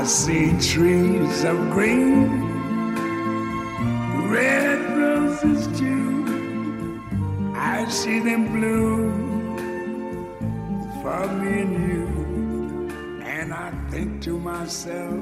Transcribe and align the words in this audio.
I 0.00 0.04
see 0.04 0.58
trees 0.58 1.44
of 1.44 1.58
green, 1.72 2.40
red 4.30 4.96
roses 4.96 5.66
too. 5.78 7.02
I 7.54 7.86
see 7.86 8.18
them 8.18 8.50
bloom 8.50 9.12
for 11.02 11.26
me 11.34 11.60
and 11.60 11.72
you. 11.86 12.06
And 13.26 13.52
I 13.52 13.72
think 13.90 14.22
to 14.22 14.38
myself, 14.38 15.20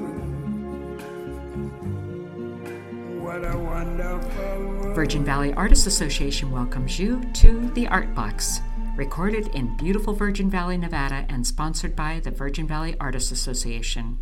what 3.20 3.44
a 3.44 3.58
wonderful 3.58 4.58
world. 4.60 4.94
Virgin 4.94 5.24
Valley 5.24 5.52
Artists 5.54 5.88
Association 5.88 6.52
welcomes 6.52 7.00
you 7.00 7.20
to 7.32 7.68
the 7.74 7.88
Art 7.88 8.14
Box, 8.14 8.60
recorded 8.94 9.48
in 9.56 9.76
beautiful 9.76 10.14
Virgin 10.14 10.48
Valley, 10.48 10.78
Nevada, 10.78 11.26
and 11.28 11.44
sponsored 11.44 11.96
by 11.96 12.20
the 12.20 12.30
Virgin 12.30 12.68
Valley 12.68 12.94
Artists 13.00 13.32
Association. 13.32 14.20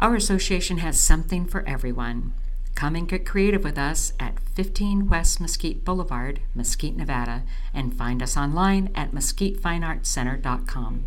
Our 0.00 0.14
association 0.14 0.78
has 0.78 0.98
something 0.98 1.44
for 1.44 1.62
everyone. 1.68 2.32
Come 2.74 2.96
and 2.96 3.06
get 3.06 3.26
creative 3.26 3.62
with 3.62 3.76
us 3.76 4.14
at 4.18 4.40
15 4.40 5.10
West 5.10 5.42
Mesquite 5.42 5.84
Boulevard, 5.84 6.40
Mesquite, 6.54 6.96
Nevada, 6.96 7.42
and 7.74 7.94
find 7.94 8.22
us 8.22 8.34
online 8.34 8.90
at 8.94 9.12
mesquitefineartscenter.com. 9.12 11.04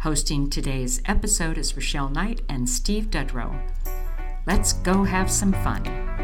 Hosting 0.00 0.48
today's 0.48 1.02
episode 1.04 1.58
is 1.58 1.76
Rochelle 1.76 2.08
Knight 2.08 2.40
and 2.48 2.66
Steve 2.66 3.10
Dudrow. 3.10 3.60
Let's 4.46 4.72
go 4.72 5.04
have 5.04 5.30
some 5.30 5.52
fun. 5.52 6.23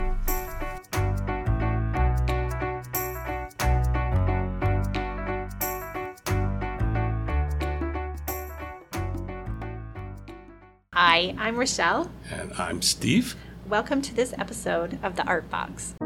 Hi, 11.13 11.35
I'm 11.39 11.57
Rochelle. 11.57 12.09
And 12.33 12.53
I'm 12.53 12.83
Steve. 12.83 13.35
Welcome 13.67 14.01
to 14.03 14.15
this 14.15 14.33
episode 14.39 14.97
of 15.03 15.17
the 15.17 15.25
Art 15.25 15.51
Box. 15.51 15.97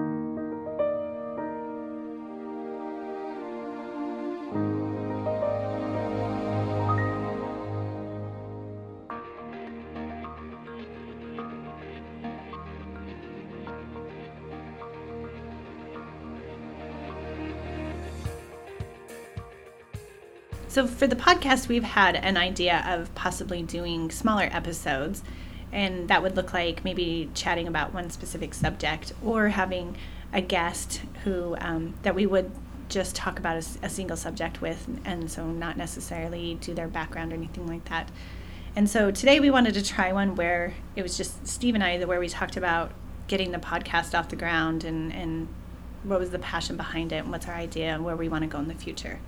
So, 20.75 20.89
for 20.89 21.07
the 21.07 21.15
podcast, 21.15 21.69
we've 21.69 21.85
had 21.85 22.17
an 22.17 22.37
idea 22.37 22.85
of 22.89 23.15
possibly 23.15 23.63
doing 23.63 24.11
smaller 24.11 24.49
episodes, 24.51 25.23
and 25.71 26.09
that 26.09 26.21
would 26.21 26.35
look 26.35 26.53
like 26.53 26.85
maybe 26.85 27.31
chatting 27.33 27.69
about 27.69 27.95
one 27.95 28.11
specific 28.11 28.55
subject 28.55 29.13
or 29.25 29.51
having 29.51 29.97
a 30.33 30.41
guest 30.41 31.03
who 31.23 31.55
um, 31.61 31.95
that 32.03 32.17
we 32.17 32.27
would 32.27 32.51
just 32.89 33.15
talk 33.15 33.39
about 33.39 33.65
a 33.85 33.89
single 33.89 34.17
subject 34.17 34.61
with, 34.61 34.89
and 35.05 35.31
so 35.31 35.47
not 35.47 35.77
necessarily 35.77 36.57
do 36.57 36.75
their 36.75 36.89
background 36.89 37.33
or 37.33 37.37
anything 37.37 37.69
like 37.69 37.85
that. 37.85 38.11
And 38.75 38.91
so 38.91 39.13
today 39.13 39.39
we 39.39 39.51
wanted 39.51 39.75
to 39.75 39.85
try 39.85 40.13
one 40.13 40.35
where 40.35 40.75
it 40.97 41.05
was 41.05 41.17
just 41.17 41.47
Steve 41.47 41.77
and 41.77 41.85
I, 41.85 42.05
where 42.05 42.19
we 42.19 42.29
talked 42.29 42.57
about 42.57 42.91
getting 43.29 43.53
the 43.53 43.59
podcast 43.59 44.19
off 44.19 44.29
the 44.29 44.35
ground 44.35 44.83
and, 44.83 45.13
and 45.13 45.47
what 46.03 46.19
was 46.19 46.31
the 46.31 46.41
passion 46.41 46.77
behind 46.77 47.13
it 47.13 47.19
and 47.19 47.31
what's 47.31 47.47
our 47.47 47.55
idea 47.55 47.95
and 47.95 48.05
where 48.05 48.17
we 48.17 48.29
want 48.29 48.43
to 48.43 48.49
go 48.49 48.59
in 48.59 48.67
the 48.67 48.75
future. 48.75 49.21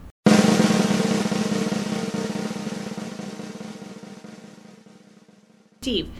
Steve, 5.86 6.10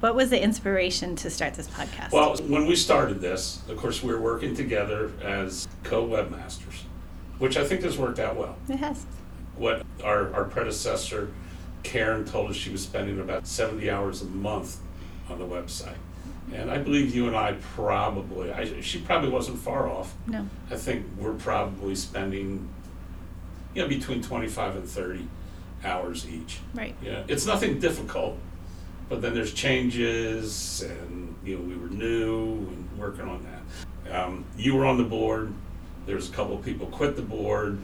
what 0.00 0.14
was 0.14 0.30
the 0.30 0.42
inspiration 0.42 1.14
to 1.16 1.28
start 1.28 1.52
this 1.52 1.68
podcast? 1.68 2.12
Well, 2.12 2.34
when 2.46 2.64
we 2.64 2.76
started 2.76 3.20
this, 3.20 3.60
of 3.68 3.76
course, 3.76 4.02
we 4.02 4.10
were 4.10 4.22
working 4.22 4.56
together 4.56 5.12
as 5.22 5.68
co 5.84 6.08
webmasters, 6.08 6.80
which 7.38 7.58
I 7.58 7.64
think 7.66 7.82
has 7.82 7.98
worked 7.98 8.18
out 8.18 8.36
well. 8.36 8.56
it 8.70 8.76
has. 8.76 9.04
What 9.56 9.84
our, 10.02 10.32
our 10.32 10.44
predecessor, 10.44 11.30
Karen, 11.82 12.24
told 12.24 12.48
us 12.48 12.56
she 12.56 12.70
was 12.70 12.82
spending 12.82 13.20
about 13.20 13.46
70 13.46 13.90
hours 13.90 14.22
a 14.22 14.24
month 14.24 14.78
on 15.28 15.38
the 15.38 15.44
website. 15.44 15.98
And 16.50 16.70
I 16.70 16.78
believe 16.78 17.14
you 17.14 17.26
and 17.26 17.36
I 17.36 17.52
probably, 17.74 18.50
I, 18.50 18.80
she 18.80 18.98
probably 19.00 19.28
wasn't 19.28 19.58
far 19.58 19.90
off. 19.90 20.14
No. 20.26 20.48
I 20.70 20.76
think 20.76 21.04
we're 21.18 21.34
probably 21.34 21.94
spending, 21.94 22.66
you 23.74 23.82
know, 23.82 23.88
between 23.88 24.22
25 24.22 24.76
and 24.76 24.88
30 24.88 25.28
hours 25.84 26.26
each. 26.28 26.58
Right. 26.74 26.94
Yeah, 27.02 27.24
it's 27.28 27.46
nothing 27.46 27.78
difficult, 27.78 28.36
but 29.08 29.22
then 29.22 29.34
there's 29.34 29.52
changes, 29.52 30.82
and 30.82 31.34
you 31.44 31.56
know 31.56 31.62
we 31.62 31.76
were 31.76 31.88
new 31.88 32.44
and 32.44 32.88
working 32.98 33.28
on 33.28 33.44
that. 33.44 34.14
Um, 34.14 34.44
you 34.56 34.74
were 34.74 34.86
on 34.86 34.96
the 34.96 35.04
board. 35.04 35.52
There's 36.06 36.30
a 36.30 36.32
couple 36.32 36.56
of 36.56 36.64
people 36.64 36.86
quit 36.86 37.16
the 37.16 37.22
board. 37.22 37.78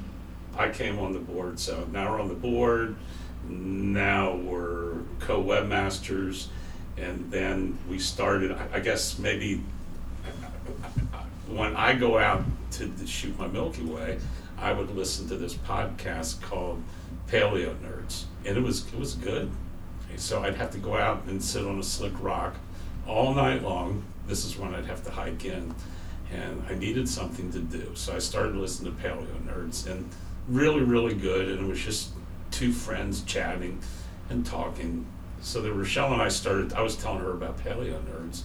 I 0.56 0.70
came 0.70 0.98
on 0.98 1.12
the 1.12 1.18
board, 1.18 1.58
so 1.58 1.86
now 1.92 2.12
we're 2.12 2.20
on 2.20 2.28
the 2.28 2.34
board. 2.34 2.96
Now 3.48 4.36
we're 4.36 4.94
co-webmasters, 5.20 6.46
and 6.96 7.30
then 7.30 7.78
we 7.88 7.98
started. 7.98 8.52
I, 8.52 8.68
I 8.74 8.80
guess 8.80 9.18
maybe 9.18 9.62
when 11.48 11.76
I 11.76 11.94
go 11.94 12.18
out 12.18 12.44
to, 12.72 12.88
to 12.88 13.06
shoot 13.06 13.38
my 13.38 13.46
Milky 13.46 13.82
Way, 13.82 14.18
I 14.58 14.72
would 14.72 14.94
listen 14.94 15.28
to 15.28 15.36
this 15.36 15.54
podcast 15.54 16.40
called 16.40 16.82
Paleo 17.28 17.74
Nerds, 17.76 18.24
and 18.44 18.56
it 18.56 18.62
was 18.62 18.86
it 18.92 18.98
was 18.98 19.14
good. 19.14 19.50
Okay, 20.06 20.16
So 20.16 20.42
I'd 20.42 20.56
have 20.56 20.70
to 20.72 20.78
go 20.78 20.96
out 20.96 21.24
and 21.26 21.42
sit 21.42 21.66
on 21.66 21.78
a 21.78 21.82
slick 21.82 22.12
rock 22.20 22.54
all 23.06 23.34
night 23.34 23.62
long. 23.62 24.04
This 24.26 24.44
is 24.44 24.58
when 24.58 24.74
I'd 24.74 24.86
have 24.86 25.04
to 25.04 25.10
hike 25.10 25.44
in, 25.44 25.74
and 26.32 26.62
I 26.68 26.74
needed 26.74 27.08
something 27.08 27.50
to 27.52 27.60
do. 27.60 27.90
So 27.94 28.14
I 28.14 28.18
started 28.18 28.56
listening 28.56 28.94
to 28.94 29.02
Paleo 29.02 29.46
Nerds, 29.46 29.86
and 29.90 30.08
really 30.48 30.82
really 30.82 31.14
good. 31.14 31.48
And 31.48 31.66
it 31.66 31.68
was 31.68 31.80
just 31.80 32.10
two 32.50 32.72
friends 32.72 33.22
chatting 33.22 33.80
and 34.30 34.44
talking. 34.44 35.06
So 35.40 35.60
that 35.60 35.72
Rochelle 35.72 36.12
and 36.12 36.22
I 36.22 36.28
started. 36.28 36.72
I 36.72 36.82
was 36.82 36.96
telling 36.96 37.20
her 37.20 37.32
about 37.32 37.58
Paleo 37.58 38.00
Nerds, 38.04 38.42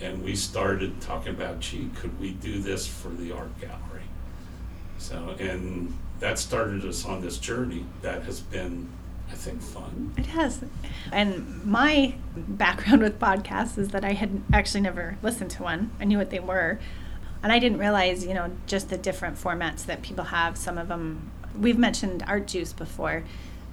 and 0.00 0.22
we 0.22 0.34
started 0.34 1.00
talking 1.00 1.34
about, 1.34 1.60
gee, 1.60 1.90
could 1.96 2.18
we 2.20 2.32
do 2.32 2.60
this 2.60 2.86
for 2.86 3.08
the 3.08 3.32
art 3.32 3.60
gallery? 3.60 4.04
So, 4.98 5.34
and 5.38 5.96
that 6.20 6.38
started 6.38 6.84
us 6.84 7.04
on 7.04 7.20
this 7.22 7.38
journey 7.38 7.84
that 8.02 8.22
has 8.22 8.40
been, 8.40 8.88
I 9.30 9.34
think, 9.34 9.60
fun. 9.62 10.14
It 10.16 10.26
has. 10.26 10.62
And 11.10 11.64
my 11.64 12.14
background 12.36 13.02
with 13.02 13.18
podcasts 13.18 13.76
is 13.78 13.88
that 13.88 14.04
I 14.04 14.12
had 14.12 14.42
actually 14.52 14.82
never 14.82 15.18
listened 15.22 15.50
to 15.52 15.62
one. 15.62 15.90
I 15.98 16.04
knew 16.04 16.18
what 16.18 16.30
they 16.30 16.40
were. 16.40 16.78
And 17.42 17.50
I 17.50 17.58
didn't 17.58 17.78
realize, 17.78 18.24
you 18.26 18.34
know, 18.34 18.50
just 18.66 18.90
the 18.90 18.98
different 18.98 19.38
formats 19.38 19.86
that 19.86 20.02
people 20.02 20.24
have. 20.24 20.58
Some 20.58 20.76
of 20.76 20.88
them, 20.88 21.30
we've 21.58 21.78
mentioned 21.78 22.22
Art 22.26 22.46
Juice 22.46 22.74
before, 22.74 23.24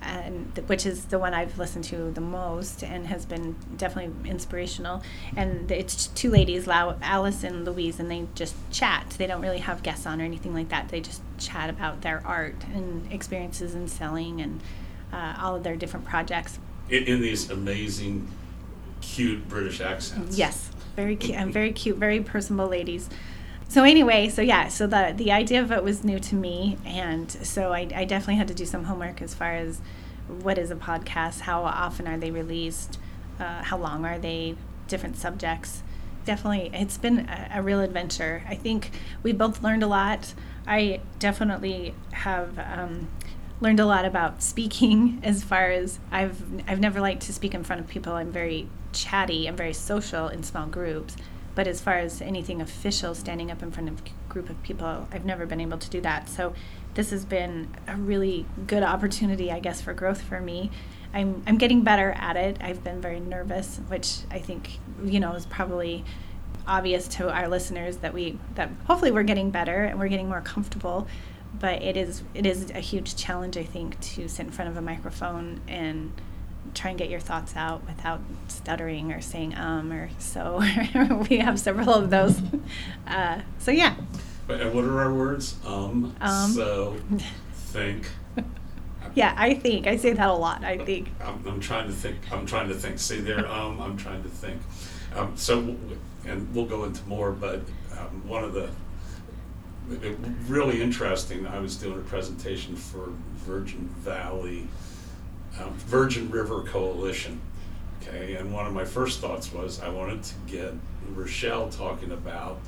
and 0.08 0.56
th- 0.56 0.68
which 0.68 0.86
is 0.86 1.06
the 1.06 1.20
one 1.20 1.34
I've 1.34 1.58
listened 1.58 1.84
to 1.86 2.12
the 2.12 2.22
most 2.22 2.84
and 2.84 3.08
has 3.08 3.26
been 3.26 3.56
definitely 3.76 4.30
inspirational. 4.30 5.04
And 5.36 5.70
it's 5.72 6.08
two 6.08 6.30
ladies, 6.32 6.66
Lau- 6.66 6.98
Alice 7.02 7.44
and 7.44 7.66
Louise, 7.66 8.00
and 8.00 8.10
they 8.10 8.28
just 8.36 8.56
chat. 8.72 9.16
They 9.18 9.28
don't 9.28 9.42
really 9.42 9.60
have 9.60 9.84
guests 9.84 10.06
on 10.06 10.22
or 10.22 10.26
anything 10.26 10.54
like 10.54 10.70
that. 10.70 10.90
They 10.90 11.02
just 11.02 11.22
chat 11.38 11.70
about 11.70 12.02
their 12.02 12.26
art 12.26 12.56
and 12.74 13.12
experiences 13.12 13.76
in 13.76 13.88
selling 13.88 14.42
and 14.42 14.62
uh, 15.12 15.36
all 15.40 15.56
of 15.56 15.64
their 15.64 15.76
different 15.76 16.06
projects. 16.06 16.60
In, 16.90 17.04
in 17.04 17.22
these 17.22 17.50
amazing, 17.50 18.28
cute 19.02 19.48
British 19.48 19.82
accents. 19.82 20.38
Yes, 20.38 20.72
very 20.96 21.16
cute 21.16 21.38
and 21.38 21.54
very 21.54 21.72
cute, 21.72 21.98
very 21.98 22.22
personable 22.22 22.68
ladies. 22.68 23.10
So 23.70 23.84
anyway, 23.84 24.30
so 24.30 24.42
yeah, 24.42 24.70
so 24.70 24.88
the 24.88 25.14
the 25.16 25.32
idea 25.32 25.62
of 25.62 25.72
it 25.72 25.84
was 25.84 26.04
new 26.04 26.20
to 26.20 26.36
me, 26.36 26.78
and 26.86 27.30
so 27.30 27.74
I, 27.74 27.88
I 27.94 28.06
definitely 28.06 28.38
had 28.38 28.48
to 28.48 28.54
do 28.54 28.66
some 28.66 28.86
homework 28.86 29.22
as 29.22 29.34
far 29.34 29.56
as 29.56 29.82
what 30.28 30.58
is 30.58 30.72
a 30.72 30.76
podcast, 30.76 31.42
how 31.42 31.64
often 31.64 32.08
are 32.08 32.18
they 32.18 32.32
released, 32.32 32.98
uh, 33.40 33.64
how 33.64 33.78
long 33.78 34.06
are 34.06 34.18
they, 34.20 34.56
different 34.88 35.18
subjects. 35.18 35.84
Definitely, 36.24 36.72
it's 36.74 36.98
been 36.98 37.28
a, 37.30 37.50
a 37.56 37.62
real 37.62 37.82
adventure. 37.82 38.44
I 38.48 38.56
think 38.56 38.92
we 39.22 39.34
both 39.34 39.62
learned 39.62 39.84
a 39.84 39.88
lot. 39.88 40.34
I 40.66 41.02
definitely 41.20 41.94
have. 42.14 42.58
Um, 42.60 43.10
learned 43.60 43.80
a 43.80 43.86
lot 43.88 44.06
about 44.06 44.44
speaking 44.44 45.20
as 45.24 45.44
far 45.44 45.72
as 45.72 45.98
I've 46.12 46.44
I've 46.68 46.80
never 46.80 47.02
liked 47.02 47.24
to 47.24 47.34
speak 47.34 47.54
in 47.56 47.64
front 47.64 47.82
of 47.82 47.88
people. 47.88 48.14
I'm 48.14 48.32
very 48.32 48.70
chatty, 48.94 49.48
I'm 49.48 49.56
very 49.56 49.74
social 49.74 50.28
in 50.28 50.44
small 50.44 50.68
groups. 50.68 51.16
But 51.58 51.66
as 51.66 51.82
far 51.82 51.96
as 51.96 52.22
anything 52.22 52.62
official, 52.62 53.16
standing 53.16 53.50
up 53.50 53.64
in 53.64 53.72
front 53.72 53.90
of 53.90 54.00
a 54.00 54.32
group 54.32 54.52
of 54.52 54.62
people, 54.62 55.08
I've 55.12 55.26
never 55.26 55.48
been 55.48 55.60
able 55.60 55.80
to 55.80 55.90
do 55.90 56.00
that. 56.02 56.30
So 56.30 56.54
this 56.94 57.10
has 57.10 57.26
been 57.26 57.76
a 57.88 57.96
really 57.96 58.46
good 58.68 58.84
opportunity, 58.84 59.52
I 59.52 59.60
guess, 59.60 59.82
for 59.82 59.96
growth 59.96 60.22
for 60.22 60.40
me. 60.40 60.70
I'm 61.16 61.42
I'm 61.48 61.58
getting 61.58 61.82
better 61.82 62.12
at 62.16 62.38
it. 62.38 62.58
I've 62.62 62.84
been 62.84 63.02
very 63.02 63.20
nervous, 63.20 63.82
which 63.88 64.20
I 64.30 64.38
think 64.38 64.78
you 65.04 65.20
know 65.20 65.34
is 65.34 65.48
probably 65.48 66.06
obvious 66.68 67.08
to 67.08 67.32
our 67.32 67.48
listeners 67.48 67.98
that 67.98 68.14
we 68.14 68.38
that 68.54 68.70
hopefully 68.86 69.10
we're 69.10 69.24
getting 69.24 69.50
better 69.50 69.84
and 69.86 69.98
we're 69.98 70.10
getting 70.10 70.30
more 70.30 70.42
comfortable 70.42 71.08
but 71.60 71.82
it 71.82 71.96
is 71.96 72.24
it 72.34 72.46
is 72.46 72.70
a 72.72 72.82
huge 72.82 73.16
challenge 73.16 73.56
i 73.56 73.64
think 73.64 73.98
to 74.02 74.28
sit 74.28 74.46
in 74.46 74.52
front 74.52 74.70
of 74.70 74.76
a 74.76 74.82
microphone 74.82 75.62
and 75.70 76.12
try 76.78 76.92
and 76.92 77.00
get 77.00 77.10
your 77.10 77.20
thoughts 77.20 77.56
out 77.56 77.86
without 77.88 78.22
stuttering 78.48 79.12
or 79.12 79.22
saying 79.22 79.56
um 79.56 79.92
or 79.92 80.10
so. 80.20 80.62
we 81.30 81.38
have 81.38 81.60
several 81.60 81.94
of 81.94 82.10
those. 82.10 82.40
Uh, 83.08 83.40
so 83.58 83.72
yeah. 83.72 83.96
And 84.50 84.74
what 84.74 84.84
are 84.84 85.00
our 85.00 85.14
words? 85.14 85.56
Um, 85.66 86.14
Um. 86.20 86.52
so, 86.52 86.98
think. 87.54 88.06
Yeah, 89.16 89.34
I 89.38 89.54
think 89.54 89.88
I 89.88 89.96
say 89.96 90.12
that 90.12 90.28
a 90.28 90.34
lot. 90.34 90.64
I 90.66 90.78
think. 90.78 91.10
I'm, 91.24 91.42
I'm 91.48 91.60
trying 91.62 91.88
to 91.88 91.94
think. 91.94 92.18
I'm 92.34 92.46
trying 92.46 92.68
to 92.68 92.76
think. 92.76 93.00
See 93.00 93.22
there. 93.22 93.48
Um, 93.48 93.80
I'm 93.80 93.96
trying 93.96 94.24
to 94.24 94.30
think. 94.30 94.62
Um, 95.16 95.38
so, 95.38 95.76
and 96.26 96.54
we'll 96.54 96.66
go 96.66 96.84
into 96.84 97.02
more, 97.08 97.32
but 97.32 97.62
um, 97.94 98.28
one 98.28 98.44
of 98.44 98.54
the 98.54 98.70
it, 99.90 100.18
really 100.48 100.82
interesting. 100.82 101.48
I 101.48 101.60
was 101.60 101.78
doing 101.78 101.98
a 101.98 102.04
presentation 102.04 102.76
for 102.76 103.10
Virgin 103.46 103.90
Valley, 104.00 104.68
um, 105.60 105.74
Virgin 105.74 106.30
River 106.30 106.64
Coalition. 106.64 107.42
Okay, 108.02 108.36
and 108.36 108.54
one 108.54 108.66
of 108.66 108.74
my 108.74 108.86
first 108.86 109.20
thoughts 109.20 109.52
was 109.52 109.82
I 109.82 109.90
wanted 109.90 110.24
to 110.24 110.34
get 110.48 110.74
Rochelle 111.10 111.70
talking 111.70 112.12
about 112.12 112.60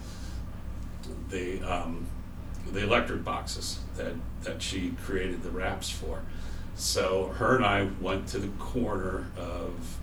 the 1.30 1.62
um, 1.62 2.06
the 2.72 2.84
electric 2.84 3.24
boxes 3.24 3.80
that 3.96 4.14
that 4.44 4.62
she 4.62 4.92
created 5.04 5.44
the 5.44 5.50
wraps 5.50 5.90
for. 5.90 6.22
So 6.76 7.34
her 7.38 7.56
and 7.56 7.66
I 7.66 7.90
went 8.00 8.28
to 8.30 8.40
the 8.40 8.48
corner 8.60 9.28
of 9.38 9.98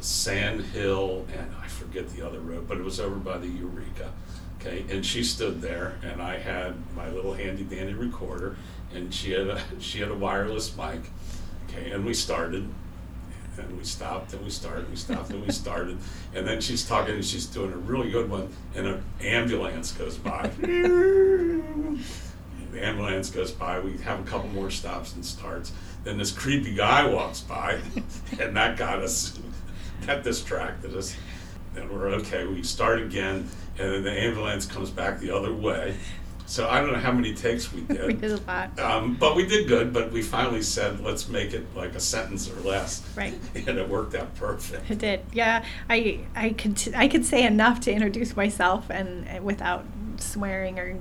Sand 0.00 0.60
Hill 0.60 1.26
and 1.36 1.54
I 1.62 1.68
forget 1.68 2.08
the 2.10 2.26
other 2.26 2.40
road, 2.40 2.68
but 2.68 2.76
it 2.76 2.84
was 2.84 3.00
over 3.00 3.16
by 3.16 3.38
the 3.38 3.48
Eureka. 3.48 4.12
Okay, 4.60 4.84
and 4.90 5.04
she 5.04 5.22
stood 5.22 5.60
there, 5.60 5.98
and 6.02 6.20
I 6.20 6.38
had 6.38 6.74
my 6.96 7.08
little 7.10 7.34
handy 7.34 7.62
dandy 7.62 7.94
recorder, 7.94 8.56
and 8.94 9.12
she 9.12 9.32
had 9.32 9.48
a 9.48 9.60
she 9.80 10.00
had 10.00 10.10
a 10.10 10.14
wireless 10.14 10.76
mic. 10.76 11.00
Okay, 11.76 11.90
and 11.90 12.04
we 12.04 12.14
started, 12.14 12.68
and 13.58 13.76
we 13.76 13.84
stopped, 13.84 14.32
and 14.32 14.42
we 14.42 14.50
started, 14.50 14.88
we 14.90 14.96
stopped, 14.96 15.30
and 15.30 15.44
we 15.44 15.52
started, 15.52 15.98
and 16.34 16.46
then 16.46 16.60
she's 16.60 16.86
talking, 16.86 17.14
and 17.14 17.24
she's 17.24 17.46
doing 17.46 17.72
a 17.72 17.76
really 17.76 18.10
good 18.10 18.30
one, 18.30 18.48
and 18.74 18.86
an 18.86 19.04
ambulance 19.20 19.92
goes 19.92 20.16
by. 20.16 20.50
The 22.72 22.84
ambulance 22.84 23.30
goes 23.30 23.52
by. 23.52 23.80
We 23.80 23.96
have 23.98 24.20
a 24.20 24.22
couple 24.24 24.50
more 24.50 24.70
stops 24.70 25.14
and 25.14 25.24
starts. 25.24 25.72
Then 26.04 26.18
this 26.18 26.30
creepy 26.30 26.74
guy 26.74 27.06
walks 27.06 27.40
by, 27.40 27.78
and 28.38 28.54
that 28.54 28.76
got 28.76 28.98
us, 28.98 29.38
that 30.02 30.22
distracted 30.22 30.94
us. 30.94 31.16
And 31.74 31.88
we're 31.90 32.08
okay. 32.16 32.44
We 32.44 32.62
start 32.62 33.00
again, 33.00 33.48
and 33.78 33.92
then 33.92 34.02
the 34.02 34.12
ambulance 34.12 34.66
comes 34.66 34.90
back 34.90 35.20
the 35.20 35.30
other 35.30 35.54
way. 35.54 35.96
So 36.46 36.68
I 36.68 36.80
don't 36.80 36.92
know 36.92 36.98
how 36.98 37.12
many 37.12 37.34
takes 37.34 37.72
we 37.72 37.80
did. 37.88 38.06
We 38.06 38.12
did 38.14 38.32
a 38.32 38.40
lot. 38.46 38.78
Um, 38.78 39.16
but 39.18 39.36
we 39.36 39.46
did 39.46 39.68
good. 39.68 39.92
But 39.92 40.12
we 40.12 40.22
finally 40.22 40.62
said, 40.62 41.00
let's 41.00 41.28
make 41.28 41.52
it 41.52 41.66
like 41.74 41.94
a 41.94 42.00
sentence 42.00 42.50
or 42.50 42.58
less. 42.60 43.02
Right. 43.16 43.34
And 43.66 43.78
it 43.78 43.88
worked 43.88 44.14
out 44.14 44.32
perfect. 44.36 44.88
It 44.90 44.98
did. 44.98 45.20
Yeah, 45.32 45.64
I 45.90 46.20
I 46.36 46.50
could 46.50 46.76
t- 46.76 46.92
I 46.94 47.08
could 47.08 47.24
say 47.24 47.44
enough 47.44 47.80
to 47.80 47.92
introduce 47.92 48.36
myself 48.36 48.88
and 48.90 49.26
uh, 49.28 49.42
without 49.42 49.84
swearing 50.18 50.78
or 50.78 50.96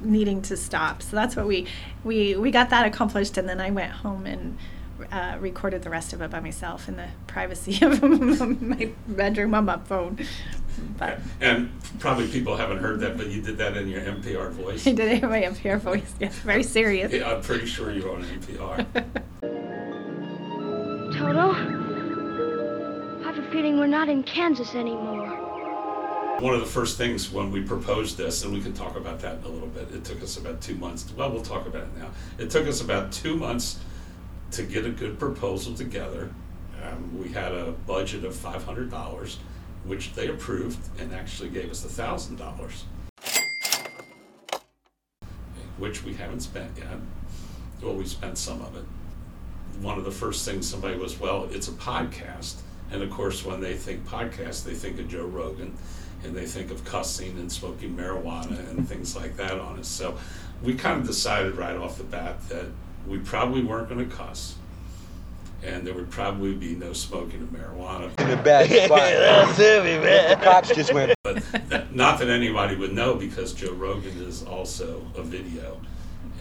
needing 0.00 0.40
to 0.42 0.56
stop. 0.56 1.02
So 1.02 1.14
that's 1.14 1.36
what 1.36 1.46
we 1.46 1.66
we 2.04 2.36
we 2.36 2.50
got 2.50 2.70
that 2.70 2.86
accomplished, 2.86 3.36
and 3.36 3.46
then 3.48 3.60
I 3.60 3.70
went 3.70 3.92
home 3.92 4.26
and. 4.26 4.56
Uh, 5.10 5.38
recorded 5.40 5.80
the 5.82 5.88
rest 5.88 6.12
of 6.12 6.20
it 6.20 6.30
by 6.30 6.40
myself 6.40 6.86
in 6.86 6.96
the 6.96 7.08
privacy 7.26 7.82
of 7.84 8.02
my 8.60 8.90
bedroom 9.08 9.54
on 9.54 9.64
my 9.64 9.78
phone. 9.78 10.18
But 10.98 11.18
And 11.40 11.70
probably 11.98 12.28
people 12.28 12.56
haven't 12.56 12.78
heard 12.78 13.00
that, 13.00 13.16
but 13.16 13.28
you 13.28 13.40
did 13.40 13.58
that 13.58 13.76
in 13.76 13.88
your 13.88 14.00
NPR 14.00 14.50
voice. 14.50 14.86
I 14.86 14.92
did 14.92 15.12
it 15.12 15.22
in 15.22 15.30
my 15.30 15.42
NPR 15.42 15.80
voice. 15.80 16.14
Yes, 16.20 16.34
very 16.40 16.62
serious. 16.62 17.12
Yeah, 17.12 17.32
I'm 17.32 17.42
pretty 17.42 17.66
sure 17.66 17.90
you're 17.90 18.10
on 18.14 18.22
NPR. 18.24 18.86
Toto? 21.16 21.52
I 23.20 23.24
have 23.24 23.38
a 23.38 23.50
feeling 23.50 23.78
we're 23.78 23.86
not 23.86 24.08
in 24.08 24.22
Kansas 24.22 24.74
anymore. 24.74 25.28
One 26.40 26.54
of 26.54 26.60
the 26.60 26.66
first 26.66 26.96
things 26.96 27.30
when 27.30 27.50
we 27.50 27.60
proposed 27.62 28.16
this, 28.16 28.44
and 28.44 28.52
we 28.54 28.62
can 28.62 28.72
talk 28.72 28.96
about 28.96 29.20
that 29.20 29.38
in 29.38 29.44
a 29.44 29.48
little 29.48 29.68
bit, 29.68 29.90
it 29.92 30.04
took 30.04 30.22
us 30.22 30.38
about 30.38 30.62
two 30.62 30.74
months. 30.74 31.04
Well, 31.14 31.30
we'll 31.30 31.42
talk 31.42 31.66
about 31.66 31.82
it 31.82 31.98
now. 31.98 32.10
It 32.38 32.48
took 32.48 32.66
us 32.66 32.80
about 32.80 33.12
two 33.12 33.36
months 33.36 33.78
to 34.52 34.62
get 34.62 34.86
a 34.86 34.90
good 34.90 35.18
proposal 35.18 35.74
together. 35.74 36.30
Um, 36.82 37.18
we 37.20 37.28
had 37.28 37.52
a 37.52 37.72
budget 37.86 38.24
of 38.24 38.34
$500, 38.34 39.36
which 39.90 40.14
they 40.14 40.28
approved 40.28 40.78
and 41.00 41.12
actually 41.12 41.48
gave 41.48 41.68
us 41.68 41.84
$1,000, 41.84 42.38
which 45.78 46.04
we 46.04 46.14
haven't 46.14 46.38
spent 46.38 46.70
yet. 46.78 46.86
Well, 47.82 47.96
we 47.96 48.06
spent 48.06 48.38
some 48.38 48.62
of 48.62 48.76
it. 48.76 48.84
One 49.82 49.98
of 49.98 50.04
the 50.04 50.12
first 50.12 50.44
things 50.44 50.68
somebody 50.68 50.96
was, 50.96 51.18
well, 51.18 51.48
it's 51.50 51.66
a 51.66 51.72
podcast. 51.72 52.60
And 52.92 53.02
of 53.02 53.10
course, 53.10 53.44
when 53.44 53.60
they 53.60 53.74
think 53.74 54.06
podcast, 54.06 54.64
they 54.64 54.74
think 54.74 55.00
of 55.00 55.08
Joe 55.08 55.26
Rogan 55.26 55.76
and 56.22 56.36
they 56.36 56.46
think 56.46 56.70
of 56.70 56.84
cussing 56.84 57.36
and 57.40 57.50
smoking 57.50 57.96
marijuana 57.96 58.70
and 58.70 58.88
things 58.88 59.16
like 59.16 59.36
that 59.38 59.58
on 59.58 59.80
us. 59.80 59.88
So 59.88 60.16
we 60.62 60.74
kind 60.74 61.00
of 61.00 61.06
decided 61.08 61.56
right 61.56 61.76
off 61.76 61.98
the 61.98 62.04
bat 62.04 62.48
that 62.48 62.66
we 63.08 63.18
probably 63.18 63.64
weren't 63.64 63.88
going 63.88 64.08
to 64.08 64.16
cuss. 64.16 64.54
And 65.62 65.86
there 65.86 65.92
would 65.94 66.10
probably 66.10 66.54
be 66.54 66.74
no 66.74 66.92
smoking 66.94 67.42
of 67.42 67.48
marijuana. 67.50 68.18
in 68.18 68.28
the 68.30 68.36
back. 68.36 68.68
That's 68.88 69.56
heavy, 69.58 69.98
man. 69.98 70.30
The 70.38 70.44
cops 70.44 70.74
just 70.74 70.94
went. 70.94 71.12
But 71.22 71.42
that, 71.68 71.94
not 71.94 72.18
that 72.20 72.28
anybody 72.28 72.76
would 72.76 72.92
know 72.94 73.14
because 73.14 73.52
Joe 73.52 73.72
Rogan 73.74 74.16
is 74.22 74.42
also 74.42 75.04
a 75.16 75.22
video 75.22 75.78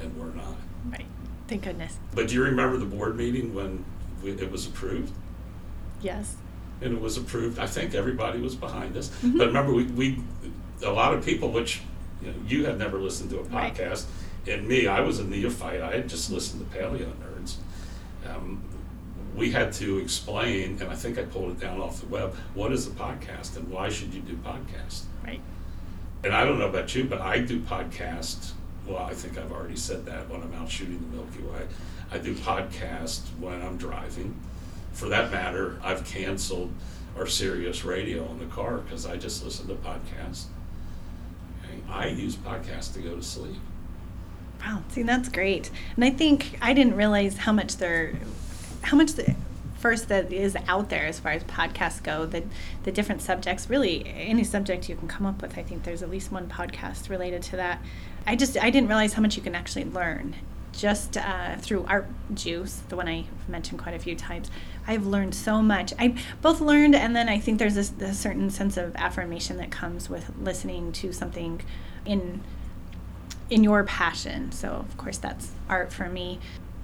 and 0.01 0.15
we're 0.17 0.31
not. 0.33 0.55
Right. 0.89 1.05
Thank 1.49 1.63
goodness. 1.63 1.97
But 2.15 2.29
do 2.29 2.35
you 2.35 2.43
remember 2.43 2.77
the 2.77 2.85
board 2.85 3.17
meeting 3.17 3.53
when 3.53 3.83
we, 4.23 4.31
it 4.31 4.49
was 4.49 4.67
approved? 4.67 5.11
Yes. 6.01 6.37
and 6.81 6.93
it 6.93 7.01
was 7.01 7.17
approved. 7.17 7.59
I 7.59 7.67
think 7.67 7.93
everybody 7.93 8.39
was 8.39 8.55
behind 8.55 8.95
us. 8.95 9.09
But 9.21 9.47
remember, 9.47 9.73
we, 9.73 9.83
we 9.83 10.23
a 10.85 10.89
lot 10.91 11.13
of 11.13 11.25
people, 11.25 11.51
which 11.51 11.81
you, 12.21 12.27
know, 12.31 12.37
you 12.47 12.65
had 12.65 12.77
never 12.79 12.97
listened 12.99 13.31
to 13.31 13.39
a 13.39 13.43
Right. 13.43 13.73
podcast, 13.75 14.05
and 14.47 14.65
me, 14.65 14.87
I 14.87 15.01
was 15.01 15.19
a 15.19 15.25
neophyte. 15.25 15.81
I 15.81 15.91
had 15.97 16.07
just 16.07 16.31
listened 16.31 16.71
to 16.71 16.77
Paleo 16.77 17.11
Nerds. 17.15 17.55
Um, 18.25 18.63
we 19.39 19.51
had 19.51 19.71
to 19.73 19.97
explain, 19.99 20.77
and 20.81 20.89
I 20.89 20.95
think 20.95 21.17
I 21.17 21.23
pulled 21.23 21.51
it 21.51 21.59
down 21.59 21.79
off 21.79 22.01
the 22.01 22.07
web. 22.07 22.35
What 22.53 22.73
is 22.73 22.85
a 22.87 22.91
podcast, 22.91 23.55
and 23.55 23.69
why 23.69 23.89
should 23.89 24.13
you 24.13 24.21
do 24.21 24.35
podcast? 24.35 25.03
Right. 25.23 25.41
And 26.23 26.35
I 26.35 26.43
don't 26.43 26.59
know 26.59 26.67
about 26.67 26.93
you, 26.93 27.05
but 27.05 27.21
I 27.21 27.39
do 27.39 27.61
podcast. 27.61 28.51
Well, 28.85 28.97
I 28.97 29.13
think 29.13 29.37
I've 29.37 29.51
already 29.51 29.77
said 29.77 30.05
that 30.05 30.29
when 30.29 30.41
I'm 30.41 30.53
out 30.53 30.69
shooting 30.69 30.99
the 30.99 31.17
Milky 31.17 31.41
Way. 31.43 31.65
I 32.11 32.17
do 32.17 32.35
podcast 32.35 33.21
when 33.39 33.61
I'm 33.61 33.77
driving. 33.77 34.35
For 34.91 35.07
that 35.09 35.31
matter, 35.31 35.79
I've 35.83 36.03
canceled 36.05 36.73
our 37.17 37.25
Sirius 37.25 37.85
radio 37.85 38.29
in 38.31 38.39
the 38.39 38.45
car 38.47 38.79
because 38.79 39.05
I 39.05 39.15
just 39.15 39.43
listen 39.43 39.67
to 39.67 39.75
podcasts. 39.75 40.45
Okay, 41.63 41.79
I 41.89 42.07
use 42.07 42.35
podcasts 42.35 42.93
to 42.95 42.99
go 42.99 43.15
to 43.15 43.23
sleep. 43.23 43.55
Wow, 44.59 44.83
see 44.89 45.03
that's 45.03 45.29
great. 45.29 45.69
And 45.95 46.03
I 46.03 46.09
think 46.09 46.57
I 46.61 46.73
didn't 46.73 46.95
realize 46.95 47.37
how 47.37 47.53
much 47.53 47.77
there 47.77 48.15
how 48.81 48.97
much 48.97 49.13
the 49.13 49.35
first 49.79 50.09
that 50.09 50.31
is 50.31 50.57
out 50.67 50.89
there 50.89 51.05
as 51.05 51.19
far 51.19 51.31
as 51.31 51.43
podcasts 51.45 52.03
go, 52.03 52.25
the 52.25 52.43
the 52.83 52.91
different 52.91 53.21
subjects, 53.21 53.69
really 53.69 54.05
any 54.07 54.43
subject 54.43 54.89
you 54.89 54.95
can 54.95 55.07
come 55.07 55.25
up 55.25 55.41
with. 55.41 55.57
I 55.57 55.63
think 55.63 55.83
there's 55.83 56.03
at 56.03 56.09
least 56.09 56.31
one 56.31 56.47
podcast 56.47 57.09
related 57.09 57.41
to 57.43 57.55
that. 57.57 57.81
I 58.27 58.35
just 58.35 58.57
I 58.57 58.69
didn't 58.69 58.89
realize 58.89 59.13
how 59.13 59.21
much 59.21 59.37
you 59.37 59.41
can 59.41 59.55
actually 59.55 59.85
learn 59.85 60.35
just 60.71 61.17
uh, 61.17 61.57
through 61.57 61.85
Art 61.87 62.07
Juice, 62.33 62.81
the 62.89 62.95
one 62.95 63.07
I 63.07 63.25
mentioned 63.47 63.79
quite 63.79 63.95
a 63.95 63.99
few 63.99 64.15
times. 64.15 64.49
I've 64.87 65.05
learned 65.05 65.35
so 65.35 65.61
much. 65.61 65.93
I 65.99 66.15
both 66.41 66.61
learned, 66.61 66.95
and 66.95 67.15
then 67.15 67.27
I 67.27 67.39
think 67.39 67.59
there's 67.59 67.75
this, 67.75 67.91
a 67.99 68.13
certain 68.13 68.49
sense 68.49 68.77
of 68.77 68.95
affirmation 68.95 69.57
that 69.57 69.71
comes 69.71 70.09
with 70.09 70.31
listening 70.39 70.91
to 70.93 71.11
something 71.11 71.61
in 72.05 72.41
in 73.49 73.63
your 73.63 73.83
passion. 73.83 74.51
So, 74.51 74.69
of 74.69 74.95
course, 74.97 75.17
that's 75.17 75.51
art 75.67 75.91
for 75.91 76.07
me. 76.07 76.39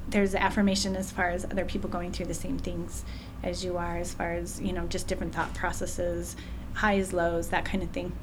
There's 0.08 0.36
affirmation 0.36 0.96
as 0.96 1.12
far 1.12 1.30
as 1.30 1.46
other 1.46 1.66
people 1.66 1.90
going 1.90 2.12
through 2.12 2.28
the 2.28 2.34
same 2.34 2.60
things 2.60 3.04
as 3.44 3.64
you 3.64 3.78
are, 3.78 3.98
as 3.98 4.14
far 4.14 4.34
as, 4.34 4.62
you 4.62 4.72
know, 4.72 4.86
just 4.88 5.08
different 5.08 5.34
thought 5.34 5.54
processes, 5.54 6.36
highs, 6.76 7.14
lows, 7.14 7.50
that 7.50 7.66
kind 7.66 7.84
of 7.84 7.90
thing. 7.90 8.14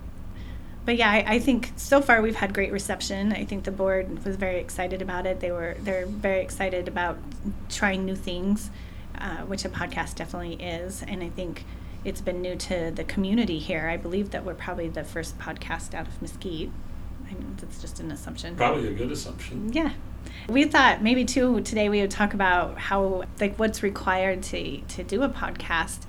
But 0.85 0.97
yeah, 0.97 1.11
I, 1.11 1.25
I 1.35 1.39
think 1.39 1.73
so 1.77 2.01
far 2.01 2.21
we've 2.21 2.37
had 2.37 2.53
great 2.53 2.73
reception. 2.73 3.33
I 3.33 3.45
think 3.45 3.65
the 3.65 3.71
board 3.71 4.25
was 4.25 4.37
very 4.37 4.59
excited 4.59 5.01
about 5.01 5.27
it. 5.27 5.41
They 5.41 5.53
were 5.53 5.77
they're 5.79 6.07
very 6.07 6.41
excited 6.41 6.89
about 6.89 7.19
trying 7.69 8.05
new 8.05 8.17
things, 8.17 8.71
uh, 9.17 9.39
which 9.39 9.65
a 9.65 9.69
podcast 9.69 10.17
definitely 10.17 10.55
is. 10.55 11.05
And 11.07 11.23
I 11.23 11.29
think 11.29 11.65
it's 12.05 12.21
been 12.21 12.43
new 12.43 12.57
to 12.57 12.91
the 12.91 13.05
community 13.05 13.61
here. 13.61 13.89
I 13.89 13.97
believe 13.97 14.31
that 14.31 14.45
we're 14.45 14.55
probably 14.55 14.89
the 14.89 15.05
first 15.05 15.39
podcast 15.39 15.95
out 15.95 16.09
of 16.09 16.21
Mesquite. 16.21 16.73
I 17.31 17.35
mean, 17.35 17.57
that's 17.61 17.81
just 17.81 18.01
an 18.01 18.11
assumption. 18.11 18.57
Probably 18.57 18.89
a 18.89 18.93
good 18.93 19.13
assumption. 19.13 19.73
Yeah. 19.73 19.93
We 20.49 20.65
thought 20.65 21.03
maybe 21.03 21.25
too 21.25 21.61
today 21.63 21.89
we 21.89 22.01
would 22.01 22.11
talk 22.11 22.35
about 22.35 22.79
how 22.79 23.25
like 23.41 23.59
what's 23.59 23.83
required 23.83 24.43
to 24.45 24.81
to 24.81 25.03
do 25.05 25.23
a 25.23 25.29
podcast. 25.29 26.01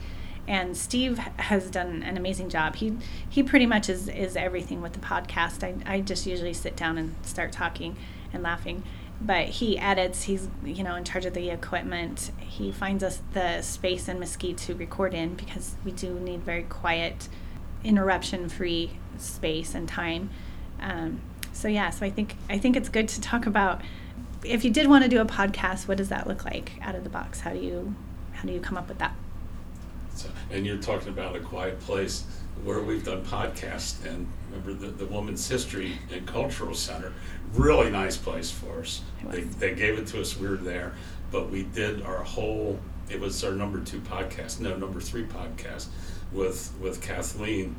And 0.47 0.75
Steve 0.75 1.17
has 1.17 1.69
done 1.69 2.03
an 2.03 2.17
amazing 2.17 2.49
job. 2.49 2.75
He 2.75 2.97
he 3.29 3.43
pretty 3.43 3.65
much 3.65 3.89
is 3.89 4.09
is 4.09 4.35
everything 4.35 4.81
with 4.81 4.93
the 4.93 4.99
podcast. 4.99 5.63
I 5.63 5.75
I 5.89 6.01
just 6.01 6.25
usually 6.25 6.53
sit 6.53 6.75
down 6.75 6.97
and 6.97 7.15
start 7.23 7.51
talking 7.51 7.95
and 8.33 8.43
laughing. 8.43 8.83
but 9.21 9.45
he 9.47 9.77
edits. 9.79 10.23
He's 10.23 10.49
you 10.63 10.83
know 10.83 10.95
in 10.95 11.03
charge 11.03 11.25
of 11.25 11.33
the 11.33 11.49
equipment. 11.49 12.31
He 12.39 12.71
finds 12.71 13.03
us 13.03 13.21
the 13.33 13.61
space 13.61 14.07
in 14.07 14.19
Mesquite 14.19 14.57
to 14.59 14.73
record 14.75 15.13
in 15.13 15.35
because 15.35 15.75
we 15.85 15.91
do 15.91 16.19
need 16.19 16.43
very 16.43 16.63
quiet, 16.63 17.29
interruption-free 17.83 18.91
space 19.17 19.75
and 19.75 19.87
time. 19.87 20.29
Um, 20.79 21.21
so 21.53 21.67
yeah, 21.67 21.89
so 21.91 22.05
I 22.05 22.09
think 22.09 22.35
I 22.49 22.57
think 22.57 22.75
it's 22.75 22.89
good 22.89 23.07
to 23.09 23.21
talk 23.21 23.45
about 23.45 23.81
if 24.45 24.63
you 24.63 24.71
did 24.71 24.87
want 24.87 25.03
to 25.03 25.09
do 25.09 25.21
a 25.21 25.25
podcast, 25.25 25.87
what 25.87 25.97
does 25.97 26.09
that 26.09 26.27
look 26.27 26.45
like 26.45 26.73
out 26.81 26.95
of 26.95 27.03
the 27.03 27.09
box? 27.09 27.39
How 27.41 27.51
do 27.51 27.59
you 27.59 27.95
how 28.33 28.47
do 28.47 28.53
you 28.53 28.59
come 28.59 28.77
up 28.77 28.87
with 28.87 28.99
that? 28.99 29.15
So, 30.15 30.29
and 30.51 30.65
you're 30.65 30.77
talking 30.77 31.09
about 31.09 31.35
a 31.35 31.39
quiet 31.39 31.79
place 31.79 32.25
where 32.63 32.81
we've 32.81 33.03
done 33.03 33.23
podcasts 33.25 34.05
and 34.05 34.27
remember 34.49 34.73
the, 34.73 34.87
the 34.87 35.05
Women's 35.05 35.47
History 35.47 35.97
and 36.11 36.25
Cultural 36.27 36.75
Center, 36.75 37.13
really 37.53 37.89
nice 37.89 38.15
place 38.15 38.51
for 38.51 38.81
us. 38.81 39.01
They, 39.23 39.41
they 39.41 39.73
gave 39.73 39.97
it 39.97 40.07
to 40.07 40.21
us, 40.21 40.37
we 40.37 40.47
were 40.47 40.57
there, 40.57 40.93
but 41.31 41.49
we 41.49 41.63
did 41.63 42.03
our 42.03 42.23
whole, 42.23 42.79
it 43.09 43.19
was 43.19 43.43
our 43.43 43.53
number 43.53 43.79
two 43.79 43.99
podcast, 44.01 44.59
no, 44.59 44.77
number 44.77 45.01
three 45.01 45.25
podcast 45.25 45.87
with, 46.31 46.71
with 46.79 47.01
Kathleen, 47.01 47.75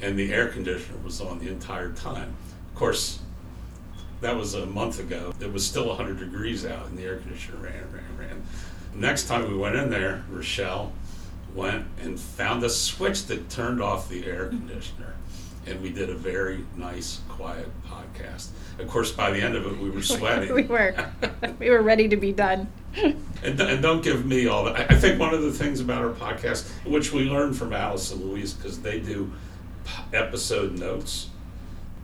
and 0.00 0.18
the 0.18 0.32
air 0.32 0.48
conditioner 0.48 0.98
was 1.04 1.20
on 1.20 1.38
the 1.38 1.48
entire 1.48 1.92
time. 1.92 2.34
Of 2.70 2.74
course, 2.74 3.20
that 4.24 4.36
was 4.36 4.54
a 4.54 4.64
month 4.64 4.98
ago. 5.00 5.34
It 5.38 5.52
was 5.52 5.66
still 5.66 5.88
100 5.88 6.18
degrees 6.18 6.64
out, 6.64 6.86
and 6.86 6.96
the 6.96 7.04
air 7.04 7.18
conditioner 7.18 7.58
ran, 7.58 7.84
ran, 7.92 8.18
ran. 8.18 8.42
Next 8.94 9.28
time 9.28 9.50
we 9.50 9.56
went 9.56 9.76
in 9.76 9.90
there, 9.90 10.24
Rochelle 10.30 10.92
went 11.54 11.86
and 12.00 12.18
found 12.18 12.64
a 12.64 12.70
switch 12.70 13.26
that 13.26 13.50
turned 13.50 13.82
off 13.82 14.08
the 14.08 14.24
air 14.24 14.48
conditioner. 14.48 15.14
And 15.66 15.80
we 15.82 15.90
did 15.90 16.08
a 16.08 16.14
very 16.14 16.64
nice, 16.74 17.20
quiet 17.28 17.68
podcast. 17.86 18.48
Of 18.78 18.88
course, 18.88 19.12
by 19.12 19.30
the 19.30 19.40
end 19.40 19.56
of 19.56 19.66
it, 19.66 19.78
we 19.78 19.90
were 19.90 20.02
sweating. 20.16 20.54
we 20.54 20.62
were. 20.62 20.94
we 21.58 21.68
were 21.68 21.82
ready 21.82 22.08
to 22.08 22.16
be 22.16 22.32
done. 22.32 22.68
and, 22.96 23.60
and, 23.60 23.82
don't 23.82 24.02
give 24.02 24.24
me 24.24 24.46
all 24.46 24.64
that. 24.64 24.90
I 24.90 24.98
think 24.98 25.20
one 25.20 25.34
of 25.34 25.42
the 25.42 25.52
things 25.52 25.80
about 25.80 26.02
our 26.02 26.12
podcast, 26.12 26.70
which 26.86 27.12
we 27.12 27.24
learned 27.24 27.58
from 27.58 27.74
Alice 27.74 28.10
and 28.10 28.24
Louise, 28.24 28.54
because 28.54 28.80
they 28.80 29.00
do 29.00 29.30
episode 30.12 30.78
notes, 30.78 31.28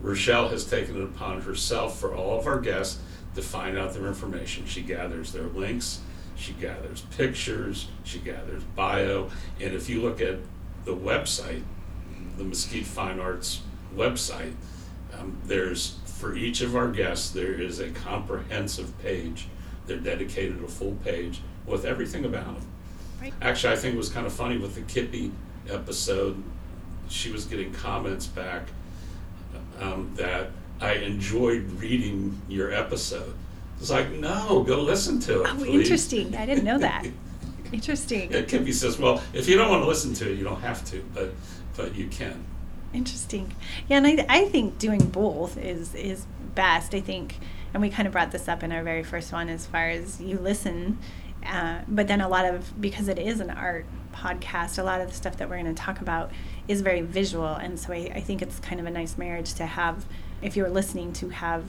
Rochelle 0.00 0.48
has 0.48 0.64
taken 0.64 0.96
it 0.96 1.04
upon 1.04 1.42
herself 1.42 1.98
for 1.98 2.14
all 2.14 2.38
of 2.38 2.46
our 2.46 2.60
guests 2.60 3.00
to 3.34 3.42
find 3.42 3.78
out 3.78 3.94
their 3.94 4.06
information. 4.06 4.66
She 4.66 4.82
gathers 4.82 5.32
their 5.32 5.44
links 5.44 6.00
she 6.40 6.54
gathers 6.54 7.02
pictures, 7.16 7.88
she 8.02 8.18
gathers 8.18 8.64
bio, 8.74 9.28
and 9.60 9.74
if 9.74 9.90
you 9.90 10.00
look 10.00 10.22
at 10.22 10.38
the 10.86 10.96
website, 10.96 11.62
the 12.38 12.44
Mesquite 12.44 12.86
Fine 12.86 13.20
Arts 13.20 13.60
website, 13.94 14.54
um, 15.18 15.38
there's 15.44 15.98
for 16.06 16.34
each 16.34 16.62
of 16.62 16.74
our 16.74 16.90
guests 16.90 17.30
there 17.30 17.52
is 17.52 17.78
a 17.78 17.90
comprehensive 17.90 18.98
page. 19.02 19.48
They're 19.86 19.98
dedicated 19.98 20.62
a 20.64 20.68
full 20.68 20.96
page 21.04 21.42
with 21.66 21.84
everything 21.84 22.24
about 22.24 22.46
them. 22.46 22.66
Right. 23.20 23.34
Actually, 23.42 23.74
I 23.74 23.76
think 23.76 23.94
it 23.94 23.98
was 23.98 24.08
kind 24.08 24.26
of 24.26 24.32
funny 24.32 24.56
with 24.56 24.74
the 24.74 24.82
Kippy 24.82 25.32
episode. 25.68 26.42
She 27.10 27.30
was 27.30 27.44
getting 27.44 27.72
comments 27.72 28.26
back 28.26 28.68
um, 29.80 30.12
that 30.14 30.50
I 30.80 30.94
enjoyed 30.94 31.70
reading 31.72 32.40
your 32.48 32.72
episode 32.72 33.34
it's 33.80 33.90
like, 33.90 34.10
no, 34.10 34.62
go 34.62 34.82
listen 34.82 35.18
to 35.20 35.42
it. 35.42 35.48
Oh, 35.50 35.56
please. 35.56 35.80
interesting. 35.80 36.36
I 36.36 36.44
didn't 36.44 36.64
know 36.64 36.78
that. 36.78 37.06
interesting. 37.72 38.30
Yeah, 38.30 38.42
Kippy 38.42 38.72
says, 38.72 38.98
well, 38.98 39.22
if 39.32 39.48
you 39.48 39.56
don't 39.56 39.70
want 39.70 39.82
to 39.82 39.88
listen 39.88 40.12
to 40.14 40.30
it, 40.30 40.36
you 40.36 40.44
don't 40.44 40.60
have 40.60 40.84
to, 40.86 41.02
but 41.14 41.32
but 41.76 41.94
you 41.94 42.08
can. 42.08 42.44
Interesting. 42.92 43.54
Yeah, 43.88 43.98
and 43.98 44.06
I, 44.06 44.26
I 44.28 44.44
think 44.46 44.78
doing 44.78 45.08
both 45.08 45.56
is 45.56 45.94
is 45.94 46.26
best. 46.54 46.94
I 46.94 47.00
think, 47.00 47.38
and 47.72 47.80
we 47.80 47.88
kind 47.88 48.06
of 48.06 48.12
brought 48.12 48.32
this 48.32 48.48
up 48.48 48.62
in 48.62 48.70
our 48.70 48.82
very 48.82 49.02
first 49.02 49.32
one 49.32 49.48
as 49.48 49.64
far 49.64 49.88
as 49.88 50.20
you 50.20 50.38
listen, 50.38 50.98
uh, 51.46 51.80
but 51.88 52.06
then 52.06 52.20
a 52.20 52.28
lot 52.28 52.44
of 52.44 52.78
because 52.82 53.08
it 53.08 53.18
is 53.18 53.40
an 53.40 53.48
art 53.48 53.86
podcast, 54.12 54.78
a 54.78 54.82
lot 54.82 55.00
of 55.00 55.08
the 55.08 55.14
stuff 55.14 55.38
that 55.38 55.48
we're 55.48 55.60
going 55.62 55.74
to 55.74 55.82
talk 55.82 56.02
about 56.02 56.30
is 56.70 56.82
very 56.82 57.00
visual, 57.00 57.54
and 57.54 57.80
so 57.80 57.92
I, 57.92 58.12
I 58.14 58.20
think 58.20 58.42
it's 58.42 58.60
kind 58.60 58.80
of 58.80 58.86
a 58.86 58.90
nice 58.90 59.18
marriage 59.18 59.54
to 59.54 59.66
have 59.66 60.06
if 60.40 60.56
you're 60.56 60.70
listening 60.70 61.12
to 61.14 61.28
have 61.30 61.64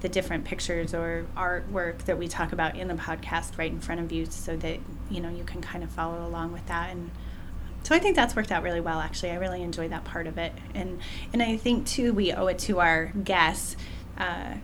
the 0.00 0.08
different 0.08 0.46
pictures 0.46 0.94
or 0.94 1.26
artwork 1.36 1.98
that 2.06 2.18
we 2.18 2.26
talk 2.26 2.52
about 2.52 2.74
in 2.74 2.88
the 2.88 2.94
podcast 2.94 3.58
right 3.58 3.70
in 3.70 3.80
front 3.80 4.00
of 4.00 4.10
you 4.10 4.24
so 4.24 4.56
that 4.56 4.78
you 5.10 5.20
know 5.20 5.28
you 5.28 5.44
can 5.44 5.60
kind 5.60 5.84
of 5.84 5.90
follow 5.90 6.26
along 6.26 6.52
with 6.52 6.66
that. 6.66 6.90
And 6.90 7.10
so 7.82 7.94
I 7.94 7.98
think 7.98 8.16
that's 8.16 8.34
worked 8.34 8.50
out 8.50 8.62
really 8.62 8.80
well 8.80 8.98
actually. 8.98 9.30
I 9.30 9.36
really 9.36 9.62
enjoy 9.62 9.88
that 9.88 10.04
part 10.04 10.26
of 10.26 10.38
it. 10.38 10.52
And 10.74 11.00
and 11.34 11.42
I 11.42 11.58
think 11.58 11.86
too 11.86 12.14
we 12.14 12.32
owe 12.32 12.46
it 12.46 12.58
to 12.60 12.80
our 12.80 13.06
guests 13.24 13.76
uh, 14.16 14.54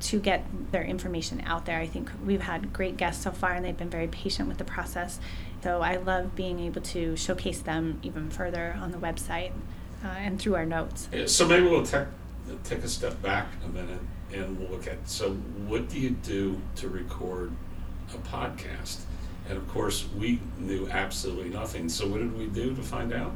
to 0.00 0.18
get 0.18 0.44
their 0.72 0.82
information 0.82 1.40
out 1.46 1.66
there. 1.66 1.78
I 1.78 1.86
think 1.86 2.10
we've 2.26 2.42
had 2.42 2.72
great 2.72 2.96
guests 2.96 3.22
so 3.22 3.30
far 3.30 3.52
and 3.52 3.64
they've 3.64 3.76
been 3.76 3.90
very 3.90 4.08
patient 4.08 4.48
with 4.48 4.58
the 4.58 4.64
process 4.64 5.20
so 5.62 5.82
I 5.82 5.96
love 5.96 6.34
being 6.34 6.60
able 6.60 6.80
to 6.82 7.16
showcase 7.16 7.60
them 7.60 8.00
even 8.02 8.30
further 8.30 8.76
on 8.80 8.92
the 8.92 8.98
website 8.98 9.52
uh, 10.04 10.08
and 10.08 10.40
through 10.40 10.54
our 10.54 10.66
notes. 10.66 11.08
So 11.26 11.46
maybe 11.46 11.66
we'll 11.66 11.84
take 11.84 12.06
take 12.64 12.82
a 12.82 12.88
step 12.88 13.20
back 13.22 13.46
a 13.64 13.68
minute 13.68 14.00
and 14.32 14.58
we'll 14.58 14.70
look 14.70 14.88
at 14.88 15.08
so 15.08 15.30
what 15.68 15.88
do 15.88 16.00
you 16.00 16.10
do 16.10 16.60
to 16.76 16.88
record 16.88 17.52
a 18.12 18.18
podcast? 18.18 19.00
And 19.48 19.56
of 19.56 19.68
course 19.68 20.06
we 20.18 20.40
knew 20.58 20.88
absolutely 20.90 21.50
nothing. 21.50 21.88
So 21.88 22.06
what 22.06 22.18
did 22.18 22.36
we 22.36 22.46
do 22.46 22.74
to 22.74 22.82
find 22.82 23.12
out? 23.12 23.32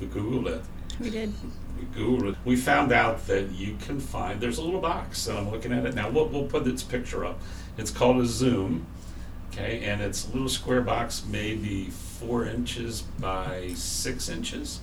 We 0.00 0.06
googled 0.06 0.46
it. 0.46 0.62
We 1.00 1.10
did. 1.10 1.32
We 1.78 1.84
googled 1.86 2.32
it. 2.32 2.38
We 2.44 2.56
found 2.56 2.92
out 2.92 3.26
that 3.26 3.50
you 3.52 3.76
can 3.80 4.00
find 4.00 4.40
there's 4.40 4.58
a 4.58 4.62
little 4.62 4.80
box 4.80 5.26
and 5.26 5.38
i'm 5.38 5.50
looking 5.50 5.72
at 5.72 5.84
it 5.84 5.94
now. 5.94 6.08
We'll, 6.08 6.26
we'll 6.26 6.46
put 6.46 6.66
its 6.66 6.82
picture 6.82 7.24
up. 7.24 7.40
It's 7.76 7.90
called 7.90 8.20
a 8.22 8.26
zoom 8.26 8.86
okay 9.54 9.84
and 9.84 10.02
it's 10.02 10.28
a 10.28 10.32
little 10.32 10.48
square 10.48 10.82
box 10.82 11.24
maybe 11.30 11.86
four 11.86 12.44
inches 12.44 13.02
by 13.20 13.70
six 13.74 14.28
inches 14.28 14.80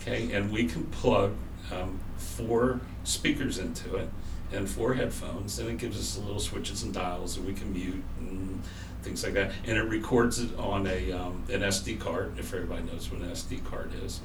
okay 0.00 0.32
and 0.32 0.52
we 0.52 0.66
can 0.66 0.84
plug 0.86 1.32
um, 1.72 1.98
four 2.16 2.80
speakers 3.04 3.58
into 3.58 3.96
it 3.96 4.08
and 4.52 4.68
four 4.68 4.94
headphones, 4.94 5.58
and 5.58 5.68
it 5.68 5.78
gives 5.78 5.98
us 5.98 6.18
little 6.18 6.40
switches 6.40 6.82
and 6.82 6.94
dials 6.94 7.36
that 7.36 7.44
we 7.44 7.52
can 7.52 7.72
mute 7.72 8.02
and 8.20 8.62
things 9.02 9.22
like 9.22 9.34
that. 9.34 9.52
And 9.66 9.76
it 9.76 9.82
records 9.82 10.38
it 10.38 10.56
on 10.58 10.86
a 10.86 11.12
um, 11.12 11.44
an 11.50 11.60
SD 11.60 12.00
card, 12.00 12.38
if 12.38 12.52
everybody 12.54 12.84
knows 12.84 13.10
what 13.10 13.20
an 13.20 13.30
SD 13.30 13.64
card 13.64 13.92
is. 14.02 14.20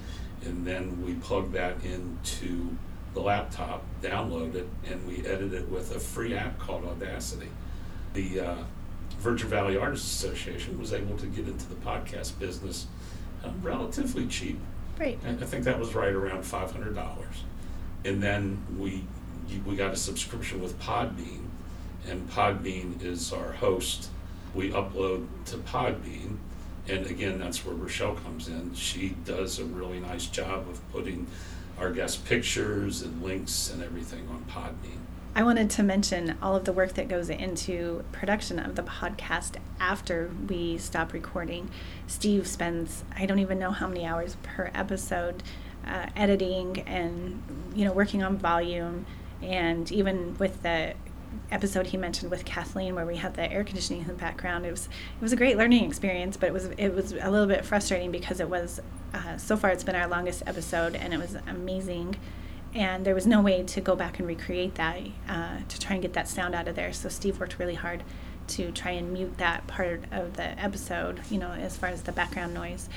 And 0.46 0.66
then 0.66 1.04
we 1.06 1.14
plug 1.16 1.52
that 1.54 1.84
into 1.84 2.76
the 3.14 3.22
laptop, 3.22 3.84
download 4.02 4.56
it, 4.56 4.68
and 4.90 5.06
we 5.08 5.26
edit 5.26 5.54
it 5.54 5.70
with 5.70 5.96
a 5.96 6.00
free 6.00 6.36
app 6.36 6.58
called 6.58 6.86
Audacity. 6.86 7.50
The 8.14 8.40
uh, 8.40 8.56
Virgin 9.24 9.48
Valley 9.48 9.77
Artists 9.77 10.22
Association 10.22 10.77
was 10.77 10.92
able 10.92 11.15
to 11.18 11.25
get 11.27 11.48
into 11.48 11.65
the 11.70 11.75
podcast 11.75 12.38
business 12.39 12.88
uh, 13.44 13.50
relatively 13.62 14.27
cheap. 14.27 14.60
Right. 15.00 15.18
I 15.25 15.34
think 15.46 15.63
that 15.63 15.80
was 15.80 15.96
right 15.96 16.12
around 16.13 16.44
five 16.44 16.72
hundred 16.72 16.94
dollars. 16.94 17.44
And 18.03 18.22
then 18.22 18.62
we 18.77 19.06
we 19.65 19.77
got 19.77 19.94
a 19.94 19.96
subscription 19.96 20.62
with 20.62 20.77
Podbean, 20.80 21.46
and 22.08 22.30
Podbean 22.30 23.01
is 23.01 23.32
our 23.32 23.53
host. 23.53 24.10
We 24.53 24.72
upload 24.72 25.25
to 25.46 25.58
Podbean, 25.58 26.38
and 26.88 27.06
again, 27.08 27.39
that's 27.39 27.65
where 27.65 27.75
Rochelle 27.75 28.15
comes 28.15 28.50
in. 28.50 28.74
She 28.75 29.15
does 29.25 29.58
a 29.58 29.63
really 29.65 30.00
nice 30.00 30.27
job 30.27 30.68
of 30.70 30.82
putting 30.92 31.27
our 31.80 31.92
guest 31.92 32.25
pictures 32.25 33.01
and 33.01 33.24
links 33.24 33.72
and 33.72 33.82
everything 33.82 34.27
on 34.30 34.46
Podbean. 34.51 35.00
I 35.36 35.42
wanted 35.42 35.72
to 35.72 35.84
mention 35.84 36.38
all 36.44 36.56
of 36.56 36.66
the 36.66 36.74
work 36.74 36.94
that 36.94 37.08
goes 37.08 37.30
into 37.30 38.04
production 38.12 38.60
of 38.60 38.75
the 38.75 38.84
podcast 38.84 39.56
after 39.80 40.30
we 40.48 40.78
stop 40.78 41.12
recording. 41.12 41.72
Steve 42.06 42.46
spends 42.46 43.04
I 43.16 43.25
don't 43.25 43.40
even 43.40 43.58
know 43.58 43.72
how 43.72 43.88
many 43.88 44.06
hours 44.06 44.38
per 44.44 44.70
episode 44.75 45.42
uh, 45.88 46.08
editing 46.16 46.82
and 46.82 47.42
you 47.74 47.84
know 47.84 47.92
working 47.92 48.22
on 48.22 48.38
volume 48.38 49.08
and 49.42 49.92
even 49.92 50.38
with 50.38 50.62
the 50.62 50.94
episode 51.52 51.88
he 51.88 51.98
mentioned 51.98 52.30
with 52.30 52.46
Kathleen 52.46 52.94
where 52.94 53.06
we 53.06 53.16
had 53.16 53.34
the 53.34 53.52
air 53.52 53.63
conditioning 53.63 54.04
in 54.04 54.08
the 54.08 54.13
background 54.13 54.68
it 54.68 54.72
was 54.72 54.86
it 54.86 55.22
was 55.22 55.34
a 55.34 55.36
great 55.36 55.58
learning 55.58 55.84
experience 55.84 56.38
but 56.38 56.48
it 56.48 56.54
was 56.54 56.66
it 56.78 56.90
was 56.90 57.12
a 57.12 57.32
little 57.32 57.48
bit 57.48 57.66
frustrating 57.66 58.12
because 58.12 58.40
it 58.40 58.48
was 58.48 58.80
uh, 59.16 59.36
so 59.38 59.58
far 59.58 59.72
it's 59.72 59.84
been 59.84 59.96
our 59.96 60.08
longest 60.08 60.44
episode 60.46 60.96
and 60.96 61.12
it 61.12 61.18
was 61.18 61.36
amazing 61.48 62.16
and 62.75 63.06
there 63.06 63.15
was 63.15 63.27
no 63.27 63.42
way 63.42 63.63
to 63.63 63.82
go 63.82 63.96
back 63.96 64.20
and 64.20 64.27
recreate 64.27 64.75
that 64.75 65.00
uh, 65.30 65.58
to 65.68 65.80
try 65.80 65.94
and 65.94 66.01
get 66.01 66.13
that 66.13 66.27
sound 66.27 66.56
out 66.56 66.68
of 66.68 66.75
there. 66.75 66.92
So 66.94 67.10
Steve 67.10 67.39
worked 67.39 67.60
really 67.60 67.75
hard 67.75 68.03
to 68.48 68.72
try 68.72 68.92
and 68.92 69.13
mute 69.13 69.38
that 69.38 69.65
part 69.68 70.03
of 70.12 70.36
the 70.36 70.44
episode 70.60 71.22
you 71.30 71.38
know 71.38 71.51
as 71.51 71.77
far 71.77 71.89
as 71.89 72.03
the 72.03 72.12
background 72.12 72.53
noise. 72.53 72.89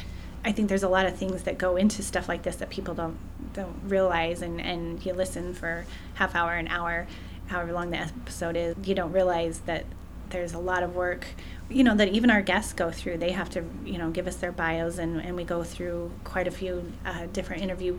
I 0.44 0.52
think 0.52 0.68
there's 0.68 0.82
a 0.82 0.88
lot 0.88 1.06
of 1.06 1.16
things 1.16 1.42
that 1.42 1.58
go 1.58 1.76
into 1.76 2.02
stuff 2.02 2.28
like 2.28 2.42
this 2.42 2.56
that 2.56 2.70
people 2.70 2.94
don't 2.94 3.18
don't 3.52 3.76
realize, 3.84 4.42
and 4.42 4.60
and 4.60 5.04
you 5.04 5.12
listen 5.12 5.54
for 5.54 5.86
half 6.14 6.34
hour, 6.34 6.54
an 6.54 6.68
hour, 6.68 7.06
however 7.48 7.72
long 7.72 7.90
the 7.90 7.98
episode 7.98 8.56
is, 8.56 8.76
you 8.84 8.94
don't 8.94 9.12
realize 9.12 9.60
that 9.60 9.84
there's 10.30 10.54
a 10.54 10.58
lot 10.58 10.82
of 10.82 10.94
work 10.96 11.26
you 11.68 11.82
know 11.82 11.94
that 11.96 12.08
even 12.08 12.30
our 12.30 12.42
guests 12.42 12.72
go 12.72 12.90
through. 12.90 13.18
They 13.18 13.32
have 13.32 13.50
to 13.50 13.64
you 13.84 13.98
know 13.98 14.10
give 14.10 14.26
us 14.26 14.36
their 14.36 14.52
bios 14.52 14.98
and, 14.98 15.20
and 15.20 15.34
we 15.36 15.44
go 15.44 15.64
through 15.64 16.12
quite 16.24 16.46
a 16.46 16.50
few 16.50 16.92
uh, 17.04 17.26
different 17.32 17.62
interview 17.62 17.98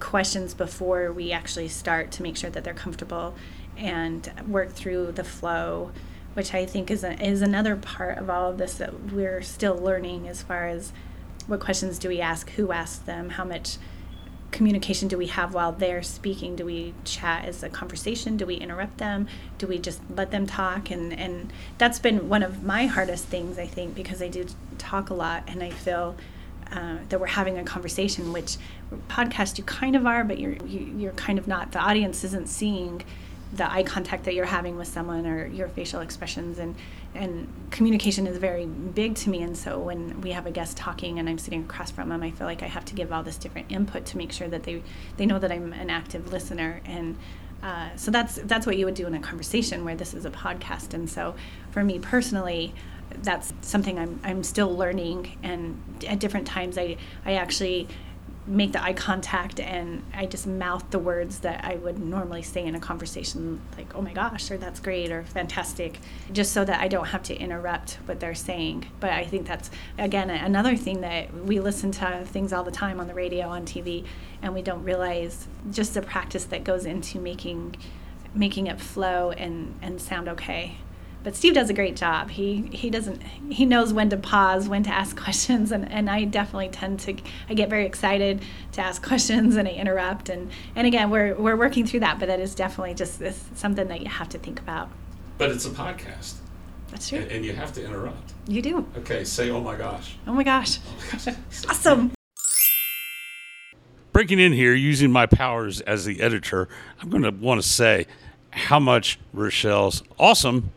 questions 0.00 0.54
before 0.54 1.12
we 1.12 1.32
actually 1.32 1.68
start 1.68 2.10
to 2.12 2.22
make 2.22 2.36
sure 2.36 2.50
that 2.50 2.64
they're 2.64 2.74
comfortable 2.74 3.34
and 3.76 4.30
work 4.46 4.70
through 4.70 5.12
the 5.12 5.24
flow, 5.24 5.92
which 6.34 6.54
I 6.54 6.66
think 6.66 6.90
is, 6.90 7.04
a, 7.04 7.12
is 7.24 7.42
another 7.42 7.76
part 7.76 8.18
of 8.18 8.28
all 8.28 8.50
of 8.50 8.58
this 8.58 8.74
that 8.74 9.12
we're 9.12 9.42
still 9.42 9.76
learning 9.76 10.28
as 10.28 10.42
far 10.42 10.68
as 10.68 10.92
what 11.46 11.60
questions 11.60 11.98
do 11.98 12.08
we 12.08 12.20
ask, 12.20 12.50
who 12.50 12.72
asks 12.72 12.98
them, 12.98 13.30
how 13.30 13.44
much 13.44 13.78
communication 14.50 15.08
do 15.08 15.18
we 15.18 15.26
have 15.26 15.54
while 15.54 15.72
they're 15.72 16.02
speaking? 16.02 16.56
Do 16.56 16.64
we 16.64 16.94
chat 17.04 17.44
as 17.44 17.62
a 17.62 17.68
conversation? 17.68 18.36
Do 18.36 18.46
we 18.46 18.54
interrupt 18.56 18.98
them? 18.98 19.28
Do 19.58 19.66
we 19.66 19.78
just 19.78 20.00
let 20.14 20.30
them 20.30 20.46
talk? 20.46 20.90
And 20.90 21.12
and 21.12 21.52
that's 21.76 21.98
been 21.98 22.28
one 22.28 22.42
of 22.42 22.62
my 22.62 22.86
hardest 22.86 23.26
things, 23.26 23.58
I 23.58 23.66
think, 23.66 23.94
because 23.94 24.22
I 24.22 24.28
do 24.28 24.46
talk 24.78 25.10
a 25.10 25.14
lot, 25.14 25.44
and 25.46 25.62
I 25.62 25.70
feel. 25.70 26.16
Uh, 26.70 26.98
that 27.08 27.18
we're 27.18 27.26
having 27.26 27.56
a 27.56 27.64
conversation, 27.64 28.30
which 28.30 28.58
podcast 29.08 29.56
you 29.56 29.64
kind 29.64 29.96
of 29.96 30.04
are, 30.04 30.22
but 30.22 30.38
you're 30.38 30.52
you, 30.66 30.80
are 30.80 30.98
you 30.98 31.08
are 31.08 31.12
kind 31.12 31.38
of 31.38 31.48
not. 31.48 31.72
The 31.72 31.78
audience 31.78 32.24
isn't 32.24 32.46
seeing 32.46 33.04
the 33.52 33.70
eye 33.70 33.82
contact 33.82 34.24
that 34.24 34.34
you're 34.34 34.44
having 34.44 34.76
with 34.76 34.88
someone 34.88 35.26
or 35.26 35.46
your 35.46 35.68
facial 35.68 36.00
expressions 36.00 36.58
and 36.58 36.74
and 37.14 37.48
communication 37.70 38.26
is 38.26 38.36
very 38.36 38.66
big 38.66 39.14
to 39.14 39.30
me 39.30 39.42
and 39.42 39.56
so 39.56 39.78
when 39.78 40.20
we 40.20 40.32
have 40.32 40.44
a 40.44 40.50
guest 40.50 40.76
talking 40.76 41.18
and 41.18 41.28
I'm 41.28 41.38
sitting 41.38 41.64
across 41.64 41.90
from 41.90 42.10
them 42.10 42.22
I 42.22 42.30
feel 42.30 42.46
like 42.46 42.62
I 42.62 42.66
have 42.66 42.84
to 42.86 42.94
give 42.94 43.10
all 43.10 43.22
this 43.22 43.38
different 43.38 43.72
input 43.72 44.04
to 44.06 44.18
make 44.18 44.32
sure 44.32 44.48
that 44.48 44.64
they 44.64 44.82
they 45.16 45.24
know 45.24 45.38
that 45.38 45.50
I'm 45.50 45.72
an 45.72 45.88
active 45.88 46.30
listener 46.30 46.82
and 46.84 47.16
uh, 47.62 47.88
so 47.96 48.10
that's 48.10 48.36
that's 48.44 48.66
what 48.66 48.76
you 48.76 48.84
would 48.84 48.94
do 48.94 49.06
in 49.06 49.14
a 49.14 49.20
conversation 49.20 49.84
where 49.84 49.96
this 49.96 50.12
is 50.12 50.26
a 50.26 50.30
podcast 50.30 50.92
and 50.92 51.08
so 51.08 51.34
for 51.70 51.82
me 51.82 51.98
personally 51.98 52.74
that's 53.22 53.52
something 53.62 53.98
I'm, 53.98 54.20
I'm 54.24 54.42
still 54.42 54.76
learning 54.76 55.36
and 55.42 55.80
at 56.06 56.18
different 56.18 56.46
times 56.46 56.78
I, 56.78 56.96
I 57.24 57.34
actually 57.34 57.88
make 58.48 58.72
the 58.72 58.82
eye 58.82 58.94
contact 58.94 59.60
and 59.60 60.02
I 60.14 60.24
just 60.26 60.46
mouth 60.46 60.90
the 60.90 60.98
words 60.98 61.40
that 61.40 61.64
I 61.64 61.76
would 61.76 61.98
normally 61.98 62.42
say 62.42 62.64
in 62.64 62.74
a 62.74 62.80
conversation, 62.80 63.60
like, 63.76 63.94
oh 63.94 64.00
my 64.00 64.12
gosh, 64.12 64.50
or 64.50 64.56
that's 64.56 64.80
great, 64.80 65.12
or 65.12 65.22
fantastic, 65.24 65.98
just 66.32 66.52
so 66.52 66.64
that 66.64 66.80
I 66.80 66.88
don't 66.88 67.06
have 67.06 67.22
to 67.24 67.36
interrupt 67.36 67.98
what 68.06 68.20
they're 68.20 68.34
saying. 68.34 68.86
But 69.00 69.10
I 69.10 69.24
think 69.24 69.46
that's, 69.46 69.70
again, 69.98 70.30
another 70.30 70.76
thing 70.76 71.02
that 71.02 71.32
we 71.44 71.60
listen 71.60 71.92
to 71.92 72.24
things 72.24 72.52
all 72.52 72.64
the 72.64 72.70
time 72.70 73.00
on 73.00 73.06
the 73.06 73.14
radio, 73.14 73.48
on 73.48 73.66
TV, 73.66 74.06
and 74.40 74.54
we 74.54 74.62
don't 74.62 74.82
realize 74.82 75.46
just 75.70 75.92
the 75.94 76.02
practice 76.02 76.44
that 76.44 76.64
goes 76.64 76.86
into 76.86 77.18
making 77.18 77.76
making 78.34 78.66
it 78.66 78.78
flow 78.78 79.30
and, 79.32 79.74
and 79.80 80.00
sound 80.00 80.28
okay 80.28 80.76
but 81.24 81.34
Steve 81.34 81.54
does 81.54 81.68
a 81.68 81.74
great 81.74 81.96
job. 81.96 82.30
He 82.30 82.68
he 82.72 82.90
doesn't 82.90 83.22
he 83.50 83.66
knows 83.66 83.92
when 83.92 84.08
to 84.10 84.16
pause, 84.16 84.68
when 84.68 84.82
to 84.84 84.90
ask 84.90 85.16
questions, 85.22 85.72
and, 85.72 85.90
and 85.90 86.08
I 86.08 86.24
definitely 86.24 86.68
tend 86.68 87.00
to 87.00 87.16
I 87.48 87.54
get 87.54 87.68
very 87.68 87.86
excited 87.86 88.42
to 88.72 88.80
ask 88.80 89.02
questions 89.06 89.56
and 89.56 89.68
I 89.68 89.72
interrupt 89.72 90.28
and 90.28 90.50
and 90.76 90.86
again 90.86 91.10
we're 91.10 91.34
we're 91.34 91.56
working 91.56 91.86
through 91.86 92.00
that, 92.00 92.18
but 92.18 92.28
that 92.28 92.40
is 92.40 92.54
definitely 92.54 92.94
just 92.94 93.18
this, 93.18 93.44
something 93.54 93.88
that 93.88 94.00
you 94.00 94.08
have 94.08 94.28
to 94.30 94.38
think 94.38 94.60
about. 94.60 94.88
But 95.38 95.50
it's 95.50 95.66
a 95.66 95.70
podcast. 95.70 96.36
That's 96.90 97.08
true. 97.08 97.18
And, 97.18 97.30
and 97.30 97.44
you 97.44 97.52
have 97.52 97.72
to 97.74 97.84
interrupt. 97.84 98.32
You 98.46 98.62
do. 98.62 98.86
Okay, 98.98 99.24
say 99.24 99.50
oh 99.50 99.60
my 99.60 99.76
gosh. 99.76 100.16
Oh 100.26 100.32
my 100.32 100.42
gosh. 100.42 100.78
Oh 101.12 101.36
awesome. 101.68 102.12
Breaking 104.12 104.40
in 104.40 104.52
here 104.52 104.74
using 104.74 105.12
my 105.12 105.26
powers 105.26 105.80
as 105.82 106.04
the 106.04 106.20
editor, 106.20 106.68
I'm 107.00 107.10
going 107.10 107.22
to 107.22 107.30
want 107.30 107.62
to 107.62 107.68
say 107.68 108.06
how 108.50 108.80
much 108.80 109.18
Rochelle's 109.32 110.02
awesome 110.18 110.72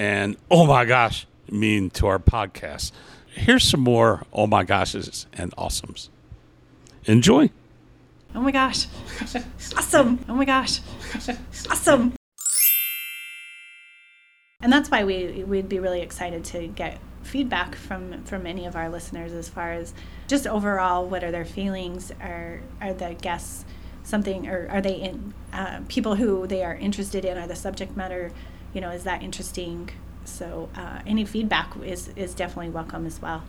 and 0.00 0.34
oh 0.50 0.64
my 0.64 0.86
gosh 0.86 1.26
mean 1.50 1.90
to 1.90 2.06
our 2.06 2.18
podcast. 2.18 2.90
Here's 3.34 3.64
some 3.64 3.80
more 3.80 4.24
oh 4.32 4.46
my 4.46 4.64
goshes 4.64 5.26
and 5.34 5.54
awesomes. 5.56 6.08
Enjoy. 7.04 7.50
Oh 8.34 8.40
my 8.40 8.50
gosh. 8.50 8.86
awesome. 9.76 10.24
Oh 10.28 10.34
my 10.34 10.46
gosh. 10.46 10.80
awesome. 11.70 12.14
And 14.62 14.72
that's 14.72 14.90
why 14.90 15.04
we 15.04 15.44
we'd 15.44 15.68
be 15.68 15.78
really 15.78 16.00
excited 16.00 16.44
to 16.46 16.66
get 16.68 16.98
feedback 17.22 17.74
from 17.74 18.24
from 18.24 18.46
any 18.46 18.64
of 18.64 18.76
our 18.76 18.88
listeners 18.88 19.32
as 19.32 19.50
far 19.50 19.72
as 19.72 19.92
just 20.28 20.46
overall 20.46 21.06
what 21.06 21.22
are 21.22 21.30
their 21.30 21.44
feelings 21.44 22.10
are 22.22 22.62
are 22.80 22.94
the 22.94 23.14
guests 23.20 23.66
something 24.02 24.48
or 24.48 24.66
are 24.70 24.80
they 24.80 24.94
in 24.94 25.34
uh, 25.52 25.80
people 25.88 26.14
who 26.14 26.46
they 26.46 26.64
are 26.64 26.74
interested 26.74 27.26
in 27.26 27.36
are 27.36 27.46
the 27.46 27.54
subject 27.54 27.96
matter 27.96 28.32
you 28.72 28.80
know, 28.80 28.90
is 28.90 29.04
that 29.04 29.22
interesting? 29.22 29.90
So 30.24 30.68
uh, 30.76 31.00
any 31.06 31.24
feedback 31.24 31.76
is, 31.84 32.08
is 32.16 32.34
definitely 32.34 32.70
welcome 32.70 33.06
as 33.06 33.20
well. 33.20 33.42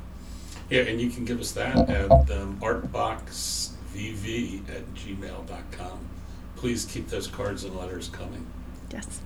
Yeah, 0.69 0.83
and 0.83 1.01
you 1.01 1.09
can 1.09 1.25
give 1.25 1.39
us 1.39 1.51
that 1.51 1.89
at 1.89 2.11
um, 2.11 2.57
artboxvv 2.61 4.69
at 4.69 4.93
gmail.com. 4.93 5.99
Please 6.55 6.85
keep 6.85 7.09
those 7.09 7.27
cards 7.27 7.63
and 7.65 7.75
letters 7.75 8.09
coming. 8.09 8.45
Yes. 8.91 9.21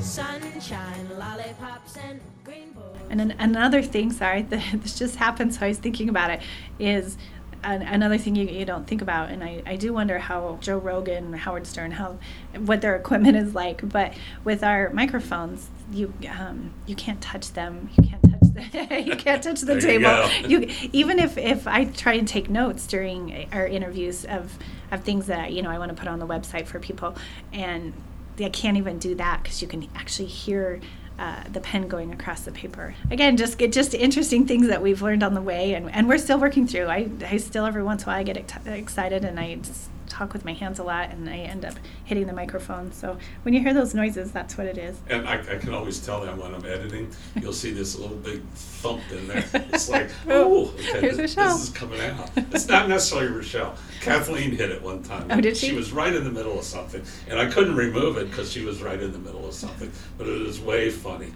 Sunshine, 0.00 1.08
lollipops, 1.18 1.96
and 1.96 2.20
rainbows. 2.44 2.96
And 3.10 3.20
an, 3.20 3.34
another 3.38 3.82
thing, 3.82 4.12
sorry, 4.12 4.42
this 4.72 4.98
just 4.98 5.16
happened, 5.16 5.54
so 5.54 5.66
I 5.66 5.68
was 5.68 5.78
thinking 5.78 6.08
about 6.08 6.30
it, 6.30 6.40
is 6.78 7.14
an, 7.14 7.20
another 7.64 8.18
thing 8.18 8.36
you, 8.36 8.46
you 8.46 8.64
don't 8.64 8.86
think 8.86 9.02
about, 9.02 9.30
and 9.30 9.42
I, 9.42 9.62
I 9.66 9.76
do 9.76 9.92
wonder 9.92 10.18
how 10.18 10.58
Joe 10.60 10.78
Rogan, 10.78 11.32
Howard 11.32 11.66
Stern, 11.66 11.92
how 11.92 12.18
what 12.58 12.80
their 12.80 12.96
equipment 13.04 13.36
is 13.36 13.54
like. 13.54 13.88
But 13.88 14.14
with 14.44 14.62
our 14.62 14.90
microphones, 14.90 15.68
you 15.92 16.12
um, 16.30 16.72
you 16.86 16.94
can't 16.94 17.20
touch 17.20 17.52
them. 17.52 17.90
You 17.96 18.08
can't 18.08 18.22
touch 18.22 18.40
the 18.54 19.02
you 19.06 19.16
can't 19.16 19.42
touch 19.42 19.60
the 19.62 19.80
table. 19.80 20.28
You, 20.48 20.60
you, 20.60 20.88
even 20.92 21.18
if 21.18 21.36
if 21.38 21.66
I 21.66 21.86
try 21.86 22.14
and 22.14 22.26
take 22.26 22.48
notes 22.48 22.86
during 22.86 23.48
our 23.52 23.66
interviews 23.66 24.24
of 24.24 24.58
of 24.90 25.02
things 25.02 25.26
that 25.26 25.52
you 25.52 25.62
know 25.62 25.70
I 25.70 25.78
want 25.78 25.90
to 25.90 25.96
put 25.96 26.08
on 26.08 26.18
the 26.18 26.26
website 26.26 26.66
for 26.66 26.78
people, 26.78 27.16
and 27.52 27.92
I 28.38 28.48
can't 28.48 28.76
even 28.76 28.98
do 28.98 29.14
that 29.16 29.42
because 29.42 29.62
you 29.62 29.68
can 29.68 29.88
actually 29.94 30.28
hear 30.28 30.80
uh, 31.18 31.44
the 31.52 31.60
pen 31.60 31.88
going 31.88 32.12
across 32.12 32.40
the 32.42 32.52
paper. 32.52 32.94
Again, 33.10 33.36
just 33.36 33.58
just 33.58 33.94
interesting 33.94 34.46
things 34.46 34.66
that 34.68 34.82
we've 34.82 35.00
learned 35.02 35.22
on 35.22 35.34
the 35.34 35.42
way, 35.42 35.74
and, 35.74 35.90
and 35.90 36.08
we're 36.08 36.18
still 36.18 36.38
working 36.38 36.66
through. 36.66 36.86
I, 36.86 37.08
I 37.24 37.36
still 37.36 37.66
every 37.66 37.82
once 37.82 38.02
in 38.02 38.08
a 38.08 38.12
while 38.12 38.20
I 38.20 38.22
get 38.24 38.36
excited 38.66 39.24
and 39.24 39.38
I 39.38 39.56
just 39.56 39.88
talk 40.08 40.32
with 40.32 40.44
my 40.44 40.52
hands 40.52 40.78
a 40.78 40.82
lot, 40.82 41.10
and 41.10 41.28
I 41.28 41.38
end 41.38 41.64
up 41.64 41.74
hitting 42.04 42.26
the 42.26 42.32
microphone. 42.32 42.92
So 42.92 43.18
when 43.42 43.54
you 43.54 43.60
hear 43.60 43.74
those 43.74 43.94
noises, 43.94 44.32
that's 44.32 44.56
what 44.56 44.66
it 44.66 44.78
is. 44.78 44.98
And 45.08 45.28
I, 45.28 45.40
I 45.40 45.58
can 45.58 45.74
always 45.74 46.04
tell 46.04 46.20
them 46.20 46.38
when 46.38 46.54
I'm 46.54 46.64
editing. 46.64 47.10
You'll 47.40 47.52
see 47.52 47.72
this 47.72 47.98
little 47.98 48.16
big 48.16 48.42
thump 48.54 49.02
in 49.12 49.28
there. 49.28 49.44
It's 49.54 49.88
like, 49.88 50.10
oh, 50.28 50.72
okay, 50.74 51.10
this, 51.10 51.34
this, 51.34 51.62
is 51.62 51.70
coming 51.70 52.00
out. 52.00 52.30
It's 52.36 52.68
not 52.68 52.88
necessarily 52.88 53.32
Rochelle. 53.32 53.76
Kathleen 54.00 54.52
hit 54.52 54.70
it 54.70 54.82
one 54.82 55.02
time. 55.02 55.26
Oh, 55.30 55.40
did 55.40 55.56
she? 55.56 55.68
She 55.68 55.74
was 55.74 55.92
right 55.92 56.14
in 56.14 56.24
the 56.24 56.30
middle 56.30 56.58
of 56.58 56.64
something, 56.64 57.02
and 57.28 57.38
I 57.38 57.50
couldn't 57.50 57.76
remove 57.76 58.16
it 58.18 58.30
because 58.30 58.50
she 58.52 58.64
was 58.64 58.82
right 58.82 59.00
in 59.00 59.12
the 59.12 59.18
middle 59.18 59.46
of 59.46 59.54
something. 59.54 59.90
But 60.18 60.28
it 60.28 60.42
is 60.42 60.60
way 60.60 60.90
funny. 60.90 61.32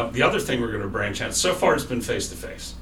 Uh, 0.00 0.08
the 0.12 0.22
other 0.22 0.40
thing 0.40 0.60
we're 0.60 0.70
going 0.70 0.82
to 0.82 0.88
branch 0.88 1.20
out. 1.20 1.34
So 1.34 1.52
far, 1.52 1.74
it's 1.74 1.84
been 1.84 2.00
face 2.00 2.28
to 2.30 2.36
face. 2.36 2.74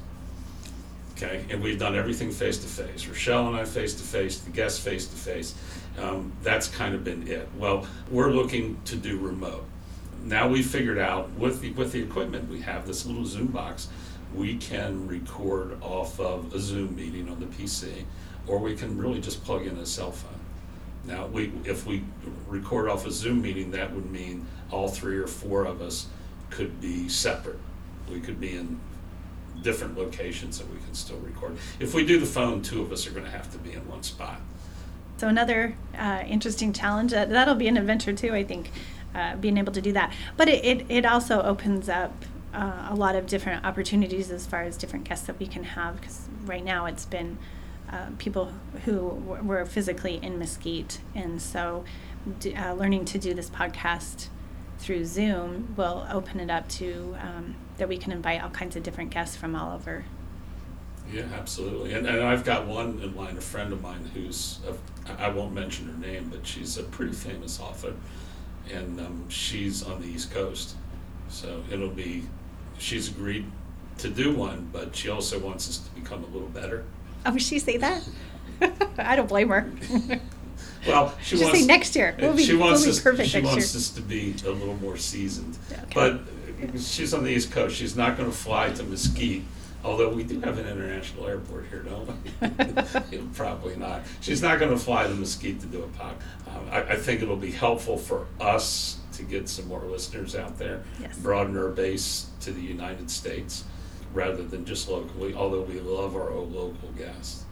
Okay, 1.21 1.43
and 1.49 1.61
we've 1.61 1.77
done 1.77 1.95
everything 1.95 2.31
face 2.31 2.59
to 2.59 2.67
face. 2.67 3.05
Rochelle 3.05 3.47
and 3.47 3.57
I 3.57 3.65
face 3.65 3.93
to 3.95 4.03
face, 4.03 4.39
the 4.39 4.51
guests 4.51 4.79
face 4.81 5.05
to 5.05 5.15
face. 5.17 5.53
That's 6.41 6.69
kind 6.69 6.95
of 6.95 7.03
been 7.03 7.27
it. 7.27 7.49
Well, 7.57 7.85
we're 8.09 8.31
looking 8.31 8.79
to 8.85 8.95
do 8.95 9.19
remote. 9.19 9.65
Now 10.23 10.47
we 10.47 10.63
figured 10.63 10.97
out 10.97 11.29
with 11.31 11.59
the 11.59 11.71
with 11.71 11.91
the 11.91 12.01
equipment 12.01 12.49
we 12.49 12.61
have, 12.61 12.87
this 12.87 13.05
little 13.05 13.25
Zoom 13.25 13.47
box, 13.47 13.89
we 14.33 14.55
can 14.57 15.07
record 15.07 15.81
off 15.81 16.21
of 16.21 16.53
a 16.53 16.59
Zoom 16.59 16.95
meeting 16.95 17.29
on 17.29 17.41
the 17.41 17.47
PC, 17.47 18.05
or 18.47 18.59
we 18.59 18.75
can 18.75 18.97
really 18.97 19.19
just 19.19 19.43
plug 19.43 19.65
in 19.65 19.75
a 19.77 19.85
cell 19.85 20.11
phone. 20.11 20.39
Now, 21.03 21.27
we 21.27 21.51
if 21.65 21.85
we 21.85 22.03
record 22.47 22.89
off 22.89 23.05
a 23.05 23.11
Zoom 23.11 23.41
meeting, 23.41 23.71
that 23.71 23.93
would 23.93 24.09
mean 24.09 24.47
all 24.71 24.87
three 24.87 25.17
or 25.17 25.27
four 25.27 25.65
of 25.65 25.81
us 25.81 26.07
could 26.49 26.79
be 26.79 27.09
separate. 27.09 27.59
We 28.09 28.21
could 28.21 28.39
be 28.39 28.55
in 28.55 28.79
different 29.61 29.97
locations 29.97 30.57
that 30.59 30.69
we 30.69 30.77
can 30.77 30.93
still 30.93 31.17
record. 31.17 31.57
If 31.79 31.93
we 31.93 32.05
do 32.05 32.19
the 32.19 32.25
phone, 32.25 32.61
two 32.61 32.81
of 32.81 32.91
us 32.91 33.07
are 33.07 33.11
going 33.11 33.25
to 33.25 33.31
have 33.31 33.51
to 33.51 33.57
be 33.57 33.73
in 33.73 33.87
one 33.87 34.03
spot. 34.03 34.39
So 35.17 35.27
another 35.27 35.75
uh, 35.97 36.23
interesting 36.27 36.71
challenge. 36.71 37.13
Uh, 37.13 37.25
that'll 37.25 37.55
be 37.55 37.67
an 37.67 37.77
adventure 37.77 38.13
too, 38.13 38.33
I 38.33 38.43
think, 38.43 38.71
uh, 39.13 39.35
being 39.35 39.57
able 39.57 39.73
to 39.73 39.81
do 39.81 39.91
that. 39.93 40.13
But 40.37 40.47
it, 40.47 40.63
it, 40.63 40.85
it 40.89 41.05
also 41.05 41.41
opens 41.41 41.89
up 41.89 42.13
uh, 42.53 42.87
a 42.89 42.95
lot 42.95 43.15
of 43.15 43.27
different 43.27 43.65
opportunities 43.65 44.31
as 44.31 44.45
far 44.45 44.63
as 44.63 44.77
different 44.77 45.07
guests 45.07 45.27
that 45.27 45.37
we 45.39 45.45
can 45.45 45.63
have. 45.63 45.99
Because 45.99 46.27
right 46.45 46.63
now 46.63 46.85
it's 46.85 47.05
been 47.05 47.37
uh, 47.91 48.07
people 48.17 48.53
who 48.85 49.07
were 49.43 49.65
physically 49.65 50.19
in 50.21 50.39
Mesquite, 50.39 50.99
and 51.15 51.41
so 51.41 51.83
uh, 52.55 52.73
learning 52.73 53.05
to 53.05 53.17
do 53.17 53.33
this 53.33 53.49
podcast 53.49 54.27
through 54.79 55.05
Zoom 55.05 55.73
we'll 55.77 56.07
open 56.11 56.39
it 56.39 56.49
up 56.49 56.67
to 56.69 57.15
um, 57.21 57.55
that 57.77 57.87
we 57.87 57.97
can 57.97 58.11
invite 58.11 58.41
all 58.41 58.49
kinds 58.49 58.75
of 58.75 58.83
different 58.83 59.11
guests 59.11 59.35
from 59.35 59.55
all 59.55 59.75
over. 59.75 60.05
Yeah, 61.11 61.25
absolutely. 61.33 61.93
And, 61.93 62.05
and 62.05 62.21
I've 62.21 62.43
got 62.43 62.67
one 62.67 62.99
in 63.01 63.15
line, 63.15 63.37
a 63.37 63.41
friend 63.41 63.73
of 63.73 63.81
mine 63.81 64.09
who's, 64.13 64.59
a, 64.67 65.21
I 65.21 65.29
won't 65.29 65.53
mention 65.53 65.87
her 65.87 65.97
name, 65.97 66.29
but 66.29 66.45
she's 66.45 66.77
a 66.77 66.83
pretty 66.83 67.13
famous 67.13 67.59
author. 67.59 67.93
And 68.71 68.99
um, 68.99 69.29
she's 69.29 69.81
on 69.81 70.01
the 70.01 70.07
East 70.07 70.31
Coast. 70.31 70.75
So 71.29 71.63
it'll 71.71 71.89
be, 71.89 72.25
she's 72.77 73.09
agreed 73.09 73.49
to 73.99 74.09
do 74.09 74.35
one, 74.35 74.69
but 74.71 74.95
she 74.95 75.09
also 75.09 75.39
wants 75.39 75.67
us 75.67 75.77
to 75.79 75.91
become 75.99 76.23
a 76.23 76.27
little 76.27 76.49
better. 76.49 76.85
Oh, 77.25 77.37
she 77.37 77.59
say 77.59 77.77
that? 77.77 78.07
I 78.97 79.15
don't 79.15 79.27
blame 79.27 79.49
her. 79.49 79.71
Well, 80.87 81.13
she 81.21 81.35
wants 81.35 81.59
say 81.59 81.65
next 81.65 81.95
year. 81.95 82.15
We'll 82.19 82.33
be- 82.33 82.43
she 82.43 82.55
wants 82.55 82.81
we'll 82.81 82.87
be 82.87 82.91
us. 82.91 83.01
perfect 83.01 83.29
she 83.29 83.37
next 83.41 83.47
wants 83.47 83.73
year. 83.73 83.79
us 83.79 83.89
to 83.91 84.01
be 84.01 84.35
a 84.45 84.49
little 84.51 84.75
more 84.77 84.97
seasoned. 84.97 85.57
Okay. 85.71 85.83
But 85.93 86.21
she's 86.79 87.13
on 87.13 87.23
the 87.23 87.29
East 87.31 87.51
Coast. 87.51 87.75
She's 87.75 87.95
not 87.95 88.17
going 88.17 88.29
to 88.29 88.35
fly 88.35 88.69
to 88.69 88.83
Mesquite. 88.83 89.43
Although 89.81 90.09
we 90.09 90.23
do 90.23 90.41
have 90.41 90.57
an 90.57 90.67
international 90.67 91.25
airport 91.27 91.67
here, 91.69 91.83
don't 91.83 92.09
we? 93.11 93.17
Probably 93.33 93.77
not. 93.77 94.01
She's 94.19 94.41
not 94.41 94.59
going 94.59 94.71
to 94.71 94.77
fly 94.77 95.07
to 95.07 95.13
Mesquite 95.13 95.61
to 95.61 95.67
do 95.67 95.83
a 95.83 95.87
pod. 95.87 96.15
Um, 96.47 96.67
I, 96.69 96.81
I 96.81 96.95
think 96.97 97.21
it'll 97.21 97.37
be 97.37 97.51
helpful 97.51 97.97
for 97.97 98.27
us 98.41 98.97
to 99.13 99.23
get 99.23 99.47
some 99.47 99.67
more 99.69 99.81
listeners 99.83 100.35
out 100.35 100.57
there, 100.57 100.83
Yes. 100.99 101.17
broaden 101.19 101.57
our 101.57 101.69
base 101.69 102.27
to 102.41 102.51
the 102.51 102.61
United 102.61 103.09
States 103.09 103.63
rather 104.13 104.43
than 104.43 104.65
just 104.65 104.89
locally. 104.89 105.33
Although 105.33 105.61
we 105.61 105.79
love 105.79 106.13
our 106.15 106.29
old 106.29 106.53
local 106.53 106.89
guests. 106.97 107.45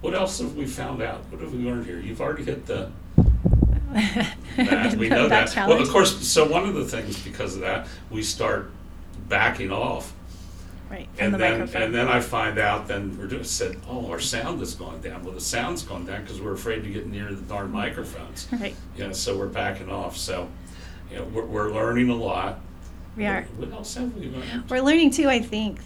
What 0.00 0.14
else 0.14 0.38
have 0.40 0.54
we 0.56 0.66
found 0.66 1.02
out? 1.02 1.20
What 1.30 1.40
have 1.40 1.52
we 1.52 1.58
learned 1.64 1.86
here? 1.86 1.98
You've 1.98 2.20
already 2.20 2.44
hit 2.44 2.66
the 2.66 2.90
that. 4.56 4.94
We 4.98 5.08
know 5.08 5.28
that. 5.28 5.46
Well, 5.46 5.54
challenge. 5.54 5.82
of 5.82 5.88
course, 5.90 6.26
so 6.26 6.46
one 6.48 6.68
of 6.68 6.74
the 6.74 6.84
things 6.84 7.18
because 7.22 7.54
of 7.54 7.60
that, 7.62 7.88
we 8.10 8.22
start 8.22 8.70
backing 9.28 9.70
off. 9.72 10.12
Right, 10.90 11.08
And 11.18 11.34
the 11.34 11.38
then, 11.38 11.52
microphone. 11.58 11.82
and 11.82 11.94
then 11.94 12.06
I 12.06 12.20
find 12.20 12.58
out, 12.60 12.86
then 12.86 13.18
we're 13.18 13.26
just 13.26 13.56
said, 13.56 13.76
oh, 13.88 14.08
our 14.08 14.20
sound 14.20 14.60
has 14.60 14.74
gone 14.76 15.00
down. 15.00 15.24
Well, 15.24 15.34
the 15.34 15.40
sound's 15.40 15.82
gone 15.82 16.06
down 16.06 16.22
because 16.22 16.40
we're 16.40 16.52
afraid 16.52 16.84
to 16.84 16.90
get 16.90 17.08
near 17.08 17.34
the 17.34 17.42
darn 17.42 17.72
microphones. 17.72 18.46
Right. 18.52 18.76
Yeah, 18.96 19.10
so 19.10 19.36
we're 19.36 19.48
backing 19.48 19.90
off. 19.90 20.16
So, 20.16 20.48
you 21.10 21.16
know, 21.16 21.24
we're, 21.24 21.44
we're 21.46 21.72
learning 21.72 22.10
a 22.10 22.14
lot. 22.14 22.60
We 23.16 23.26
are. 23.26 23.42
What 23.56 23.72
else 23.72 23.94
have 23.96 24.14
we 24.14 24.28
learned? 24.28 24.70
We're 24.70 24.80
learning 24.80 25.10
too, 25.10 25.28
I 25.28 25.40
think, 25.40 25.80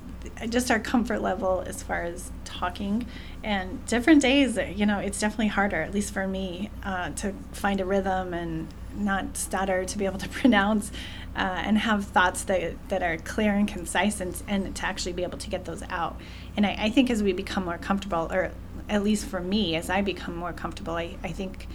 just 0.48 0.70
our 0.70 0.80
comfort 0.80 1.20
level 1.20 1.62
as 1.66 1.82
far 1.82 2.02
as 2.02 2.30
talking. 2.44 3.06
And 3.42 3.84
different 3.86 4.22
days, 4.22 4.58
you 4.76 4.86
know, 4.86 4.98
it's 4.98 5.18
definitely 5.18 5.48
harder, 5.48 5.80
at 5.80 5.94
least 5.94 6.12
for 6.12 6.26
me, 6.26 6.70
uh, 6.84 7.10
to 7.10 7.34
find 7.52 7.80
a 7.80 7.84
rhythm 7.84 8.34
and 8.34 8.68
not 8.94 9.36
stutter, 9.36 9.84
to 9.84 9.98
be 9.98 10.04
able 10.04 10.18
to 10.18 10.28
pronounce 10.40 10.90
uh, 11.36 11.62
and 11.64 11.78
have 11.78 12.06
thoughts 12.06 12.44
that, 12.44 12.74
that 12.88 13.02
are 13.02 13.16
clear 13.18 13.52
and 13.54 13.68
concise 13.68 14.20
and, 14.20 14.42
and 14.48 14.74
to 14.76 14.86
actually 14.86 15.12
be 15.12 15.22
able 15.22 15.38
to 15.38 15.50
get 15.50 15.64
those 15.64 15.82
out. 15.88 16.20
And 16.56 16.66
I, 16.66 16.76
I 16.78 16.90
think 16.90 17.10
as 17.10 17.22
we 17.22 17.32
become 17.32 17.64
more 17.64 17.78
comfortable, 17.78 18.28
or 18.30 18.52
at 18.88 19.02
least 19.02 19.26
for 19.26 19.40
me, 19.40 19.76
as 19.76 19.88
I 19.88 20.02
become 20.02 20.36
more 20.36 20.52
comfortable, 20.52 20.94
I, 20.94 21.16
I 21.22 21.28
think 21.28 21.68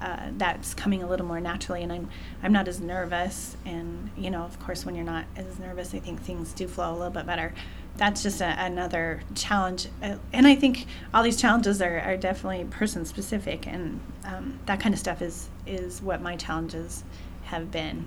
uh, 0.00 0.30
that's 0.38 0.72
coming 0.72 1.02
a 1.02 1.06
little 1.06 1.26
more 1.26 1.40
naturally 1.40 1.82
and 1.82 1.92
I'm 1.92 2.08
I'm 2.42 2.52
not 2.52 2.68
as 2.68 2.80
nervous 2.80 3.54
and 3.66 4.10
you 4.16 4.30
know 4.30 4.44
of 4.44 4.58
course 4.58 4.86
when 4.86 4.94
you're 4.94 5.04
not 5.04 5.26
as 5.36 5.58
nervous 5.58 5.94
I 5.94 5.98
think 5.98 6.22
things 6.22 6.54
do 6.54 6.66
flow 6.66 6.90
a 6.90 6.96
little 6.96 7.10
bit 7.10 7.26
better 7.26 7.52
that's 7.96 8.22
just 8.22 8.40
a, 8.40 8.64
another 8.64 9.22
challenge 9.34 9.88
uh, 10.02 10.16
and 10.32 10.46
I 10.46 10.54
think 10.54 10.86
all 11.12 11.22
these 11.22 11.40
challenges 11.40 11.82
are, 11.82 11.98
are 12.00 12.16
definitely 12.16 12.64
person 12.64 13.04
specific 13.04 13.66
and 13.66 14.00
um, 14.24 14.58
that 14.66 14.80
kind 14.80 14.94
of 14.94 14.98
stuff 14.98 15.20
is 15.22 15.48
is 15.66 16.00
what 16.00 16.22
my 16.22 16.36
challenges 16.36 17.04
have 17.44 17.70
been 17.70 18.06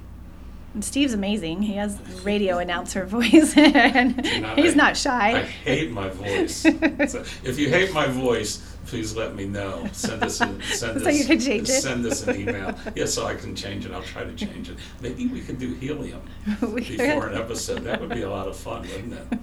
and 0.73 0.83
Steve's 0.83 1.13
amazing 1.13 1.61
he 1.61 1.73
has 1.73 1.99
radio 2.23 2.57
announcer 2.57 3.05
voice 3.17 3.53
and 3.57 4.17
know, 4.41 4.55
he's 4.55 4.73
I- 4.73 4.75
not 4.77 4.97
shy 4.97 5.39
I 5.39 5.41
hate 5.43 5.91
my 5.91 6.09
voice. 6.09 6.55
so 6.61 7.23
if 7.43 7.59
you 7.59 7.69
hate 7.69 7.93
my 7.93 8.07
voice, 8.07 8.61
please 8.87 9.15
let 9.15 9.33
me 9.35 9.45
know. 9.45 9.87
Send 9.93 10.23
us 10.23 10.41
a, 10.41 10.61
send 10.63 11.01
So 11.01 11.07
us 11.09 11.17
you 11.19 11.25
can 11.25 11.39
change 11.39 11.69
it? 11.69 11.81
send 11.81 12.05
us 12.05 12.27
an 12.27 12.35
email. 12.35 12.75
Yeah, 12.95 13.05
so 13.05 13.25
I 13.25 13.33
can 13.35 13.55
change 13.55 13.85
it. 13.85 13.91
I'll 13.93 14.01
try 14.03 14.23
to 14.25 14.33
change 14.35 14.69
it. 14.69 14.77
Maybe 15.01 15.25
we 15.27 15.39
could 15.41 15.57
do 15.57 15.73
helium 15.75 16.21
before 16.59 17.27
an 17.27 17.37
episode. 17.37 17.79
That 17.83 18.01
would 18.01 18.09
be 18.09 18.23
a 18.23 18.29
lot 18.29 18.47
of 18.47 18.57
fun, 18.57 18.81
wouldn't 18.81 19.13
it? 19.13 19.39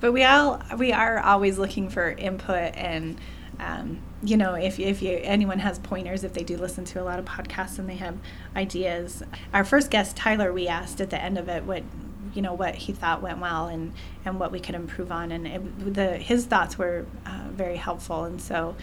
But 0.00 0.12
we 0.12 0.24
all 0.24 0.62
we 0.78 0.92
are 0.92 1.18
always 1.18 1.58
looking 1.58 1.88
for 1.88 2.10
input 2.10 2.74
and 2.74 3.18
um, 3.58 4.00
you 4.22 4.36
know 4.36 4.54
if, 4.54 4.80
if 4.80 5.02
you 5.02 5.20
anyone 5.22 5.58
has 5.58 5.78
pointers 5.78 6.24
if 6.24 6.32
they 6.32 6.42
do 6.42 6.56
listen 6.56 6.84
to 6.86 7.00
a 7.00 7.04
lot 7.04 7.18
of 7.18 7.24
podcasts 7.24 7.78
and 7.78 7.88
they 7.88 7.96
have 7.96 8.16
ideas. 8.56 9.22
Our 9.52 9.64
first 9.64 9.90
guest 9.90 10.16
tyler 10.16 10.52
we 10.52 10.66
asked 10.66 11.00
at 11.00 11.10
the 11.10 11.22
end 11.22 11.38
of 11.38 11.48
it 11.48 11.64
what 11.64 11.82
you 12.34 12.42
know 12.42 12.54
what 12.54 12.74
he 12.74 12.92
thought 12.92 13.22
went 13.22 13.38
well 13.38 13.66
and 13.66 13.92
and 14.24 14.38
what 14.38 14.52
we 14.52 14.60
could 14.60 14.74
improve 14.74 15.12
on. 15.12 15.32
And 15.32 15.46
it, 15.46 15.94
the 15.94 16.16
his 16.16 16.46
thoughts 16.46 16.78
were 16.78 17.06
uh, 17.26 17.48
very 17.50 17.76
helpful. 17.76 18.24
And 18.24 18.40
so 18.40 18.76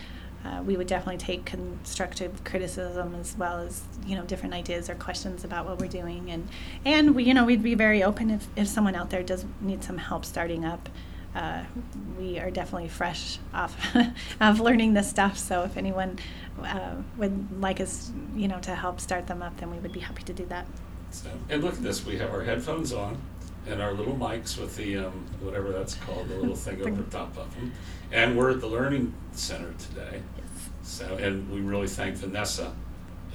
uh, 0.46 0.62
we 0.64 0.78
would 0.78 0.88
definitely 0.88 1.18
take 1.18 1.46
constructive 1.46 2.44
criticism 2.44 3.16
as 3.16 3.36
well 3.38 3.58
as 3.60 3.84
you 4.06 4.16
know 4.16 4.24
different 4.24 4.54
ideas 4.54 4.90
or 4.90 4.96
questions 4.96 5.44
about 5.44 5.66
what 5.66 5.80
we're 5.80 5.88
doing. 5.88 6.30
And 6.30 6.48
and 6.86 7.16
we 7.16 7.24
you 7.24 7.34
know 7.34 7.46
we'd 7.46 7.64
be 7.64 7.76
very 7.76 8.04
open 8.04 8.30
if, 8.30 8.48
if 8.56 8.68
someone 8.68 8.96
out 8.96 9.10
there 9.10 9.24
does 9.24 9.46
need 9.62 9.84
some 9.84 9.98
help 9.98 10.26
starting 10.26 10.66
up 10.66 10.90
uh, 11.38 11.64
we 12.20 12.40
are 12.40 12.50
definitely 12.50 12.90
fresh 12.90 13.38
off 13.54 13.76
of 14.42 14.60
learning 14.60 14.94
this 14.94 15.08
stuff 15.10 15.38
so 15.38 15.64
if 15.64 15.78
anyone 15.78 16.18
uh, 16.64 16.96
would 17.18 17.62
like 17.62 17.80
us 17.80 18.12
you 18.36 18.48
know 18.48 18.60
to 18.60 18.74
help 18.76 19.00
start 19.00 19.28
them 19.28 19.42
up 19.42 19.56
then 19.58 19.70
we 19.72 19.78
would 19.78 19.94
be 19.94 20.00
happy 20.00 20.24
to 20.24 20.34
do 20.34 20.46
that 20.48 20.66
So, 21.12 21.30
and 21.50 21.64
look 21.64 21.76
at 21.76 21.84
this. 21.84 22.06
We 22.06 22.18
have 22.18 22.32
our 22.34 22.44
headphones 22.44 22.92
on 22.92 23.18
and 23.68 23.82
our 23.82 23.94
little 23.94 24.16
mics 24.16 24.58
with 24.60 24.76
the 24.76 24.98
um, 24.98 25.26
whatever 25.42 25.72
that's 25.72 25.96
called, 25.96 26.30
the 26.30 26.36
little 26.36 26.56
thing 26.56 26.82
over 26.82 27.04
top 27.12 27.38
of 27.38 27.54
them. 27.56 27.72
And 28.12 28.38
we're 28.38 28.52
at 28.52 28.62
the 28.62 28.68
Learning 28.68 29.14
Center 29.34 29.74
today. 29.78 30.22
So, 30.84 31.06
and 31.18 31.50
we 31.52 31.60
really 31.60 31.88
thank 31.88 32.16
Vanessa, 32.16 32.74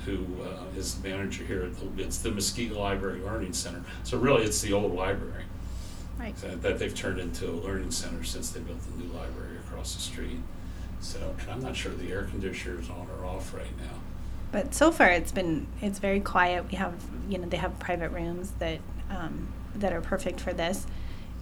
who 0.07 0.25
uh, 0.43 0.65
is 0.79 0.95
the 0.95 1.09
manager 1.09 1.45
here 1.45 1.65
at 1.65 1.75
the, 1.77 2.03
it's 2.03 2.19
the 2.19 2.31
Mesquite 2.31 2.73
Library 2.73 3.21
Learning 3.21 3.53
Center. 3.53 3.83
So 4.05 4.19
really, 4.19 4.45
it's 4.45 4.61
the 4.61 4.73
old 4.73 4.95
library 4.95 5.45
right 6.23 6.39
so 6.39 6.49
that 6.49 6.79
they've 6.79 6.95
turned 6.95 7.19
into 7.19 7.49
a 7.51 7.53
learning 7.67 7.91
center 7.91 8.23
since 8.25 8.51
they 8.51 8.61
built 8.61 8.79
the 8.83 9.03
new 9.05 9.13
library 9.13 9.57
across 9.67 9.95
the 9.95 10.01
street. 10.01 10.39
So, 11.01 11.19
and 11.41 11.51
I'm 11.51 11.61
not 11.61 11.75
sure 11.75 11.93
the 11.93 12.13
air 12.13 12.25
conditioner 12.25 12.81
is 12.81 12.89
on 12.89 13.09
or 13.19 13.27
off 13.27 13.53
right 13.53 13.77
now. 13.79 13.99
but 14.53 14.73
so 14.75 14.93
far 14.93 15.09
it's 15.09 15.33
been 15.33 15.67
it's 15.81 15.99
very 15.99 16.21
quiet 16.21 16.71
we 16.71 16.77
have 16.77 16.95
you 17.29 17.39
know 17.39 17.49
they 17.49 17.57
have 17.57 17.77
private 17.81 18.11
rooms 18.11 18.53
that 18.61 18.79
um, 19.11 19.49
that 19.75 19.93
are 19.93 20.01
perfect 20.01 20.39
for 20.41 20.53
this 20.53 20.87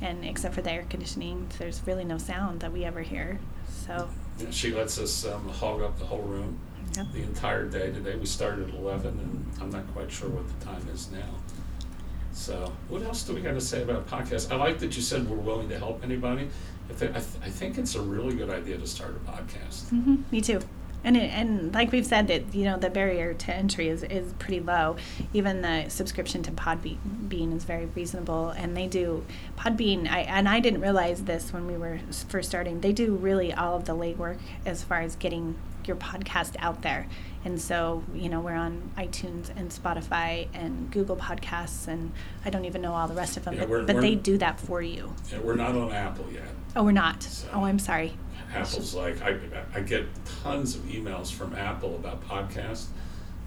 and 0.01 0.25
except 0.25 0.55
for 0.55 0.63
the 0.63 0.73
air 0.73 0.87
conditioning 0.89 1.47
there's 1.59 1.83
really 1.87 2.05
no 2.05 2.17
sound 2.17 2.61
that 2.61 2.73
we 2.73 2.85
ever 2.85 3.03
hear 3.03 3.39
so 3.87 4.09
Yeah, 4.39 4.47
She 4.51 4.73
lets 4.73 4.99
us 4.99 5.27
um, 5.27 5.49
hog 5.51 5.83
up 5.83 5.99
the 5.99 6.07
whole 6.07 6.23
room 6.23 6.59
Yep. 6.97 7.07
the 7.13 7.23
entire 7.23 7.67
day 7.67 7.93
today. 7.93 8.17
We 8.17 8.27
started 8.27 8.69
at 8.71 8.75
11, 8.75 9.07
and 9.11 9.47
I'm 9.63 9.71
not 9.71 9.87
quite 9.95 10.11
sure 10.11 10.29
what 10.29 10.45
the 10.49 10.65
time 10.65 10.85
is 10.93 11.09
now. 11.13 11.35
So, 12.33 12.73
what 12.89 13.03
else 13.03 13.23
do 13.25 13.35
we 13.35 13.41
got 13.41 13.53
to 13.55 13.61
say 13.61 13.83
about 13.83 14.07
podcasts? 14.09 14.51
I 14.51 14.57
like 14.57 14.79
that 14.79 14.95
you 14.97 15.03
said 15.03 15.29
we're 15.29 15.37
willing 15.37 15.69
to 15.69 15.79
help 15.79 16.03
anybody. 16.05 16.49
I, 16.89 16.93
thi- 16.93 17.09
I, 17.09 17.13
th- 17.13 17.25
I 17.43 17.49
think 17.51 17.79
it's 17.79 17.95
a 17.95 18.01
really 18.01 18.35
good 18.35 18.51
idea 18.51 18.79
to 18.79 18.87
start 18.87 19.17
a 19.17 19.31
podcast. 19.31 19.89
hmm 19.91 20.17
me 20.31 20.41
too 20.41 20.61
and 21.03 21.17
it, 21.17 21.31
and 21.33 21.73
like 21.73 21.93
we've 21.93 22.05
said 22.07 22.29
that 22.29 22.55
you 22.55 22.65
know 22.65 22.77
the 22.77 22.91
barrier 22.91 23.33
to 23.33 23.55
entry 23.55 23.89
is, 23.89 24.03
is 24.03 24.33
pretty 24.35 24.61
low 24.61 24.97
even 25.33 25.63
the 25.63 25.89
subscription 25.89 26.43
to 26.43 26.51
podbean 26.51 27.57
is 27.57 27.65
very 27.65 27.87
reasonable 27.87 28.51
and 28.51 28.77
they 28.77 28.87
do 28.87 29.25
podbean 29.57 30.07
I, 30.11 30.21
and 30.21 30.47
i 30.49 30.61
didn't 30.61 30.81
realize 30.83 31.25
this 31.25 31.53
when 31.53 31.67
we 31.67 31.77
were 31.77 32.01
first 32.29 32.51
starting 32.51 32.81
they 32.83 32.93
do 32.93 33.15
really 33.15 33.53
all 33.53 33.77
of 33.77 33.87
the 33.87 33.95
legwork 33.95 34.39
as 34.67 34.83
far 34.83 35.01
as 35.01 35.17
getting 35.17 35.55
your 35.91 35.97
podcast 35.97 36.55
out 36.61 36.83
there 36.83 37.09
and 37.45 37.61
so 37.61 38.05
you 38.15 38.29
know 38.29 38.39
we're 38.41 38.55
on 38.55 38.93
itunes 38.97 39.51
and 39.57 39.71
spotify 39.71 40.47
and 40.55 40.89
google 40.93 41.17
podcasts 41.17 41.89
and 41.89 42.13
i 42.45 42.51
don't 42.51 42.65
even 42.65 42.81
know 42.81 42.93
all 42.95 43.09
the 43.09 43.15
rest 43.15 43.37
of 43.37 43.45
them 43.45 43.55
Yeah, 43.55 43.61
but, 43.63 43.69
we're- 43.69 43.85
but 43.87 43.97
we're- 43.97 44.11
they 44.11 44.15
do 44.15 44.39
that 44.39 44.61
for 44.61 44.81
you 44.81 45.13
Yeah, 45.33 45.41
we're 45.41 45.57
not 45.57 45.75
on 45.75 45.91
Apple 45.93 46.27
yet. 46.33 46.45
oh 46.77 46.85
we're 46.85 46.93
not 46.93 47.23
So- 47.25 47.49
oh 47.55 47.65
i'm 47.65 47.81
sorry 47.81 48.13
Apple's 48.55 48.95
like 48.95 49.21
I, 49.21 49.37
I 49.75 49.81
get 49.81 50.07
tons 50.43 50.77
of 50.77 50.83
emails 50.83 51.33
from 51.33 51.55
Apple 51.55 51.95
about 51.97 52.27
podcasts, 52.27 52.87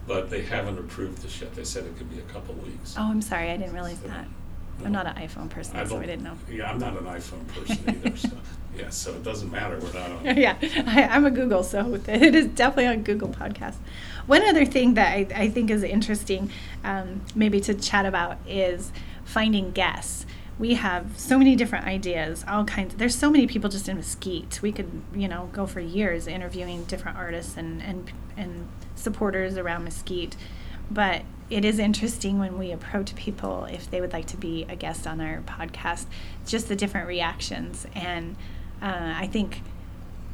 but 0.07 0.29
they 0.29 0.41
haven't 0.43 0.77
approved 0.79 1.21
this 1.21 1.41
yet. 1.41 1.53
They 1.55 1.65
said 1.65 1.83
it 1.85 1.97
could 1.97 2.09
be 2.09 2.19
a 2.19 2.27
couple 2.33 2.53
weeks. 2.55 2.95
oh 2.97 3.03
i'm 3.03 3.21
sorry 3.21 3.51
i 3.51 3.57
didn't 3.57 3.73
realize 3.73 3.99
So, 4.01 4.07
that 4.09 4.27
no. 4.79 4.85
i'm 4.85 4.91
not 4.91 5.05
an 5.07 5.15
iphone 5.27 5.49
person 5.49 5.75
so 5.87 5.97
i 5.97 6.05
didn't 6.05 6.23
know 6.23 6.37
Yeah, 6.51 6.69
I'm 6.71 6.77
not 6.79 6.97
an 6.97 7.05
iPhone 7.05 7.47
person 7.47 7.79
either. 7.87 8.17
so 8.17 8.29
yeah, 8.77 8.89
so 8.89 9.11
it 9.11 9.23
doesn't 9.23 9.51
matter. 9.51 9.77
We're 9.79 9.93
not 9.93 10.11
on. 10.11 10.25
yeah, 10.37 10.57
I, 10.61 11.03
I'm 11.03 11.25
a 11.25 11.31
Google, 11.31 11.63
so 11.63 11.95
it 12.07 12.35
is 12.35 12.47
definitely 12.47 12.87
on 12.87 13.03
Google 13.03 13.29
Podcast. 13.29 13.75
One 14.25 14.43
other 14.43 14.65
thing 14.65 14.93
that 14.95 15.13
I, 15.13 15.27
I 15.35 15.49
think 15.49 15.69
is 15.69 15.83
interesting, 15.83 16.49
um, 16.83 17.21
maybe 17.35 17.59
to 17.61 17.73
chat 17.73 18.05
about, 18.05 18.37
is 18.47 18.91
finding 19.25 19.71
guests. 19.71 20.25
We 20.59 20.75
have 20.75 21.17
so 21.17 21.37
many 21.37 21.55
different 21.55 21.85
ideas, 21.85 22.45
all 22.47 22.63
kinds. 22.63 22.95
There's 22.95 23.15
so 23.15 23.29
many 23.29 23.47
people 23.47 23.69
just 23.69 23.89
in 23.89 23.97
Mesquite. 23.97 24.61
We 24.61 24.71
could, 24.71 25.01
you 25.13 25.27
know, 25.27 25.49
go 25.51 25.65
for 25.65 25.79
years 25.79 26.27
interviewing 26.27 26.83
different 26.85 27.17
artists 27.17 27.57
and 27.57 27.81
and 27.81 28.11
and 28.37 28.67
supporters 28.95 29.57
around 29.57 29.83
Mesquite. 29.83 30.35
But 30.91 31.23
it 31.49 31.65
is 31.65 31.79
interesting 31.79 32.39
when 32.39 32.57
we 32.57 32.71
approach 32.71 33.15
people 33.15 33.65
if 33.65 33.89
they 33.89 34.01
would 34.01 34.13
like 34.13 34.27
to 34.27 34.37
be 34.37 34.65
a 34.69 34.75
guest 34.75 35.05
on 35.05 35.21
our 35.21 35.41
podcast, 35.41 36.05
just 36.45 36.67
the 36.67 36.75
different 36.75 37.07
reactions. 37.07 37.85
And 37.93 38.35
uh, 38.83 39.13
I 39.17 39.27
think 39.27 39.61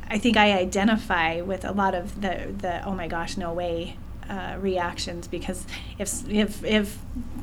I 0.10 0.18
think 0.18 0.36
I 0.36 0.58
identify 0.58 1.42
with 1.42 1.64
a 1.64 1.72
lot 1.72 1.96
of 1.96 2.22
the 2.22 2.54
the 2.58 2.84
oh 2.84 2.94
my 2.94 3.08
gosh 3.08 3.38
no 3.38 3.54
way 3.54 3.96
uh, 4.30 4.58
reactions 4.60 5.28
because 5.28 5.66
if 5.98 6.28
if 6.30 6.64
if 6.64 6.98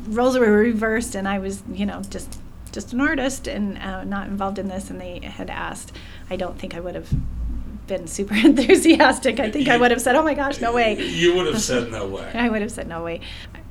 roles 0.09 0.37
were 0.39 0.51
reversed 0.51 1.15
and 1.15 1.27
I 1.27 1.39
was 1.39 1.63
you 1.73 1.87
know 1.87 2.03
just 2.03 2.39
just 2.77 2.93
an 2.93 3.01
artist 3.01 3.49
and 3.49 3.79
uh, 3.79 4.05
not 4.05 4.27
involved 4.27 4.59
in 4.59 4.69
this, 4.69 4.91
and 4.91 5.01
they 5.01 5.21
had 5.21 5.49
asked, 5.49 5.93
I 6.29 6.37
don't 6.37 6.59
think 6.59 6.75
I 6.75 6.81
would 6.81 6.95
have 6.95 7.11
been 7.87 8.07
super 8.19 8.35
enthusiastic. 8.35 9.41
I 9.41 9.51
think 9.51 9.69
I 9.69 9.79
would 9.79 9.91
have 9.91 10.03
said, 10.03 10.15
"Oh 10.15 10.23
my 10.23 10.35
gosh, 10.35 10.61
no 10.61 10.73
way." 10.73 11.01
You 11.03 11.35
would 11.37 11.47
have 11.47 11.63
said 11.63 11.91
no 11.91 12.07
way. 12.07 12.31
I 12.35 12.49
would 12.49 12.63
have 12.63 12.71
said 12.71 12.87
no 12.87 13.03
way. 13.03 13.21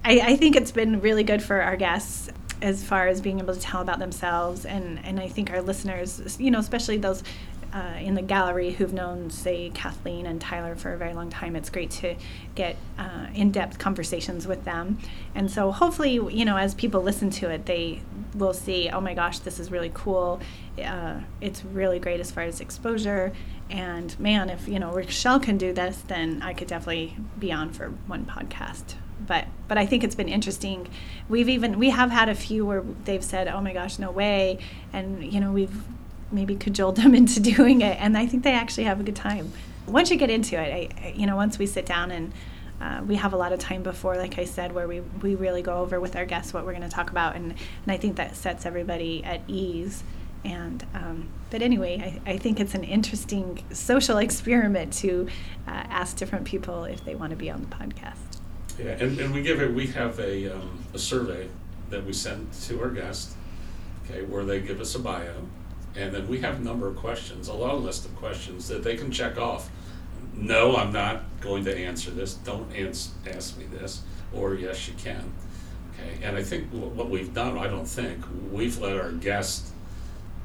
I, 0.03 0.19
I 0.31 0.35
think 0.35 0.55
it's 0.55 0.71
been 0.71 1.01
really 1.01 1.23
good 1.23 1.43
for 1.43 1.61
our 1.61 1.75
guests 1.75 2.29
as 2.65 2.83
far 2.83 3.07
as 3.07 3.21
being 3.21 3.39
able 3.39 3.53
to 3.53 3.59
tell 3.59 3.79
about 3.79 3.99
themselves, 3.99 4.65
and 4.65 4.99
and 5.05 5.19
I 5.19 5.27
think 5.27 5.51
our 5.51 5.61
listeners, 5.61 6.35
you 6.39 6.49
know, 6.49 6.57
especially 6.57 6.97
those 6.97 7.21
uh, 7.71 7.97
in 7.99 8.15
the 8.15 8.23
gallery 8.23 8.71
who've 8.71 8.93
known, 8.93 9.29
say, 9.29 9.69
Kathleen 9.73 10.25
and 10.25 10.41
Tyler 10.41 10.75
for 10.75 10.93
a 10.93 10.97
very 10.97 11.13
long 11.13 11.29
time. 11.29 11.55
It's 11.55 11.69
great 11.69 11.91
to 11.91 12.15
get 12.55 12.75
uh, 12.97 13.27
in-depth 13.35 13.77
conversations 13.77 14.47
with 14.47 14.65
them, 14.65 14.97
and 15.35 15.51
so 15.51 15.71
hopefully, 15.71 16.13
you 16.13 16.43
know, 16.43 16.57
as 16.57 16.73
people 16.73 17.01
listen 17.03 17.29
to 17.41 17.51
it, 17.51 17.67
they 17.67 18.01
will 18.33 18.53
see, 18.53 18.89
oh 18.89 18.99
my 18.99 19.13
gosh, 19.13 19.39
this 19.39 19.59
is 19.59 19.69
really 19.69 19.91
cool. 19.93 20.41
Uh, 20.83 21.19
it's 21.41 21.63
really 21.63 21.99
great 21.99 22.19
as 22.19 22.31
far 22.31 22.43
as 22.43 22.59
exposure. 22.59 23.31
And 23.69 24.19
man, 24.19 24.49
if 24.49 24.67
you 24.67 24.79
know 24.79 24.91
Rochelle 24.91 25.39
can 25.39 25.57
do 25.59 25.71
this, 25.71 26.03
then 26.07 26.41
I 26.41 26.53
could 26.53 26.67
definitely 26.67 27.15
be 27.37 27.51
on 27.51 27.71
for 27.71 27.89
one 28.07 28.25
podcast 28.25 28.95
but 29.27 29.47
but 29.67 29.77
I 29.77 29.85
think 29.85 30.03
it's 30.03 30.15
been 30.15 30.29
interesting. 30.29 30.87
We've 31.29 31.49
even 31.49 31.79
we 31.79 31.89
have 31.89 32.11
had 32.11 32.29
a 32.29 32.35
few 32.35 32.65
where 32.65 32.83
they've 33.05 33.23
said, 33.23 33.47
"Oh 33.47 33.61
my 33.61 33.73
gosh, 33.73 33.99
no 33.99 34.11
way," 34.11 34.59
and 34.93 35.23
you 35.23 35.39
know 35.39 35.51
we've 35.51 35.83
maybe 36.31 36.55
cajoled 36.55 36.95
them 37.01 37.15
into 37.15 37.39
doing 37.39 37.81
it, 37.81 37.97
and 37.99 38.17
I 38.17 38.25
think 38.25 38.43
they 38.43 38.53
actually 38.53 38.85
have 38.85 38.99
a 38.99 39.03
good 39.03 39.15
time. 39.15 39.51
Once 39.87 40.09
you 40.09 40.17
get 40.17 40.29
into 40.29 40.59
it, 40.59 40.91
I, 40.99 41.09
you 41.15 41.27
know, 41.27 41.35
once 41.35 41.59
we 41.59 41.67
sit 41.67 41.85
down 41.85 42.11
and 42.11 42.33
uh, 42.81 43.01
we 43.05 43.15
have 43.15 43.33
a 43.33 43.37
lot 43.37 43.53
of 43.53 43.59
time 43.59 43.83
before, 43.83 44.17
like 44.17 44.37
I 44.37 44.45
said, 44.45 44.73
where 44.73 44.87
we, 44.87 44.99
we 44.99 45.35
really 45.35 45.61
go 45.61 45.77
over 45.77 45.99
with 45.99 46.15
our 46.15 46.25
guests 46.25 46.53
what 46.53 46.65
we're 46.65 46.73
going 46.73 46.83
to 46.83 46.89
talk 46.89 47.09
about, 47.09 47.35
and, 47.35 47.51
and 47.51 47.91
I 47.91 47.97
think 47.97 48.17
that 48.17 48.35
sets 48.35 48.65
everybody 48.65 49.23
at 49.23 49.41
ease. 49.47 50.03
And 50.43 50.85
um, 50.93 51.29
but 51.49 51.61
anyway, 51.61 52.21
I, 52.25 52.31
I 52.33 52.37
think 52.37 52.59
it's 52.59 52.75
an 52.75 52.83
interesting 52.83 53.63
social 53.71 54.17
experiment 54.25 54.93
to 54.93 55.27
uh, 55.67 55.71
ask 55.71 56.17
different 56.17 56.45
people 56.45 56.83
if 56.85 57.03
they 57.05 57.15
want 57.15 57.31
to 57.31 57.35
be 57.35 57.49
on 57.49 57.61
the 57.61 57.67
podcast. 57.67 58.24
Yeah, 58.77 58.91
and, 58.91 59.19
and 59.19 59.33
we 59.33 59.41
give 59.41 59.61
it. 59.61 59.73
We 59.73 59.87
have 59.87 60.19
a 60.19 60.53
um, 60.53 60.83
a 60.93 60.99
survey 60.99 61.47
that 61.89 62.05
we 62.05 62.13
send 62.13 62.51
to 62.53 62.81
our 62.81 62.89
guests, 62.89 63.35
okay, 64.03 64.23
where 64.23 64.43
they 64.43 64.59
give 64.59 64.81
us 64.81 64.95
a 64.95 64.99
bio, 64.99 65.33
and 65.95 66.13
then 66.13 66.27
we 66.27 66.39
have 66.41 66.59
a 66.59 66.63
number 66.63 66.87
of 66.87 66.95
questions, 66.95 67.47
a 67.47 67.53
long 67.53 67.83
list 67.83 68.05
of 68.05 68.15
questions 68.15 68.67
that 68.67 68.83
they 68.83 68.97
can 68.97 69.11
check 69.11 69.37
off. 69.37 69.69
No, 70.33 70.75
I'm 70.75 70.91
not 70.91 71.23
going 71.39 71.63
to 71.65 71.75
answer 71.75 72.11
this. 72.11 72.33
Don't 72.33 72.69
ans- 72.73 73.13
ask 73.25 73.57
me 73.57 73.65
this. 73.65 74.01
Or 74.33 74.53
yes, 74.55 74.87
you 74.87 74.93
can. 74.95 75.31
Okay. 75.93 76.25
And 76.25 76.35
I 76.35 76.43
think 76.43 76.67
what 76.71 77.09
we've 77.09 77.33
done, 77.33 77.57
I 77.57 77.67
don't 77.67 77.87
think, 77.87 78.25
we've 78.51 78.77
let 78.79 78.97
our 78.97 79.11
guests 79.13 79.71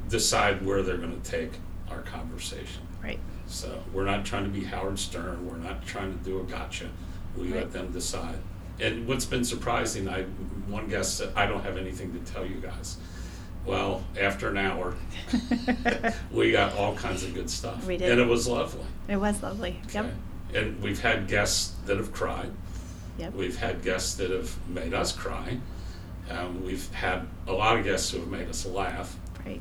decide 0.09 0.65
where 0.65 0.83
they're 0.83 0.97
going 0.97 1.21
to 1.21 1.31
take 1.31 1.51
our 1.91 2.03
conversation. 2.03 2.83
Right. 3.03 3.19
So 3.49 3.83
we're 3.93 4.05
not 4.05 4.25
trying 4.25 4.45
to 4.45 4.51
be 4.51 4.63
Howard 4.65 4.99
Stern. 4.99 5.49
We're 5.51 5.57
not 5.57 5.85
trying 5.85 6.17
to 6.17 6.25
do 6.25 6.39
a 6.41 6.45
gotcha. 6.45 6.89
We 7.37 7.49
let 7.49 7.73
them 7.73 7.93
decide. 7.93 8.39
And 8.81 9.07
what's 9.07 9.25
been 9.25 9.45
surprising, 9.45 10.09
I 10.09 10.23
one 10.69 10.89
guest 10.89 11.19
said, 11.19 11.33
I 11.37 11.47
don't 11.47 11.63
have 11.63 11.77
anything 11.77 12.13
to 12.13 12.33
tell 12.33 12.47
you 12.47 12.57
guys. 12.57 12.97
Well, 13.67 14.03
after 14.19 14.49
an 14.49 14.57
hour, 14.57 14.95
we 16.33 16.51
got 16.51 16.75
all 16.77 16.95
kinds 16.95 17.25
of 17.25 17.35
good 17.35 17.51
stuff. 17.51 17.87
We 17.87 17.99
did. 17.99 18.11
And 18.11 18.21
it 18.21 18.27
was 18.27 18.49
lovely. 18.49 18.87
It 19.07 19.17
was 19.17 19.43
lovely. 19.43 19.81
Yep. 19.93 20.15
And 20.55 20.83
we've 20.83 21.01
had 21.01 21.29
guests 21.29 21.75
that 21.87 21.99
have 21.99 22.13
cried. 22.13 22.51
Yep. 23.19 23.35
We've 23.35 23.59
had 23.59 23.83
guests 23.83 24.15
that 24.15 24.31
have 24.31 24.57
made 24.69 24.95
us 24.95 25.13
cry. 25.13 25.59
Um, 26.31 26.65
we've 26.65 26.91
had 26.95 27.27
a 27.47 27.53
lot 27.53 27.79
of 27.79 27.85
guests 27.85 28.11
who 28.11 28.21
have 28.21 28.29
made 28.29 28.49
us 28.49 28.65
laugh. 28.65 29.17
Right. 29.45 29.61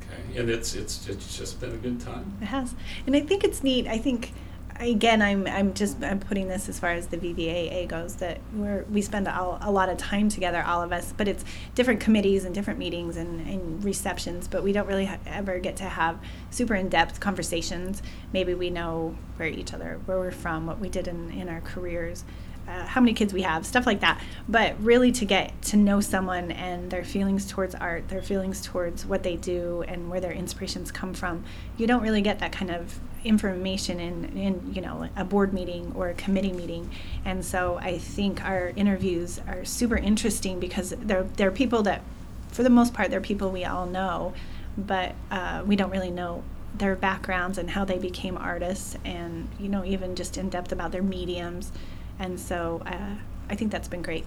Okay. 0.00 0.38
And 0.38 0.50
it's 0.50 0.74
it's 0.74 1.06
it's 1.06 1.36
just 1.36 1.60
been 1.60 1.72
a 1.72 1.76
good 1.76 2.00
time. 2.00 2.36
It 2.40 2.46
has. 2.46 2.74
And 3.06 3.14
I 3.14 3.20
think 3.20 3.44
it's 3.44 3.62
neat. 3.62 3.86
I 3.86 3.98
think 3.98 4.32
again, 4.80 5.20
I'm 5.20 5.46
I'm 5.46 5.74
just 5.74 6.02
I'm 6.02 6.18
putting 6.18 6.48
this 6.48 6.68
as 6.68 6.78
far 6.78 6.90
as 6.90 7.06
the 7.08 7.18
VVAA 7.18 7.86
goes 7.86 8.16
that 8.16 8.40
we're 8.54 8.84
we 8.84 9.02
spend 9.02 9.28
a, 9.28 9.58
a 9.60 9.70
lot 9.70 9.88
of 9.88 9.98
time 9.98 10.28
together, 10.28 10.62
all 10.62 10.82
of 10.82 10.92
us, 10.92 11.12
but 11.16 11.28
it's 11.28 11.44
different 11.74 12.00
committees 12.00 12.44
and 12.44 12.54
different 12.54 12.78
meetings 12.78 13.16
and, 13.16 13.46
and 13.46 13.84
receptions, 13.84 14.48
but 14.48 14.62
we 14.62 14.72
don't 14.72 14.86
really 14.86 15.06
ha- 15.06 15.18
ever 15.26 15.58
get 15.58 15.76
to 15.76 15.84
have 15.84 16.18
super 16.50 16.74
in 16.74 16.88
depth 16.88 17.20
conversations. 17.20 18.02
Maybe 18.32 18.54
we 18.54 18.70
know 18.70 19.16
where 19.36 19.48
each 19.48 19.74
other, 19.74 20.00
where 20.06 20.18
we're 20.18 20.30
from, 20.30 20.66
what 20.66 20.78
we 20.78 20.88
did 20.88 21.08
in 21.08 21.30
in 21.30 21.48
our 21.48 21.60
careers. 21.60 22.24
Uh, 22.68 22.86
how 22.86 23.00
many 23.00 23.12
kids 23.12 23.32
we 23.32 23.42
have, 23.42 23.66
stuff 23.66 23.84
like 23.84 24.00
that. 24.00 24.22
But 24.48 24.80
really, 24.80 25.10
to 25.12 25.24
get 25.24 25.60
to 25.62 25.76
know 25.76 26.00
someone 26.00 26.52
and 26.52 26.88
their 26.88 27.02
feelings 27.02 27.48
towards 27.48 27.74
art, 27.74 28.08
their 28.08 28.22
feelings 28.22 28.60
towards 28.60 29.04
what 29.04 29.24
they 29.24 29.34
do, 29.34 29.82
and 29.88 30.08
where 30.08 30.20
their 30.20 30.30
inspirations 30.30 30.92
come 30.92 31.12
from, 31.12 31.42
you 31.78 31.88
don't 31.88 32.02
really 32.02 32.20
get 32.20 32.38
that 32.40 32.52
kind 32.52 32.70
of 32.70 33.00
information 33.24 34.00
in, 34.00 34.24
in 34.36 34.72
you 34.74 34.80
know 34.80 35.08
a 35.16 35.24
board 35.24 35.52
meeting 35.52 35.92
or 35.94 36.08
a 36.08 36.14
committee 36.14 36.52
meeting. 36.52 36.90
And 37.24 37.44
so 37.44 37.78
i 37.82 37.98
think 37.98 38.42
our 38.44 38.68
interviews 38.76 39.40
are 39.46 39.64
super 39.64 39.96
interesting 39.96 40.60
because 40.60 40.90
they're, 40.90 41.24
they're 41.36 41.50
people 41.50 41.82
that 41.84 42.02
for 42.48 42.62
the 42.62 42.70
most 42.70 42.94
part 42.94 43.10
they're 43.10 43.20
people 43.20 43.50
we 43.50 43.64
all 43.64 43.86
know 43.86 44.32
but 44.76 45.14
uh, 45.30 45.62
we 45.66 45.76
don't 45.76 45.90
really 45.90 46.10
know 46.10 46.42
their 46.74 46.96
backgrounds 46.96 47.58
and 47.58 47.70
how 47.70 47.84
they 47.84 47.98
became 47.98 48.36
artists 48.36 48.96
and 49.04 49.48
you 49.58 49.68
know 49.68 49.84
even 49.84 50.14
just 50.14 50.38
in 50.38 50.48
depth 50.48 50.72
about 50.72 50.92
their 50.92 51.02
mediums. 51.02 51.72
And 52.18 52.38
so 52.38 52.82
uh, 52.86 53.16
i 53.48 53.54
think 53.54 53.72
that's 53.72 53.88
been 53.88 54.02
great 54.02 54.24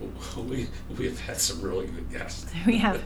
we 0.36 0.68
we've 0.98 1.20
had 1.20 1.38
some 1.38 1.60
really 1.62 1.86
good 1.86 2.10
guests. 2.10 2.52
we 2.66 2.78
have 2.78 3.00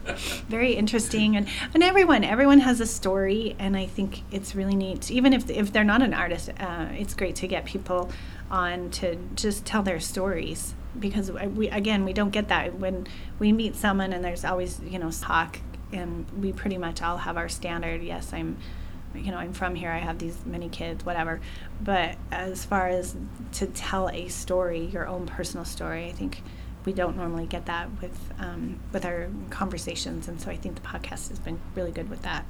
very 0.48 0.72
interesting 0.72 1.37
and 1.37 1.48
and 1.74 1.83
everyone 1.83 2.24
everyone 2.24 2.61
has 2.61 2.81
a 2.81 2.87
story 2.87 3.55
and 3.59 3.77
I 3.77 3.87
think 3.87 4.22
it's 4.31 4.55
really 4.55 4.74
neat 4.74 5.11
even 5.11 5.33
if 5.33 5.48
if 5.51 5.72
they're 5.72 5.85
not 5.85 6.03
an 6.03 6.14
artist 6.14 6.51
uh, 6.59 6.88
it's 6.92 7.14
great 7.14 7.37
to 7.37 7.46
get 7.46 7.64
people 7.64 8.11
on 8.51 8.90
to 8.90 9.16
just 9.35 9.64
tell 9.64 9.83
their 9.83 10.01
stories 10.01 10.74
because 10.98 11.31
we 11.31 11.68
again 11.68 12.05
we 12.05 12.12
don't 12.12 12.31
get 12.31 12.48
that 12.48 12.79
when 12.79 13.07
we 13.38 13.53
meet 13.53 13.77
someone 13.77 14.12
and 14.12 14.24
there's 14.24 14.44
always 14.44 14.81
you 14.81 14.98
know 14.98 15.11
talk 15.11 15.61
and 15.92 16.27
we 16.40 16.53
pretty 16.53 16.79
much 16.79 17.03
all 17.03 17.18
have 17.18 17.37
our 17.37 17.48
standard 17.48 18.03
yes 18.03 18.33
I'm 18.33 18.57
you 19.14 19.31
know, 19.31 19.38
I'm 19.38 19.53
from 19.53 19.74
here, 19.74 19.90
I 19.90 19.98
have 19.98 20.18
these 20.18 20.37
many 20.44 20.68
kids, 20.68 21.05
whatever. 21.05 21.40
But 21.81 22.16
as 22.31 22.64
far 22.64 22.88
as 22.88 23.16
to 23.53 23.66
tell 23.66 24.11
a 24.11 24.29
story, 24.29 24.85
your 24.87 25.07
own 25.07 25.27
personal 25.27 25.64
story, 25.64 26.07
I 26.07 26.12
think 26.12 26.42
we 26.88 26.94
don't 26.94 27.18
normally 27.18 27.44
get 27.44 27.66
that 27.66 27.87
with 28.01 28.18
um, 28.38 28.81
with 28.92 29.05
our 29.05 29.29
conversations, 29.51 30.27
and 30.27 30.40
so 30.40 30.51
I 30.51 30.57
think 30.57 30.74
the 30.74 30.81
podcast 30.81 31.29
has 31.29 31.38
been 31.38 31.61
really 31.74 31.90
good 31.90 32.09
with 32.09 32.22
that. 32.22 32.46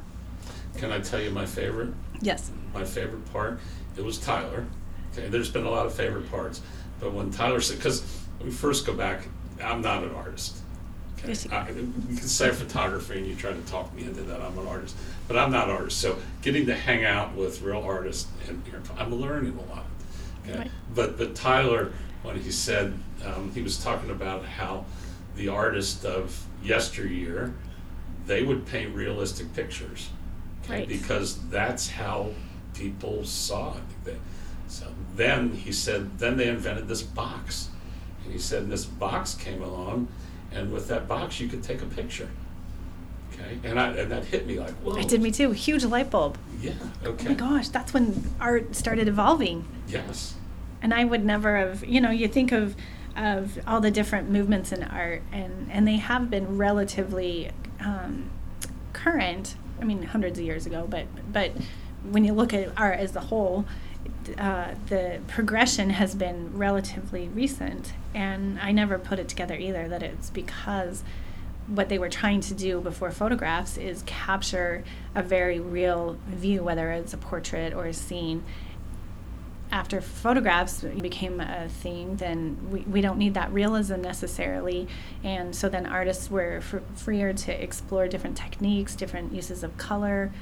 Can 0.77 0.93
I 0.93 1.01
tell 1.01 1.21
you 1.21 1.33
my 1.33 1.45
favorite? 1.45 1.93
Yes. 2.21 2.53
My 2.73 2.85
favorite 2.85 3.33
part, 3.33 3.59
it 3.97 4.05
was 4.05 4.17
Tyler. 4.17 4.65
Okay, 5.13 5.27
there's 5.27 5.51
been 5.51 5.65
a 5.65 5.71
lot 5.71 5.87
of 5.87 5.93
favorite 5.93 6.31
parts, 6.31 6.61
but 7.01 7.13
when 7.13 7.33
Tyler 7.33 7.61
said, 7.61 7.79
because 7.79 8.05
we 8.41 8.53
first 8.53 8.87
go 8.87 8.95
back, 8.95 9.27
I'm 9.61 9.83
not 9.83 10.05
an 10.05 10.15
artist. 10.15 10.59
Okay, 11.19 11.31
yes, 11.31 11.49
I, 11.51 11.71
you 11.71 12.17
can 12.17 12.29
say 12.29 12.53
photography, 12.53 13.19
and 13.19 13.27
you 13.27 13.35
try 13.35 13.53
to 13.53 13.63
talk 13.63 13.93
me 13.93 14.05
into 14.05 14.23
that. 14.23 14.41
I'm 14.41 14.57
an 14.57 14.69
artist, 14.69 14.95
but 15.27 15.37
I'm 15.37 15.51
not 15.51 15.69
an 15.69 15.75
artist. 15.75 16.01
So 16.01 16.17
getting 16.43 16.67
to 16.67 16.77
hang 16.77 17.05
out 17.05 17.35
with 17.35 17.61
real 17.61 17.83
artists, 17.83 18.29
and 18.47 18.63
I'm 18.97 19.13
learning 19.17 19.59
a 19.59 19.75
lot. 19.75 19.87
Okay, 20.45 20.59
right. 20.59 20.71
but 20.95 21.19
but 21.19 21.35
Tyler 21.35 21.91
when 22.23 22.41
he 22.41 22.51
said 22.51 22.95
um, 23.25 23.51
he 23.55 23.63
was 23.63 23.83
talking 23.83 24.11
about 24.11 24.45
how 24.45 24.85
the 25.37 25.49
artist 25.49 26.05
of 26.05 26.45
yesteryear 26.63 27.55
they 28.27 28.43
would 28.43 28.67
paint 28.67 28.95
realistic 28.95 29.53
pictures 29.55 30.11
okay, 30.65 30.81
right. 30.81 30.89
because 30.89 31.39
that's 31.49 31.89
how 31.89 32.31
people 32.75 33.25
saw 33.25 33.75
it. 34.05 34.17
so 34.69 34.87
then 35.17 35.53
he 35.53 35.73
said, 35.73 36.19
then 36.19 36.37
they 36.37 36.49
invented 36.49 36.87
this 36.89 37.03
box. 37.03 37.71
And 38.23 38.33
he 38.33 38.39
said, 38.39 38.65
and 38.65 38.73
this 38.73 38.85
box 38.85 39.35
came 39.35 39.63
along, 39.63 40.09
and 40.53 40.71
with 40.71 40.89
that 40.89 41.09
box, 41.09 41.41
you 41.41 41.49
could 41.49 41.63
take 41.63 41.81
a 41.81 41.87
picture. 41.87 42.29
Okay, 43.33 43.59
and, 43.65 43.81
I, 43.81 43.89
and 43.93 44.13
that 44.13 44.27
hit 44.27 44.47
me 44.47 44.61
like, 44.61 44.75
whoa. 44.75 44.97
It 44.97 45.09
did 45.09 45.23
me 45.23 45.31
too. 45.31 45.53
Huge 45.53 45.85
light 45.85 46.11
bulb. 46.11 46.37
Yeah, 46.61 46.73
okay. 47.05 47.27
Oh 47.27 47.29
my 47.31 47.35
gosh, 47.35 47.69
that's 47.69 47.95
when 47.95 48.31
art 48.41 48.77
started 48.77 49.09
evolving. 49.09 49.67
Yes 49.89 50.35
and 50.83 50.95
I 50.95 51.05
would 51.05 51.25
never 51.25 51.57
have, 51.57 51.85
you 51.85 52.01
know, 52.01 52.11
you 52.11 52.29
think 52.29 52.53
of 52.53 52.77
of 53.19 53.59
all 53.67 53.81
the 53.81 53.91
different 53.91 54.31
movements 54.31 54.73
in 54.73 54.83
art, 54.85 55.23
and 55.33 55.71
and 55.71 55.87
they 55.87 55.97
have 55.97 56.31
been 56.31 56.57
relatively 56.57 57.51
um, 57.81 58.31
current. 58.93 59.57
I 59.81 59.85
mean, 59.85 60.03
hundreds 60.03 60.39
of 60.39 60.45
years 60.45 60.67
ago, 60.67 60.87
but 60.89 61.07
but 61.33 61.53
when 62.03 62.25
you 62.25 62.33
look 62.33 62.53
at 62.55 62.71
art 62.77 62.99
as 62.99 63.15
a 63.17 63.21
whole, 63.21 63.65
uh, 64.39 64.75
the 64.89 65.21
progression 65.27 65.91
has 65.91 66.15
been 66.15 66.57
relatively 66.57 67.29
recent, 67.29 67.93
and 68.15 68.59
I 68.61 68.73
never 68.73 68.99
put 68.99 69.19
it 69.19 69.29
together 69.29 69.57
either 69.57 69.89
that 69.89 70.03
it's 70.03 70.31
because 70.31 71.03
what 71.67 71.89
they 71.91 71.99
were 71.99 72.09
trying 72.09 72.41
to 72.41 72.55
do 72.55 72.81
before 72.81 73.11
photographs 73.11 73.77
is 73.77 74.03
capture 74.07 74.83
a 75.15 75.23
very 75.23 75.61
real 75.61 76.17
view, 76.27 76.63
whether 76.63 76.93
it's 76.93 77.13
a 77.13 77.19
portrait 77.19 77.75
or 77.75 77.87
a 77.87 77.93
scene, 77.93 78.43
after 79.71 80.01
photographs 80.01 80.83
became 80.83 81.41
a 81.41 81.69
thing, 81.69 82.17
then 82.17 82.57
we, 82.71 82.81
we 82.81 83.01
don't 83.01 83.19
need 83.19 83.35
that 83.35 83.53
realism 83.53 84.01
necessarily. 84.01 84.89
And 85.23 85.55
so 85.55 85.69
then 85.69 85.87
artists 85.87 86.31
were 86.31 86.59
f- 86.59 86.83
freer 86.95 87.33
to 87.33 87.63
explore 87.63 88.09
different 88.09 88.37
techniques, 88.37 88.95
different 88.95 89.33
uses 89.33 89.63
of 89.63 89.77
color. 89.77 90.33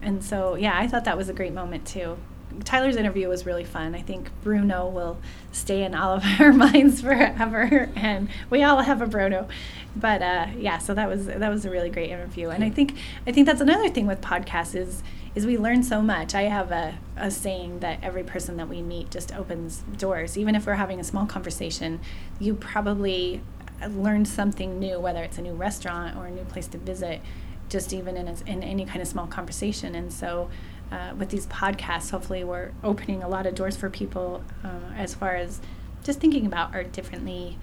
And 0.00 0.24
so, 0.24 0.54
yeah, 0.54 0.78
I 0.78 0.86
thought 0.86 1.04
that 1.04 1.16
was 1.16 1.28
a 1.28 1.34
great 1.34 1.52
moment 1.52 1.86
too. 1.86 2.16
Tyler's 2.62 2.96
interview 2.96 3.28
was 3.28 3.44
really 3.44 3.64
fun. 3.64 3.94
I 3.94 4.02
think 4.02 4.30
Bruno 4.42 4.86
will 4.86 5.18
stay 5.50 5.82
in 5.82 5.94
all 5.94 6.12
of 6.12 6.24
our 6.40 6.52
minds 6.52 7.00
forever, 7.00 7.90
and 7.96 8.28
we 8.48 8.62
all 8.62 8.80
have 8.82 9.02
a 9.02 9.06
Bruno. 9.06 9.48
But 9.96 10.22
uh, 10.22 10.46
yeah, 10.56 10.78
so 10.78 10.94
that 10.94 11.08
was 11.08 11.26
that 11.26 11.50
was 11.50 11.64
a 11.64 11.70
really 11.70 11.90
great 11.90 12.10
interview, 12.10 12.50
and 12.50 12.62
I 12.62 12.70
think 12.70 12.96
I 13.26 13.32
think 13.32 13.46
that's 13.46 13.60
another 13.60 13.88
thing 13.88 14.06
with 14.06 14.20
podcasts 14.20 14.76
is 14.76 15.02
is 15.34 15.46
we 15.46 15.58
learn 15.58 15.82
so 15.82 16.00
much. 16.00 16.34
I 16.34 16.42
have 16.42 16.70
a, 16.70 16.98
a 17.16 17.30
saying 17.30 17.80
that 17.80 17.98
every 18.02 18.22
person 18.22 18.56
that 18.58 18.68
we 18.68 18.82
meet 18.82 19.10
just 19.10 19.34
opens 19.34 19.82
doors. 19.96 20.38
Even 20.38 20.54
if 20.54 20.66
we're 20.66 20.74
having 20.74 21.00
a 21.00 21.04
small 21.04 21.26
conversation, 21.26 22.00
you 22.38 22.54
probably 22.54 23.40
learn 23.88 24.24
something 24.24 24.78
new, 24.78 25.00
whether 25.00 25.22
it's 25.22 25.38
a 25.38 25.42
new 25.42 25.52
restaurant 25.52 26.16
or 26.16 26.26
a 26.26 26.30
new 26.30 26.44
place 26.44 26.68
to 26.68 26.78
visit, 26.78 27.20
just 27.68 27.92
even 27.92 28.16
in, 28.16 28.28
a, 28.28 28.36
in 28.46 28.62
any 28.62 28.84
kind 28.84 29.02
of 29.02 29.08
small 29.08 29.26
conversation. 29.26 29.94
And 29.94 30.12
so, 30.12 30.50
uh, 30.92 31.14
with 31.18 31.30
these 31.30 31.46
podcasts, 31.48 32.10
hopefully, 32.10 32.44
we're 32.44 32.70
opening 32.84 33.22
a 33.22 33.28
lot 33.28 33.46
of 33.46 33.54
doors 33.54 33.76
for 33.76 33.90
people 33.90 34.44
uh, 34.62 34.92
as 34.96 35.14
far 35.14 35.34
as 35.34 35.60
just 36.04 36.20
thinking 36.20 36.46
about 36.46 36.74
art 36.74 36.92
differently 36.92 37.58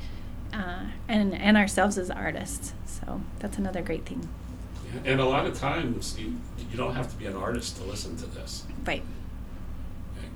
uh, 0.52 0.88
and, 1.08 1.34
and 1.34 1.56
ourselves 1.56 1.98
as 1.98 2.10
artists. 2.10 2.74
So, 2.86 3.22
that's 3.40 3.58
another 3.58 3.82
great 3.82 4.06
thing. 4.06 4.28
And 5.06 5.20
a 5.20 5.26
lot 5.26 5.46
of 5.46 5.58
times, 5.58 6.18
you, 6.20 6.38
you 6.72 6.78
don't 6.78 6.96
have 6.96 7.10
to 7.12 7.16
be 7.16 7.26
an 7.26 7.36
artist 7.36 7.78
to 7.78 7.84
listen 7.84 8.18
to 8.18 8.26
this. 8.26 8.66
Right. 8.86 9.04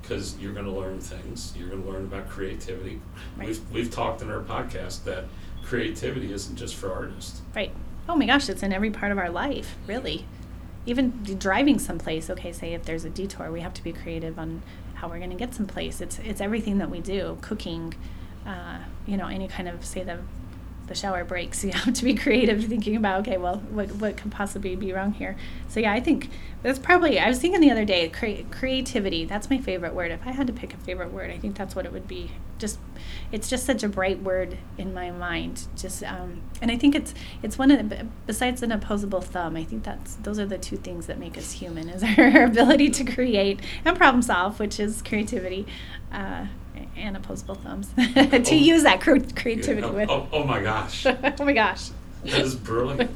Because 0.00 0.38
you're 0.38 0.52
going 0.52 0.66
to 0.66 0.72
learn 0.72 1.00
things. 1.00 1.52
You're 1.56 1.68
going 1.68 1.82
to 1.82 1.88
learn 1.88 2.04
about 2.04 2.28
creativity. 2.28 3.00
Right. 3.36 3.48
We've, 3.48 3.70
we've 3.70 3.90
talked 3.90 4.22
in 4.22 4.30
our 4.30 4.40
podcast 4.40 5.04
that 5.04 5.24
creativity 5.64 6.32
isn't 6.32 6.56
just 6.56 6.74
for 6.76 6.92
artists. 6.92 7.42
Right. 7.54 7.72
Oh 8.08 8.14
my 8.14 8.26
gosh, 8.26 8.48
it's 8.48 8.62
in 8.62 8.72
every 8.72 8.90
part 8.90 9.10
of 9.10 9.18
our 9.18 9.30
life, 9.30 9.76
really. 9.86 10.26
Even 10.86 11.10
driving 11.38 11.80
someplace, 11.80 12.30
okay, 12.30 12.52
say 12.52 12.72
if 12.72 12.84
there's 12.84 13.04
a 13.04 13.10
detour, 13.10 13.50
we 13.50 13.60
have 13.60 13.74
to 13.74 13.82
be 13.82 13.92
creative 13.92 14.38
on 14.38 14.62
how 14.94 15.08
we're 15.08 15.18
going 15.18 15.30
to 15.30 15.36
get 15.36 15.52
someplace. 15.54 16.00
It's 16.00 16.20
it's 16.20 16.40
everything 16.40 16.78
that 16.78 16.88
we 16.88 17.00
do, 17.00 17.36
cooking, 17.40 17.94
uh, 18.46 18.78
you 19.06 19.16
know, 19.16 19.26
any 19.26 19.48
kind 19.48 19.68
of 19.68 19.84
say 19.84 20.04
the 20.04 20.20
the 20.86 20.94
shower 20.94 21.24
breaks. 21.24 21.64
You 21.66 21.72
have 21.72 21.94
to 21.94 22.04
be 22.04 22.14
creative, 22.14 22.64
thinking 22.64 22.96
about 22.96 23.20
okay, 23.20 23.36
well, 23.36 23.58
what 23.70 23.90
what 23.96 24.16
could 24.16 24.30
possibly 24.30 24.76
be 24.76 24.92
wrong 24.92 25.12
here? 25.12 25.36
So 25.68 25.80
yeah, 25.80 25.92
I 25.92 26.00
think 26.00 26.30
that's 26.62 26.78
probably. 26.78 27.18
I 27.18 27.28
was 27.28 27.38
thinking 27.38 27.60
the 27.60 27.70
other 27.70 27.84
day, 27.84 28.08
cre- 28.08 28.44
creativity. 28.50 29.24
That's 29.24 29.50
my 29.50 29.58
favorite 29.58 29.94
word. 29.94 30.10
If 30.10 30.26
I 30.26 30.32
had 30.32 30.46
to 30.46 30.52
pick 30.52 30.74
a 30.74 30.76
favorite 30.76 31.12
word, 31.12 31.30
I 31.30 31.38
think 31.38 31.56
that's 31.56 31.74
what 31.74 31.86
it 31.86 31.92
would 31.92 32.06
be. 32.06 32.30
Just, 32.58 32.78
it's 33.30 33.50
just 33.50 33.66
such 33.66 33.82
a 33.82 33.88
bright 33.88 34.22
word 34.22 34.58
in 34.78 34.94
my 34.94 35.10
mind. 35.10 35.66
Just, 35.76 36.02
um, 36.04 36.40
and 36.62 36.70
I 36.70 36.76
think 36.76 36.94
it's 36.94 37.14
it's 37.42 37.58
one 37.58 37.70
of 37.70 37.88
the 37.88 38.06
besides 38.26 38.62
an 38.62 38.72
opposable 38.72 39.20
thumb. 39.20 39.56
I 39.56 39.64
think 39.64 39.82
that's 39.84 40.16
those 40.16 40.38
are 40.38 40.46
the 40.46 40.58
two 40.58 40.76
things 40.76 41.06
that 41.06 41.18
make 41.18 41.36
us 41.36 41.52
human: 41.52 41.88
is 41.88 42.02
our 42.18 42.44
ability 42.44 42.90
to 42.90 43.04
create 43.04 43.60
and 43.84 43.96
problem 43.96 44.22
solve, 44.22 44.60
which 44.60 44.78
is 44.78 45.02
creativity. 45.02 45.66
Uh, 46.12 46.46
and 46.96 47.16
opposable 47.16 47.54
thumbs 47.56 47.88
to 48.14 48.40
Oh. 48.50 48.54
use 48.54 48.82
that 48.84 49.00
cre- 49.00 49.18
creativity 49.34 49.86
Yeah, 49.86 49.92
with. 49.92 50.10
Oh, 50.10 50.28
oh 50.32 50.44
my 50.44 50.62
gosh. 50.62 51.06
oh 51.06 51.44
my 51.44 51.52
gosh. 51.52 51.90
That 52.24 52.40
is 52.40 52.54
brilliant. 52.56 53.10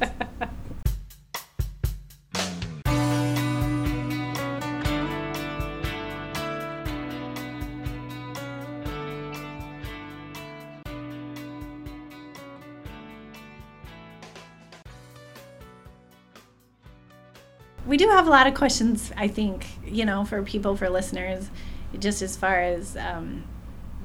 we 17.87 17.97
do 17.97 18.09
have 18.09 18.27
a 18.27 18.31
lot 18.31 18.47
of 18.47 18.55
questions 18.55 19.11
i 19.17 19.27
think 19.27 19.67
you 19.85 20.05
know 20.05 20.25
for 20.25 20.43
people 20.43 20.77
for 20.77 20.89
listeners 20.91 21.51
just 21.99 22.23
as 22.23 22.37
far 22.37 22.61
as 22.61 22.97
um, 22.97 23.45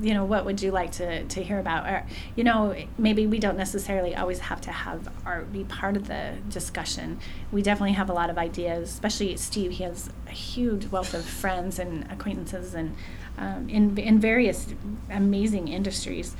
you 0.01 0.13
know 0.13 0.25
what 0.25 0.43
would 0.43 0.61
you 0.61 0.71
like 0.71 0.91
to, 0.93 1.23
to 1.23 1.41
hear 1.41 1.59
about? 1.59 1.87
Or, 1.87 2.05
you 2.35 2.43
know 2.43 2.75
maybe 2.97 3.27
we 3.27 3.39
don't 3.39 3.57
necessarily 3.57 4.15
always 4.15 4.39
have 4.39 4.61
to 4.61 4.71
have 4.71 5.09
art 5.25 5.51
be 5.53 5.63
part 5.63 5.95
of 5.95 6.07
the 6.07 6.33
discussion. 6.49 7.19
We 7.51 7.61
definitely 7.61 7.93
have 7.93 8.09
a 8.09 8.13
lot 8.13 8.29
of 8.29 8.37
ideas 8.37 8.89
especially 8.89 9.37
steve 9.37 9.71
he 9.71 9.83
has 9.83 10.09
a 10.27 10.31
huge 10.31 10.87
wealth 10.87 11.13
of 11.13 11.25
friends 11.25 11.79
and 11.79 12.11
acquaintances 12.11 12.73
and 12.73 12.95
um, 13.37 13.69
in, 13.69 13.97
in 13.97 14.19
various 14.19 14.67
amazing 15.09 15.67
industries. 15.67 16.35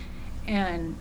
And 0.47 0.97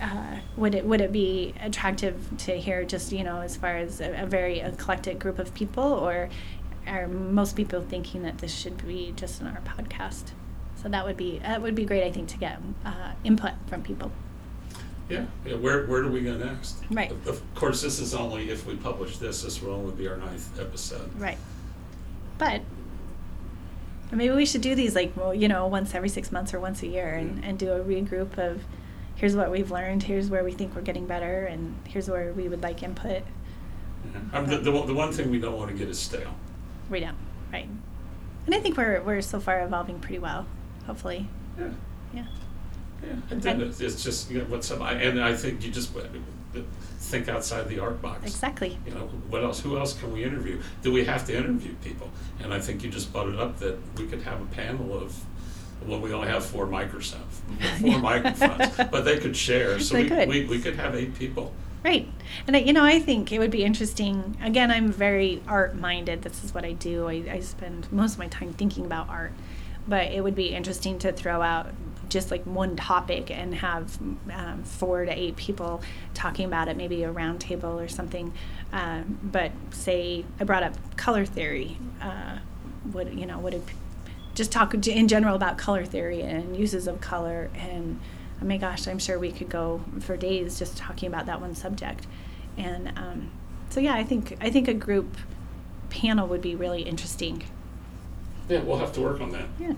uh, 0.00 0.36
would 0.56 0.74
it 0.74 0.84
would 0.84 1.00
it 1.00 1.10
be 1.10 1.54
attractive 1.62 2.28
to 2.36 2.52
hear 2.52 2.84
just 2.84 3.12
you 3.12 3.24
know 3.24 3.40
as 3.40 3.56
far 3.56 3.78
as 3.78 4.00
a, 4.00 4.22
a 4.22 4.26
very 4.26 4.60
eclectic 4.60 5.18
group 5.18 5.38
of 5.38 5.54
people 5.54 5.82
or 5.82 6.28
are 6.86 7.08
most 7.08 7.56
people 7.56 7.80
thinking 7.82 8.22
that 8.22 8.38
this 8.38 8.54
should 8.54 8.86
be 8.86 9.12
just 9.16 9.40
in 9.40 9.46
our 9.46 9.60
podcast 9.62 10.30
so 10.80 10.88
that 10.88 11.04
would 11.04 11.16
be 11.16 11.38
that 11.40 11.60
would 11.62 11.74
be 11.74 11.84
great 11.84 12.04
I 12.04 12.12
think 12.12 12.28
to 12.28 12.38
get 12.38 12.60
uh, 12.84 13.12
input 13.24 13.52
from 13.66 13.82
people 13.82 14.10
Yeah, 15.08 15.26
yeah. 15.44 15.54
Where 15.54 15.86
where 15.86 16.02
do 16.02 16.08
we 16.10 16.20
go 16.22 16.36
next? 16.36 16.82
Right. 16.90 17.12
Of, 17.12 17.26
of 17.28 17.54
course, 17.54 17.80
this 17.82 18.00
is 18.00 18.12
only 18.12 18.50
if 18.50 18.66
we 18.66 18.74
publish 18.74 19.18
this. 19.18 19.42
This 19.42 19.62
will 19.62 19.72
only 19.74 19.94
be 19.94 20.08
our 20.08 20.16
ninth 20.16 20.58
episode. 20.58 21.08
right 21.20 21.38
but 22.38 22.60
maybe 24.12 24.34
we 24.34 24.44
should 24.46 24.60
do 24.62 24.74
these 24.74 24.94
like 24.94 25.16
well, 25.16 25.34
you 25.34 25.48
know 25.48 25.66
once 25.66 25.94
every 25.94 26.08
six 26.08 26.30
months 26.32 26.52
or 26.54 26.60
once 26.60 26.82
a 26.82 26.86
year 26.86 27.14
and, 27.14 27.44
and 27.44 27.58
do 27.58 27.70
a 27.72 27.80
regroup 27.80 28.36
of 28.38 28.62
here's 29.14 29.34
what 29.36 29.50
we've 29.50 29.70
learned 29.70 30.02
here's 30.02 30.28
where 30.28 30.44
we 30.44 30.52
think 30.52 30.74
we're 30.74 30.82
getting 30.82 31.06
better 31.06 31.46
and 31.46 31.74
here's 31.86 32.08
where 32.10 32.32
we 32.32 32.48
would 32.48 32.62
like 32.62 32.82
input 32.82 33.22
Um, 34.32 34.46
the, 34.46 34.58
the, 34.58 34.70
the 34.86 34.94
one 34.94 35.12
thing 35.12 35.30
we 35.30 35.38
don't 35.40 35.56
want 35.56 35.70
to 35.70 35.76
get 35.76 35.88
is 35.88 35.98
stale. 35.98 36.34
Right 36.90 37.02
now 37.02 37.14
right 37.52 37.68
and 38.46 38.54
I 38.54 38.60
think 38.60 38.76
we're 38.76 39.02
we're 39.02 39.20
so 39.22 39.40
far 39.40 39.62
evolving 39.62 39.98
pretty 39.98 40.18
well 40.18 40.46
hopefully 40.86 41.28
Yeah. 41.58 41.68
yeah 42.14 42.24
Yeah, 43.02 43.12
and 43.30 43.42
then 43.42 43.60
it's 43.60 43.80
it's 43.80 44.02
just 44.02 44.30
you 44.30 44.38
know 44.38 44.44
what's 44.48 44.70
up, 44.70 44.80
I- 44.80 44.94
and 44.94 45.20
I 45.22 45.34
think 45.36 45.64
you 45.64 45.70
just 45.70 45.90
think 46.98 47.28
outside 47.28 47.68
the 47.68 47.78
art 47.78 48.00
box. 48.00 48.22
exactly 48.24 48.78
You 48.86 48.94
know, 48.94 49.06
what 49.30 49.44
else? 49.44 49.60
Who 49.60 49.76
else 49.78 49.92
can 49.98 50.12
we 50.12 50.24
interview? 50.24 50.60
Do 50.82 50.90
we 50.92 51.04
have 51.04 51.24
to 51.26 51.36
interview 51.36 51.74
people? 51.84 52.08
And 52.42 52.52
I 52.54 52.58
think 52.60 52.82
you 52.82 52.90
just 52.90 53.12
butted 53.12 53.38
up 53.38 53.58
that 53.58 53.76
we 53.98 54.06
could 54.06 54.22
have 54.22 54.40
a 54.40 54.46
panel 54.46 54.96
of. 54.96 55.14
Well, 55.86 56.00
we 56.00 56.12
only 56.14 56.28
have 56.28 56.44
four 56.44 56.66
microphones, 56.66 57.42
four 57.80 57.98
microphones, 57.98 58.74
but 58.90 59.04
they 59.04 59.18
could 59.18 59.36
share. 59.36 59.78
So 59.78 59.94
They 59.94 60.02
we, 60.04 60.08
could. 60.08 60.28
we 60.28 60.44
we 60.46 60.58
could 60.58 60.76
have 60.76 60.94
eight 60.94 61.14
people. 61.18 61.52
Right. 61.86 62.08
And, 62.48 62.56
I, 62.56 62.58
you 62.58 62.72
know, 62.72 62.82
I 62.84 62.98
think 62.98 63.30
it 63.30 63.38
would 63.38 63.52
be 63.52 63.62
interesting. 63.62 64.36
Again, 64.42 64.72
I'm 64.72 64.90
very 64.90 65.40
art 65.46 65.76
minded. 65.76 66.22
This 66.22 66.42
is 66.42 66.52
what 66.52 66.64
I 66.64 66.72
do. 66.72 67.06
I, 67.06 67.22
I 67.30 67.38
spend 67.38 67.92
most 67.92 68.14
of 68.14 68.18
my 68.18 68.26
time 68.26 68.52
thinking 68.52 68.84
about 68.84 69.08
art. 69.08 69.30
But 69.86 70.10
it 70.10 70.24
would 70.24 70.34
be 70.34 70.48
interesting 70.48 70.98
to 70.98 71.12
throw 71.12 71.40
out 71.42 71.68
just 72.08 72.32
like 72.32 72.42
one 72.42 72.74
topic 72.74 73.30
and 73.30 73.54
have 73.54 73.98
um, 74.32 74.64
four 74.64 75.04
to 75.04 75.12
eight 75.12 75.36
people 75.36 75.80
talking 76.12 76.46
about 76.46 76.66
it, 76.66 76.76
maybe 76.76 77.04
a 77.04 77.12
round 77.12 77.40
table 77.40 77.78
or 77.78 77.86
something. 77.86 78.32
Um, 78.72 79.20
but 79.22 79.52
say 79.70 80.24
I 80.40 80.44
brought 80.44 80.64
up 80.64 80.96
color 80.96 81.24
theory. 81.24 81.78
Uh, 82.02 82.38
would, 82.92 83.16
you 83.16 83.26
know, 83.26 83.38
would 83.38 83.54
it 83.54 83.62
just 84.34 84.50
talk 84.50 84.74
in 84.74 85.06
general 85.06 85.36
about 85.36 85.56
color 85.56 85.84
theory 85.84 86.22
and 86.22 86.56
uses 86.56 86.88
of 86.88 87.00
color 87.00 87.48
and 87.54 88.00
oh 88.40 88.44
my 88.44 88.56
gosh 88.56 88.86
i'm 88.86 88.98
sure 88.98 89.18
we 89.18 89.32
could 89.32 89.48
go 89.48 89.80
for 90.00 90.16
days 90.16 90.58
just 90.58 90.76
talking 90.76 91.08
about 91.08 91.26
that 91.26 91.40
one 91.40 91.54
subject 91.54 92.06
and 92.58 92.88
um, 92.96 93.30
so 93.70 93.80
yeah 93.80 93.94
i 93.94 94.04
think 94.04 94.36
i 94.40 94.50
think 94.50 94.68
a 94.68 94.74
group 94.74 95.16
panel 95.90 96.26
would 96.26 96.40
be 96.42 96.54
really 96.54 96.82
interesting 96.82 97.42
Yeah, 98.48 98.60
we'll 98.60 98.78
have 98.78 98.92
to 98.94 99.00
work 99.00 99.20
on 99.20 99.30
that. 99.32 99.46
yeah 99.58 99.72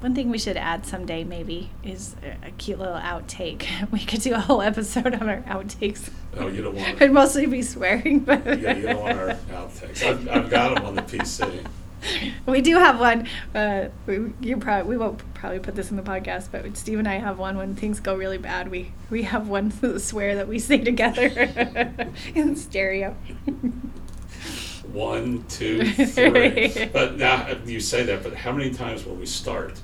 one 0.00 0.14
thing 0.14 0.28
we 0.30 0.38
should 0.38 0.58
add 0.58 0.84
someday 0.86 1.24
maybe 1.24 1.70
is 1.82 2.14
a, 2.44 2.50
cute 2.52 2.78
little 2.78 2.94
outtake 2.98 3.66
we 3.90 3.98
could 3.98 4.20
do 4.20 4.34
a 4.34 4.38
whole 4.38 4.62
episode 4.62 5.14
on 5.14 5.28
our 5.28 5.40
outtakes 5.42 6.10
Oh, 6.38 6.48
you 6.48 6.62
don't 6.62 6.74
want 6.76 6.88
it'd 7.00 7.12
mostly 7.12 7.46
be 7.46 7.62
swearing 7.62 8.20
but 8.20 8.44
Yeah, 8.60 8.76
you 8.76 8.82
don't 8.82 9.00
want 9.00 9.18
our 9.18 9.28
outtakes. 9.28 10.02
I've, 10.06 10.28
I've 10.28 10.50
got 10.50 10.74
them 10.74 10.84
on 10.84 10.94
the 10.94 11.02
PC. 11.02 11.64
we 12.46 12.60
do 12.60 12.76
have 12.76 13.00
one. 13.00 13.28
Uh, 13.54 13.88
we, 14.06 14.32
you 14.40 14.56
probably 14.56 14.88
we 14.88 14.96
won't 14.96 15.22
probably 15.34 15.58
put 15.58 15.74
this 15.74 15.90
in 15.90 15.96
the 15.96 16.02
podcast, 16.02 16.48
but 16.50 16.76
Steve 16.76 16.98
and 16.98 17.08
I 17.08 17.14
have 17.14 17.38
one 17.38 17.56
when 17.56 17.74
things 17.74 18.00
go 18.00 18.14
really 18.14 18.38
bad. 18.38 18.70
We 18.70 18.92
we 19.10 19.22
have 19.22 19.48
one 19.48 19.70
swear 19.98 20.36
that 20.36 20.48
we 20.48 20.58
say 20.58 20.78
together 20.78 21.26
in 22.34 22.56
stereo. 22.56 23.16
One, 24.92 25.44
two, 25.48 25.92
three. 25.92 26.88
But 26.92 27.16
now 27.16 27.48
you 27.66 27.80
say 27.80 28.04
that, 28.04 28.22
but 28.22 28.34
how 28.34 28.52
many 28.52 28.72
times 28.72 29.04
will 29.04 29.16
we 29.16 29.26
start 29.26 29.80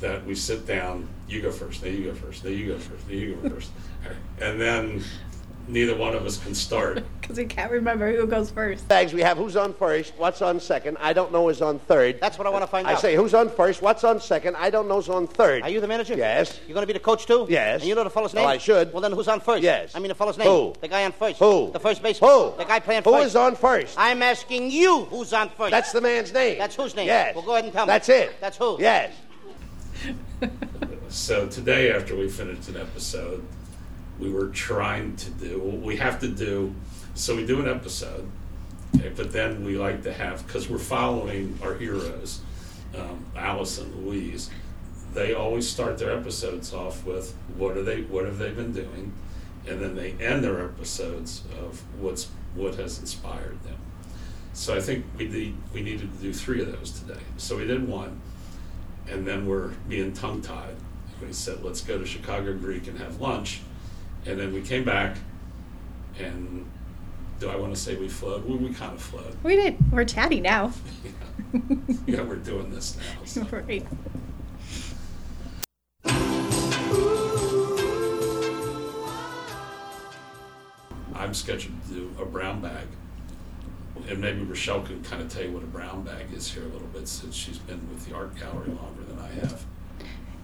that 0.00 0.24
we 0.26 0.34
sit 0.34 0.66
down? 0.66 1.06
You 1.28 1.42
go 1.42 1.52
first. 1.52 1.84
Now 1.84 1.90
you 1.90 2.06
go 2.06 2.14
first. 2.14 2.44
Now 2.44 2.50
you 2.50 2.72
go 2.72 2.78
first. 2.78 3.08
Now 3.08 3.14
you 3.14 3.34
go 3.36 3.50
first. 3.50 3.70
And 4.40 4.60
then 4.60 5.04
neither 5.70 5.96
one 5.96 6.14
of 6.14 6.26
us 6.26 6.38
can 6.38 6.54
start. 6.54 7.04
Because 7.20 7.38
we 7.38 7.44
can't 7.44 7.70
remember 7.70 8.12
who 8.12 8.26
goes 8.26 8.50
first. 8.50 8.88
Bags, 8.88 9.14
we 9.14 9.20
have 9.20 9.38
who's 9.38 9.54
on 9.54 9.72
first, 9.72 10.14
what's 10.16 10.42
on 10.42 10.58
second, 10.58 10.96
I 10.98 11.12
don't 11.12 11.30
know 11.30 11.46
who's 11.46 11.62
on 11.62 11.78
third. 11.78 12.18
That's 12.20 12.36
what 12.38 12.48
I 12.48 12.50
want 12.50 12.64
to 12.64 12.66
find 12.66 12.88
I 12.88 12.92
out. 12.92 12.98
I 12.98 13.00
say 13.00 13.14
who's 13.14 13.34
on 13.34 13.48
first, 13.48 13.82
what's 13.82 14.02
on 14.02 14.20
second, 14.20 14.56
I 14.56 14.68
don't 14.68 14.88
know 14.88 14.96
who's 14.96 15.08
on 15.08 15.28
third. 15.28 15.62
Are 15.62 15.68
you 15.68 15.80
the 15.80 15.86
manager? 15.86 16.14
Yes. 16.14 16.58
You're 16.66 16.74
going 16.74 16.82
to 16.82 16.88
be 16.88 16.92
the 16.92 16.98
coach 16.98 17.26
too? 17.26 17.46
Yes. 17.48 17.82
And 17.82 17.88
you 17.88 17.94
know 17.94 18.02
the 18.02 18.10
fellow's 18.10 18.34
name? 18.34 18.42
Well, 18.42 18.50
name? 18.50 18.56
I 18.56 18.58
should. 18.58 18.92
Well, 18.92 19.00
then 19.00 19.12
who's 19.12 19.28
on 19.28 19.38
first? 19.38 19.62
Yes. 19.62 19.94
I 19.94 20.00
mean 20.00 20.08
the 20.08 20.16
fellow's 20.16 20.38
name. 20.38 20.48
Who? 20.48 20.74
The 20.80 20.88
guy 20.88 21.04
on 21.04 21.12
first. 21.12 21.38
Who? 21.38 21.70
The 21.72 21.78
first 21.78 22.02
baseman. 22.02 22.30
Who? 22.30 22.52
The 22.56 22.64
guy 22.64 22.80
playing 22.80 23.04
Who 23.04 23.12
first. 23.12 23.22
Who 23.22 23.26
is 23.28 23.36
on 23.36 23.54
first? 23.54 23.94
I'm 23.96 24.24
asking 24.24 24.72
you 24.72 25.04
who's 25.04 25.32
on 25.32 25.50
first. 25.50 25.70
That's 25.70 25.92
the 25.92 26.00
man's 26.00 26.32
name. 26.32 26.58
That's 26.58 26.74
whose 26.74 26.96
name? 26.96 27.06
Yes. 27.06 27.36
Well, 27.36 27.44
go 27.44 27.52
ahead 27.52 27.64
and 27.64 27.72
tell 27.72 27.86
me. 27.86 27.90
That's 27.90 28.08
it. 28.08 28.40
That's 28.40 28.56
who? 28.56 28.76
Yes. 28.80 29.12
So 31.10 31.48
today, 31.48 31.92
after 31.92 32.16
we 32.16 32.28
finished 32.28 32.68
an 32.68 32.76
episode, 32.76 33.44
we 34.20 34.30
were 34.30 34.48
trying 34.48 35.16
to 35.16 35.30
do 35.30 35.58
what 35.58 35.80
we 35.80 35.96
have 35.96 36.20
to 36.20 36.28
do. 36.28 36.74
So 37.14 37.34
we 37.34 37.46
do 37.46 37.60
an 37.60 37.68
episode, 37.68 38.30
okay, 38.96 39.12
but 39.16 39.32
then 39.32 39.64
we 39.64 39.76
like 39.78 40.02
to 40.04 40.12
have 40.12 40.46
because 40.46 40.68
we're 40.68 40.78
following 40.78 41.58
our 41.62 41.74
heroes, 41.74 42.40
um, 42.96 43.24
Alice 43.36 43.78
and 43.78 43.94
Louise. 43.96 44.50
They 45.14 45.34
always 45.34 45.68
start 45.68 45.98
their 45.98 46.16
episodes 46.16 46.72
off 46.72 47.04
with 47.04 47.34
what 47.56 47.76
are 47.76 47.82
they, 47.82 48.02
what 48.02 48.26
have 48.26 48.38
they 48.38 48.50
been 48.50 48.72
doing, 48.72 49.12
and 49.66 49.80
then 49.80 49.96
they 49.96 50.12
end 50.12 50.44
their 50.44 50.64
episodes 50.64 51.42
of 51.58 51.82
what's 52.00 52.28
what 52.54 52.74
has 52.76 52.98
inspired 52.98 53.62
them. 53.64 53.76
So 54.52 54.76
I 54.76 54.80
think 54.80 55.04
we 55.16 55.28
need, 55.28 55.56
we 55.72 55.82
needed 55.82 56.12
to 56.12 56.18
do 56.18 56.32
three 56.32 56.60
of 56.60 56.72
those 56.72 56.98
today. 56.98 57.20
So 57.36 57.56
we 57.56 57.66
did 57.66 57.88
one, 57.88 58.20
and 59.08 59.26
then 59.26 59.46
we're 59.46 59.68
being 59.88 60.12
tongue 60.12 60.42
tied. 60.42 60.76
We 61.20 61.32
said, 61.32 61.62
let's 61.62 61.82
go 61.82 61.98
to 61.98 62.06
Chicago 62.06 62.54
Greek 62.54 62.88
and 62.88 62.98
have 62.98 63.20
lunch. 63.20 63.60
And 64.26 64.38
then 64.38 64.52
we 64.52 64.60
came 64.60 64.84
back, 64.84 65.16
and 66.18 66.66
do 67.38 67.48
I 67.48 67.56
want 67.56 67.74
to 67.74 67.80
say 67.80 67.96
we 67.96 68.08
flowed? 68.08 68.44
We, 68.44 68.56
we 68.56 68.72
kind 68.72 68.92
of 68.92 69.00
flowed. 69.00 69.34
We 69.42 69.56
did. 69.56 69.76
We're 69.90 70.04
chatty 70.04 70.40
now. 70.40 70.72
Yeah. 71.52 71.62
yeah, 72.06 72.22
we're 72.22 72.36
doing 72.36 72.70
this 72.70 72.96
now. 72.96 73.24
so. 73.24 73.42
right. 73.50 73.84
I'm 81.14 81.34
scheduled 81.34 81.74
to 81.88 81.94
do 81.94 82.14
a 82.20 82.24
brown 82.24 82.60
bag. 82.60 82.86
And 84.08 84.20
maybe 84.20 84.42
Rochelle 84.42 84.82
can 84.82 85.02
kind 85.02 85.22
of 85.22 85.28
tell 85.28 85.42
you 85.42 85.50
what 85.52 85.62
a 85.62 85.66
brown 85.66 86.02
bag 86.02 86.26
is 86.32 86.52
here 86.52 86.62
a 86.62 86.68
little 86.68 86.88
bit 86.88 87.08
since 87.08 87.34
she's 87.34 87.58
been 87.58 87.80
with 87.90 88.06
the 88.08 88.14
art 88.14 88.36
gallery 88.38 88.68
longer 88.68 89.02
than 89.08 89.18
I 89.18 89.28
have. 89.40 89.64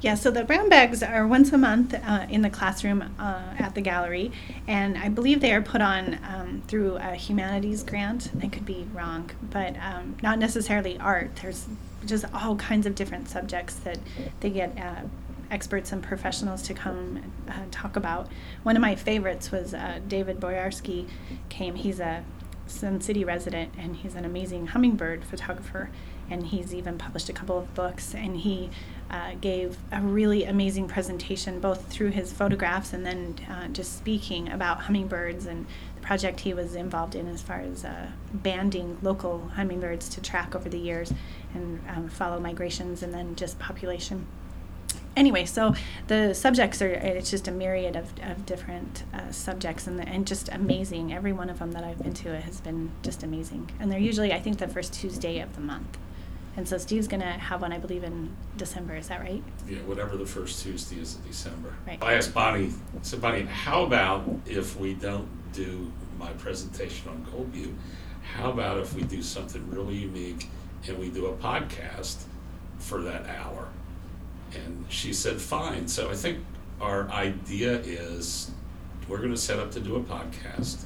Yeah, 0.02 0.14
so 0.14 0.30
the 0.30 0.44
brown 0.44 0.68
bags 0.68 1.02
are 1.02 1.26
once 1.26 1.52
a 1.52 1.58
month 1.58 1.94
uh, 1.94 2.26
in 2.28 2.42
the 2.42 2.50
classroom 2.50 3.14
uh, 3.18 3.54
at 3.58 3.74
the 3.74 3.80
gallery, 3.80 4.30
and 4.68 4.98
I 4.98 5.08
believe 5.08 5.40
they 5.40 5.52
are 5.54 5.62
put 5.62 5.80
on 5.80 6.18
um, 6.22 6.62
through 6.68 6.96
a 6.96 7.14
humanities 7.14 7.82
grant. 7.82 8.30
I 8.42 8.48
could 8.48 8.66
be 8.66 8.86
wrong, 8.92 9.30
but 9.50 9.74
um, 9.80 10.16
not 10.22 10.38
necessarily 10.38 10.98
art. 10.98 11.36
There's 11.36 11.66
just 12.04 12.26
all 12.34 12.56
kinds 12.56 12.84
of 12.86 12.94
different 12.94 13.30
subjects 13.30 13.76
that 13.76 13.98
they 14.40 14.50
get 14.50 14.76
uh, 14.78 15.06
experts 15.50 15.92
and 15.92 16.02
professionals 16.02 16.60
to 16.62 16.74
come 16.74 17.32
uh, 17.48 17.52
talk 17.70 17.96
about. 17.96 18.28
One 18.64 18.76
of 18.76 18.82
my 18.82 18.96
favorites 18.96 19.50
was 19.50 19.72
uh, 19.72 20.00
David 20.06 20.38
Boyarsky 20.40 21.08
came. 21.48 21.74
He's 21.74 22.00
a 22.00 22.22
Sun 22.66 23.00
City 23.00 23.24
resident, 23.24 23.72
and 23.78 23.96
he's 23.96 24.14
an 24.14 24.26
amazing 24.26 24.68
hummingbird 24.68 25.24
photographer. 25.24 25.90
And 26.28 26.48
he's 26.48 26.74
even 26.74 26.98
published 26.98 27.28
a 27.28 27.32
couple 27.32 27.56
of 27.56 27.72
books. 27.74 28.12
And 28.14 28.38
he 28.38 28.70
uh, 29.10 29.34
gave 29.40 29.76
a 29.92 30.00
really 30.00 30.44
amazing 30.44 30.88
presentation, 30.88 31.60
both 31.60 31.86
through 31.88 32.10
his 32.10 32.32
photographs 32.32 32.92
and 32.92 33.04
then 33.04 33.36
uh, 33.50 33.68
just 33.68 33.96
speaking 33.96 34.50
about 34.50 34.80
hummingbirds 34.80 35.46
and 35.46 35.66
the 35.94 36.00
project 36.00 36.40
he 36.40 36.54
was 36.54 36.74
involved 36.74 37.14
in 37.14 37.28
as 37.28 37.42
far 37.42 37.60
as 37.60 37.84
uh, 37.84 38.08
banding 38.32 38.98
local 39.02 39.48
hummingbirds 39.54 40.08
to 40.08 40.20
track 40.20 40.54
over 40.54 40.68
the 40.68 40.78
years 40.78 41.12
and 41.54 41.80
um, 41.88 42.08
follow 42.08 42.40
migrations 42.40 43.02
and 43.02 43.12
then 43.14 43.34
just 43.36 43.58
population 43.58 44.26
anyway, 45.16 45.44
so 45.44 45.74
the 46.06 46.34
subjects 46.34 46.80
are, 46.82 46.90
it's 46.90 47.30
just 47.30 47.48
a 47.48 47.50
myriad 47.50 47.96
of, 47.96 48.12
of 48.22 48.46
different 48.46 49.04
uh, 49.12 49.30
subjects 49.32 49.86
and, 49.86 50.06
and 50.06 50.26
just 50.26 50.48
amazing. 50.50 51.12
Every 51.12 51.32
one 51.32 51.50
of 51.50 51.58
them 51.58 51.72
that 51.72 51.82
I've 51.82 52.02
been 52.02 52.14
to 52.14 52.40
has 52.40 52.60
been 52.60 52.92
just 53.02 53.22
amazing. 53.22 53.70
And 53.80 53.90
they're 53.90 53.98
usually, 53.98 54.32
I 54.32 54.40
think, 54.40 54.58
the 54.58 54.68
first 54.68 54.92
Tuesday 54.92 55.40
of 55.40 55.54
the 55.54 55.62
month. 55.62 55.98
And 56.56 56.66
so 56.66 56.78
Steve's 56.78 57.06
going 57.06 57.20
to 57.20 57.26
have 57.26 57.60
one, 57.60 57.72
I 57.72 57.78
believe, 57.78 58.02
in 58.02 58.34
December. 58.56 58.96
Is 58.96 59.08
that 59.08 59.20
right? 59.20 59.42
Yeah, 59.68 59.78
whatever 59.80 60.16
the 60.16 60.24
first 60.24 60.62
Tuesday 60.62 60.96
is 61.00 61.16
in 61.16 61.22
December. 61.28 61.74
Right. 61.86 62.02
I 62.02 62.14
asked 62.14 62.32
Bonnie, 62.32 62.68
I 62.68 63.02
said, 63.02 63.20
Bonnie, 63.20 63.42
how 63.42 63.84
about 63.84 64.24
if 64.46 64.78
we 64.78 64.94
don't 64.94 65.28
do 65.52 65.92
my 66.18 66.30
presentation 66.32 67.10
on 67.10 67.26
Gold 67.30 67.52
Butte? 67.52 67.74
How 68.34 68.50
about 68.50 68.78
if 68.78 68.94
we 68.94 69.02
do 69.02 69.22
something 69.22 69.70
really 69.70 69.96
unique 69.96 70.48
and 70.88 70.98
we 70.98 71.10
do 71.10 71.26
a 71.26 71.32
podcast 71.34 72.22
for 72.78 73.02
that 73.02 73.26
hour? 73.26 73.68
And 74.54 74.86
she 74.88 75.12
said, 75.12 75.40
fine. 75.40 75.88
So 75.88 76.10
I 76.10 76.14
think 76.14 76.38
our 76.80 77.08
idea 77.10 77.80
is 77.80 78.50
we're 79.08 79.18
going 79.18 79.30
to 79.30 79.36
set 79.36 79.58
up 79.58 79.70
to 79.72 79.80
do 79.80 79.96
a 79.96 80.00
podcast 80.00 80.84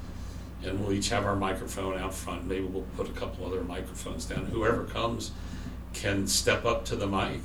and 0.65 0.81
we'll 0.81 0.93
each 0.93 1.09
have 1.11 1.25
our 1.25 1.37
microphone 1.37 1.97
out 1.97 2.13
front. 2.13 2.47
Maybe 2.47 2.67
we'll 2.67 2.87
put 2.97 3.09
a 3.09 3.13
couple 3.13 3.47
other 3.47 3.63
microphones 3.63 4.25
down. 4.25 4.47
Whoever 4.47 4.85
comes 4.85 5.31
can 5.93 6.27
step 6.27 6.65
up 6.65 6.85
to 6.87 6.97
the 6.97 7.07
mic 7.07 7.41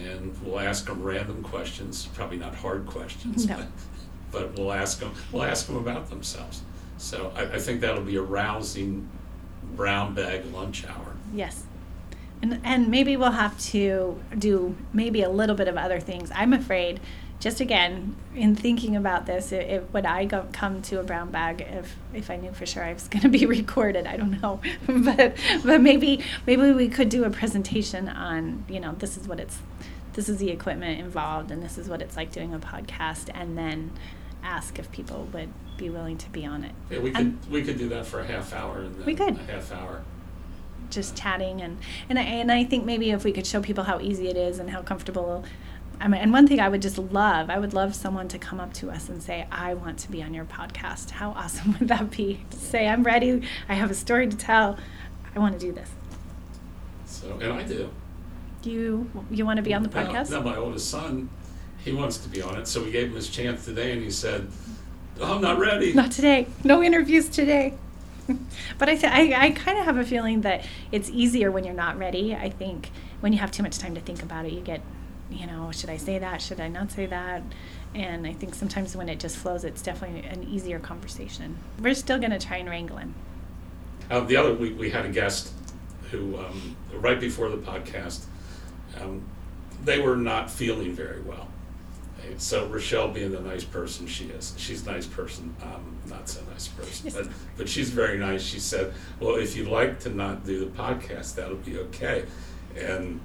and 0.00 0.36
we'll 0.42 0.60
ask 0.60 0.86
them 0.86 1.02
random 1.02 1.42
questions, 1.42 2.06
probably 2.14 2.36
not 2.36 2.54
hard 2.54 2.86
questions, 2.86 3.46
No. 3.46 3.56
but, 3.56 3.66
but 4.30 4.58
we'll 4.58 4.72
ask 4.72 5.00
them, 5.00 5.12
we'll 5.32 5.42
ask 5.44 5.66
them 5.66 5.76
about 5.76 6.08
themselves. 6.08 6.62
So 6.98 7.32
I, 7.36 7.42
I 7.54 7.58
think 7.58 7.80
that'll 7.80 8.02
be 8.02 8.16
a 8.16 8.22
rousing 8.22 9.08
brown 9.74 10.14
bag 10.14 10.44
lunch 10.52 10.86
hour. 10.86 11.16
Yes. 11.34 11.64
And, 12.42 12.60
and 12.62 12.88
maybe 12.88 13.16
we'll 13.16 13.32
have 13.32 13.58
to 13.70 14.20
do 14.38 14.76
maybe 14.92 15.22
a 15.22 15.30
little 15.30 15.56
bit 15.56 15.66
of 15.66 15.76
other 15.76 15.98
things. 15.98 16.30
I'm 16.34 16.52
afraid, 16.52 17.00
just 17.40 17.60
again, 17.60 18.16
in 18.34 18.56
thinking 18.56 18.96
about 18.96 19.26
this, 19.26 19.52
it, 19.52 19.62
it, 19.70 19.88
would 19.92 20.04
I 20.04 20.24
go, 20.24 20.46
come 20.52 20.82
to 20.82 20.98
a 20.98 21.04
brown 21.04 21.30
bag 21.30 21.60
if, 21.60 21.96
if 22.12 22.30
I 22.30 22.36
knew 22.36 22.50
for 22.52 22.66
sure 22.66 22.82
I 22.84 22.92
was 22.92 23.06
going 23.08 23.22
to 23.22 23.28
be 23.28 23.46
recorded? 23.46 24.06
I 24.06 24.16
don't 24.16 24.40
know, 24.40 24.60
but 24.86 25.36
but 25.64 25.80
maybe 25.80 26.24
maybe 26.46 26.72
we 26.72 26.88
could 26.88 27.08
do 27.08 27.24
a 27.24 27.30
presentation 27.30 28.08
on 28.08 28.64
you 28.68 28.80
know 28.80 28.94
this 28.98 29.16
is 29.16 29.28
what 29.28 29.38
it's 29.40 29.58
this 30.14 30.28
is 30.28 30.38
the 30.38 30.50
equipment 30.50 30.98
involved 31.00 31.50
and 31.52 31.62
this 31.62 31.78
is 31.78 31.88
what 31.88 32.02
it's 32.02 32.16
like 32.16 32.32
doing 32.32 32.52
a 32.54 32.58
podcast, 32.58 33.30
and 33.34 33.56
then 33.56 33.92
ask 34.42 34.78
if 34.78 34.90
people 34.90 35.28
would 35.32 35.50
be 35.76 35.88
willing 35.90 36.16
to 36.18 36.28
be 36.30 36.44
on 36.44 36.64
it. 36.64 36.72
Yeah, 36.90 36.98
we 36.98 37.12
And- 37.14 37.40
could, 37.42 37.50
we 37.52 37.62
could 37.62 37.78
do 37.78 37.88
that 37.90 38.04
for 38.06 38.18
a 38.20 38.26
half 38.26 38.52
hour 38.52 38.80
and 38.80 38.96
then 38.96 39.06
We 39.06 39.14
could. 39.14 39.36
a 39.36 39.52
half 39.52 39.70
hour. 39.70 40.02
just 40.90 41.16
chatting 41.16 41.60
and 41.60 41.78
and 42.08 42.18
I, 42.18 42.22
and 42.22 42.50
I 42.50 42.64
think 42.64 42.84
maybe 42.84 43.10
if 43.10 43.22
we 43.22 43.30
could 43.32 43.46
show 43.46 43.60
people 43.60 43.84
how 43.84 44.00
easy 44.00 44.26
it 44.28 44.36
is 44.36 44.58
and 44.58 44.70
how 44.70 44.82
comfortable 44.82 45.44
I 46.00 46.08
mean, 46.08 46.20
and 46.20 46.32
one 46.32 46.46
thing 46.46 46.60
I 46.60 46.68
would 46.68 46.82
just 46.82 46.98
love, 46.98 47.50
I 47.50 47.58
would 47.58 47.74
love 47.74 47.94
someone 47.94 48.28
to 48.28 48.38
come 48.38 48.60
up 48.60 48.72
to 48.74 48.90
us 48.90 49.08
and 49.08 49.22
say, 49.22 49.46
"I 49.50 49.74
want 49.74 49.98
to 50.00 50.10
be 50.10 50.22
on 50.22 50.32
your 50.34 50.44
podcast." 50.44 51.10
How 51.10 51.30
awesome 51.30 51.76
would 51.80 51.88
that 51.88 52.10
be? 52.10 52.44
To 52.50 52.56
say, 52.56 52.86
"I'm 52.86 53.02
ready. 53.02 53.42
I 53.68 53.74
have 53.74 53.90
a 53.90 53.94
story 53.94 54.28
to 54.28 54.36
tell. 54.36 54.78
I 55.34 55.38
want 55.38 55.58
to 55.58 55.66
do 55.66 55.72
this." 55.72 55.90
So, 57.06 57.38
and 57.40 57.52
I 57.52 57.62
do. 57.62 57.90
Do 58.62 58.70
you 58.70 59.10
you 59.30 59.44
want 59.44 59.56
to 59.56 59.62
be 59.62 59.74
on 59.74 59.82
the 59.82 59.88
podcast? 59.88 60.30
No, 60.30 60.42
my 60.42 60.56
oldest 60.56 60.90
son, 60.90 61.28
he 61.84 61.92
wants 61.92 62.18
to 62.18 62.28
be 62.28 62.42
on 62.42 62.56
it. 62.56 62.66
So 62.66 62.82
we 62.82 62.90
gave 62.90 63.08
him 63.08 63.16
his 63.16 63.28
chance 63.28 63.64
today 63.64 63.92
and 63.92 64.02
he 64.02 64.10
said, 64.10 64.48
oh, 65.20 65.36
I'm 65.36 65.42
not 65.42 65.58
ready. 65.58 65.92
Not 65.92 66.12
today. 66.12 66.46
No 66.64 66.82
interviews 66.82 67.28
today. 67.28 67.74
but 68.78 68.88
I, 68.88 68.96
th- 68.96 69.12
I, 69.12 69.46
I 69.46 69.50
kind 69.52 69.78
of 69.78 69.84
have 69.84 69.96
a 69.96 70.04
feeling 70.04 70.42
that 70.42 70.64
it's 70.92 71.08
easier 71.10 71.50
when 71.50 71.64
you're 71.64 71.74
not 71.74 71.98
ready. 71.98 72.34
I 72.34 72.50
think 72.50 72.90
when 73.20 73.32
you 73.32 73.38
have 73.38 73.50
too 73.50 73.62
much 73.62 73.78
time 73.78 73.94
to 73.94 74.00
think 74.00 74.22
about 74.22 74.44
it, 74.44 74.52
you 74.52 74.60
get, 74.60 74.82
you 75.30 75.46
know, 75.46 75.70
should 75.72 75.90
I 75.90 75.96
say 75.96 76.18
that? 76.18 76.40
Should 76.40 76.60
I 76.60 76.68
not 76.68 76.90
say 76.90 77.06
that? 77.06 77.42
And 77.94 78.26
I 78.26 78.32
think 78.32 78.54
sometimes 78.54 78.96
when 78.96 79.08
it 79.08 79.18
just 79.18 79.36
flows, 79.36 79.64
it's 79.64 79.82
definitely 79.82 80.28
an 80.28 80.44
easier 80.44 80.78
conversation. 80.78 81.56
We're 81.80 81.94
still 81.94 82.18
going 82.18 82.30
to 82.30 82.38
try 82.38 82.58
and 82.58 82.68
wrangle 82.68 82.96
him. 82.96 83.14
Uh, 84.10 84.20
the 84.20 84.36
other 84.36 84.54
week, 84.54 84.78
we 84.78 84.90
had 84.90 85.04
a 85.04 85.10
guest 85.10 85.52
who, 86.10 86.36
um, 86.38 86.76
right 86.94 87.20
before 87.20 87.48
the 87.50 87.58
podcast, 87.58 88.24
um, 89.00 89.22
they 89.84 90.00
were 90.00 90.16
not 90.16 90.50
feeling 90.50 90.92
very 90.92 91.20
well. 91.20 91.48
So 92.36 92.66
Rochelle, 92.66 93.08
being 93.08 93.32
the 93.32 93.40
nice 93.40 93.64
person 93.64 94.06
she 94.06 94.26
is, 94.26 94.54
she's 94.58 94.86
a 94.86 94.92
nice 94.92 95.06
person. 95.06 95.54
Um, 95.62 95.96
not 96.06 96.28
so 96.28 96.40
nice 96.50 96.68
person, 96.68 97.10
but 97.14 97.28
but 97.56 97.68
she's 97.68 97.90
very 97.90 98.18
nice. 98.18 98.42
She 98.42 98.60
said, 98.60 98.92
"Well, 99.18 99.36
if 99.36 99.56
you'd 99.56 99.68
like 99.68 100.00
to 100.00 100.10
not 100.10 100.44
do 100.44 100.60
the 100.60 100.66
podcast, 100.66 101.36
that'll 101.36 101.56
be 101.56 101.78
okay." 101.78 102.24
And 102.76 103.20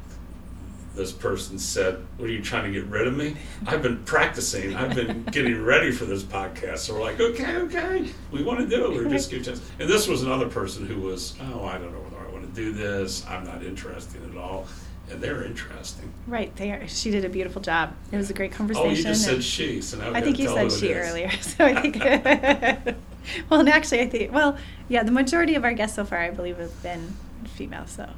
this 0.95 1.11
person 1.11 1.57
said, 1.59 2.05
"What 2.17 2.29
are 2.29 2.31
you 2.31 2.41
trying 2.41 2.71
to 2.71 2.79
get 2.79 2.89
rid 2.89 3.07
of 3.07 3.15
me? 3.15 3.35
I've 3.65 3.81
been 3.81 4.03
practicing. 4.03 4.75
I've 4.75 4.95
been 4.95 5.23
getting 5.31 5.63
ready 5.63 5.91
for 5.91 6.05
this 6.05 6.23
podcast." 6.23 6.79
So 6.79 6.93
we're 6.93 7.01
like, 7.01 7.19
"Okay, 7.19 7.55
okay, 7.57 8.09
we 8.31 8.43
want 8.43 8.59
to 8.59 8.67
do 8.67 8.85
it. 8.85 8.91
We're 8.91 9.09
just 9.09 9.29
giving 9.29 9.45
chance." 9.45 9.61
And 9.79 9.89
this 9.89 10.07
was 10.07 10.23
another 10.23 10.47
person 10.47 10.85
who 10.85 11.01
was, 11.01 11.35
"Oh, 11.41 11.65
I 11.65 11.77
don't 11.77 11.91
know 11.91 11.99
whether 11.99 12.27
I 12.27 12.31
want 12.31 12.47
to 12.47 12.61
do 12.61 12.71
this. 12.73 13.25
I'm 13.27 13.45
not 13.45 13.63
interested 13.63 14.21
at 14.29 14.37
all." 14.37 14.67
and 15.11 15.21
they're 15.21 15.43
interesting. 15.43 16.11
Right. 16.27 16.55
They 16.55 16.71
are, 16.71 16.87
she 16.87 17.11
did 17.11 17.25
a 17.25 17.29
beautiful 17.29 17.61
job. 17.61 17.93
It 18.11 18.17
was 18.17 18.29
a 18.29 18.33
great 18.33 18.51
conversation. 18.51 18.89
Oh, 18.89 18.93
you 18.93 19.03
just 19.03 19.25
said 19.25 19.43
she, 19.43 19.81
so 19.81 19.97
now 19.97 20.13
I 20.13 20.21
think 20.21 20.39
you 20.39 20.47
said 20.47 20.71
she 20.71 20.93
earlier, 20.93 21.29
so 21.41 21.65
I 21.65 21.81
think. 21.81 21.97
well, 23.49 23.59
and 23.59 23.69
actually, 23.69 24.01
I 24.01 24.07
think 24.07 24.31
well, 24.31 24.57
yeah, 24.87 25.03
the 25.03 25.11
majority 25.11 25.55
of 25.55 25.63
our 25.63 25.73
guests 25.73 25.95
so 25.95 26.05
far, 26.05 26.19
I 26.19 26.31
believe, 26.31 26.57
have 26.57 26.81
been 26.81 27.13
female. 27.55 27.85
So, 27.87 28.09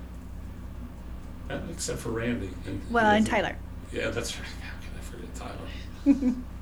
Except 1.71 1.99
for 1.99 2.09
Randy. 2.09 2.49
And, 2.65 2.81
well, 2.89 3.05
and 3.05 3.25
Tyler. 3.25 3.55
Yeah, 3.91 4.09
that's 4.09 4.37
right. 4.37 4.47
How 4.61 4.73
can 4.81 4.97
I 4.97 5.01
forget 5.01 5.35
Tyler? 5.35 6.35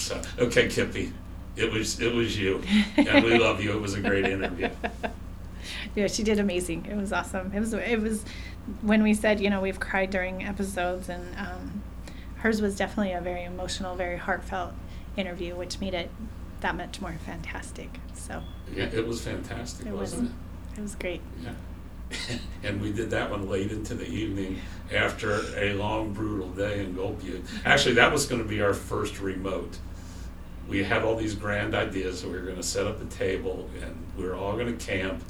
So, 0.00 0.20
okay, 0.38 0.68
Kippy, 0.68 1.12
it 1.56 1.72
was 1.72 2.00
it 2.00 2.12
was 2.12 2.38
you, 2.38 2.62
and 2.96 3.24
we 3.24 3.38
love 3.38 3.62
you. 3.62 3.72
It 3.72 3.80
was 3.80 3.94
a 3.94 4.00
great 4.00 4.24
interview. 4.24 4.68
yeah, 5.94 6.06
she 6.06 6.22
did 6.22 6.38
amazing. 6.38 6.86
It 6.86 6.96
was 6.96 7.12
awesome. 7.12 7.52
It 7.54 7.60
was 7.60 7.72
it 7.72 8.00
was 8.00 8.24
when 8.82 9.02
we 9.02 9.14
said 9.14 9.40
you 9.40 9.50
know 9.50 9.60
we've 9.60 9.80
cried 9.80 10.10
during 10.10 10.42
episodes, 10.44 11.08
and 11.08 11.36
um, 11.38 11.82
hers 12.36 12.60
was 12.60 12.76
definitely 12.76 13.12
a 13.12 13.20
very 13.20 13.44
emotional, 13.44 13.94
very 13.94 14.16
heartfelt 14.16 14.72
interview, 15.16 15.54
which 15.54 15.80
made 15.80 15.94
it 15.94 16.10
that 16.60 16.76
much 16.76 17.00
more 17.00 17.14
fantastic. 17.24 17.90
So 18.14 18.42
Yeah, 18.74 18.84
it 18.84 19.06
was 19.06 19.22
fantastic, 19.22 19.86
it 19.86 19.92
was 19.92 20.12
wasn't 20.12 20.32
it 20.72 20.78
It 20.78 20.82
was 20.82 20.94
great. 20.94 21.22
Yeah. 21.42 21.52
and 22.62 22.80
we 22.80 22.92
did 22.92 23.10
that 23.10 23.30
one 23.30 23.48
late 23.48 23.70
into 23.70 23.94
the 23.94 24.06
evening 24.08 24.58
after 24.92 25.40
a 25.56 25.74
long, 25.74 26.12
brutal 26.12 26.48
day 26.48 26.80
in 26.84 26.94
Gold 26.94 27.20
Butte. 27.20 27.42
Actually, 27.64 27.94
that 27.94 28.12
was 28.12 28.26
going 28.26 28.42
to 28.42 28.48
be 28.48 28.60
our 28.60 28.74
first 28.74 29.20
remote. 29.20 29.78
We 30.68 30.82
had 30.84 31.02
all 31.02 31.16
these 31.16 31.34
grand 31.34 31.74
ideas. 31.74 32.20
So 32.20 32.28
we 32.28 32.34
were 32.34 32.44
going 32.44 32.56
to 32.56 32.62
set 32.62 32.86
up 32.86 33.00
a 33.00 33.04
table, 33.06 33.68
and 33.82 33.96
we 34.16 34.24
were 34.24 34.34
all 34.34 34.54
going 34.54 34.76
to 34.76 34.84
camp, 34.84 35.22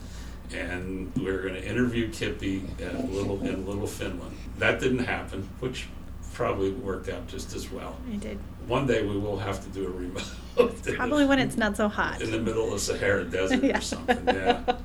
and 0.53 1.13
we 1.17 1.25
were 1.25 1.39
going 1.43 1.55
to 1.55 1.67
interview 1.67 2.11
Kippy 2.11 2.63
at 2.83 3.11
Little 3.11 3.41
in 3.43 3.67
Little 3.67 3.87
Finland. 3.87 4.37
That 4.59 4.81
didn't 4.81 5.01
happen, 5.05 5.49
which 5.61 5.89
probably 6.35 6.71
worked 6.73 7.09
out 7.09 7.27
just 7.27 7.55
as 7.55 7.71
well. 7.71 7.97
I 8.13 8.17
did. 8.17 8.39
One 8.67 8.87
day 8.87 9.03
we 9.05 9.19
will 9.19 9.39
have 9.39 9.63
to 9.65 9.69
do 9.71 9.87
a 9.87 9.91
remote. 9.91 10.25
Probably 10.95 11.25
when 11.27 11.39
it's 11.39 11.57
not 11.57 11.77
so 11.77 11.89
hot. 11.89 12.21
in 12.23 12.31
the 12.31 12.39
middle 12.41 12.65
of 12.67 12.71
the 12.73 12.79
Sahara 12.79 13.25
Desert 13.31 13.63
Yeah. 13.65 13.79
or 13.79 13.81
something. 13.81 14.27
Yeah. 14.27 14.77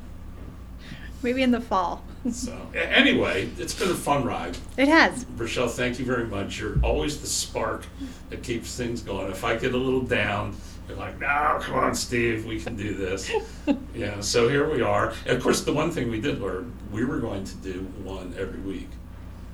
Maybe 1.23 1.41
in 1.41 1.51
the 1.51 1.61
fall. 1.61 2.03
So 2.31 2.55
anyway, 2.73 3.49
it's 3.57 3.73
been 3.73 3.89
a 3.91 3.95
fun 3.95 4.23
ride. 4.23 4.57
It 4.77 4.87
has. 4.87 5.25
Rochelle, 5.37 5.67
thank 5.67 5.99
you 5.99 6.05
very 6.05 6.25
much. 6.25 6.59
You're 6.59 6.77
always 6.83 7.19
the 7.21 7.27
spark 7.27 7.85
that 8.29 8.41
keeps 8.43 8.75
things 8.75 9.01
going. 9.01 9.29
If 9.31 9.43
I 9.43 9.55
get 9.55 9.73
a 9.73 9.77
little 9.77 10.01
down, 10.01 10.55
you're 10.87 10.97
like, 10.97 11.19
no, 11.19 11.57
come 11.61 11.75
on, 11.75 11.93
Steve, 11.95 12.45
we 12.45 12.59
can 12.59 12.75
do 12.75 12.93
this. 12.95 13.31
yeah, 13.95 14.19
so 14.21 14.47
here 14.49 14.69
we 14.71 14.81
are. 14.81 15.13
And 15.25 15.37
of 15.37 15.41
course, 15.43 15.61
the 15.61 15.73
one 15.73 15.91
thing 15.91 16.09
we 16.11 16.19
did 16.21 16.41
learn, 16.41 16.71
we 16.91 17.05
were 17.05 17.19
going 17.19 17.43
to 17.43 17.55
do 17.57 17.79
one 18.03 18.35
every 18.37 18.59
week 18.59 18.89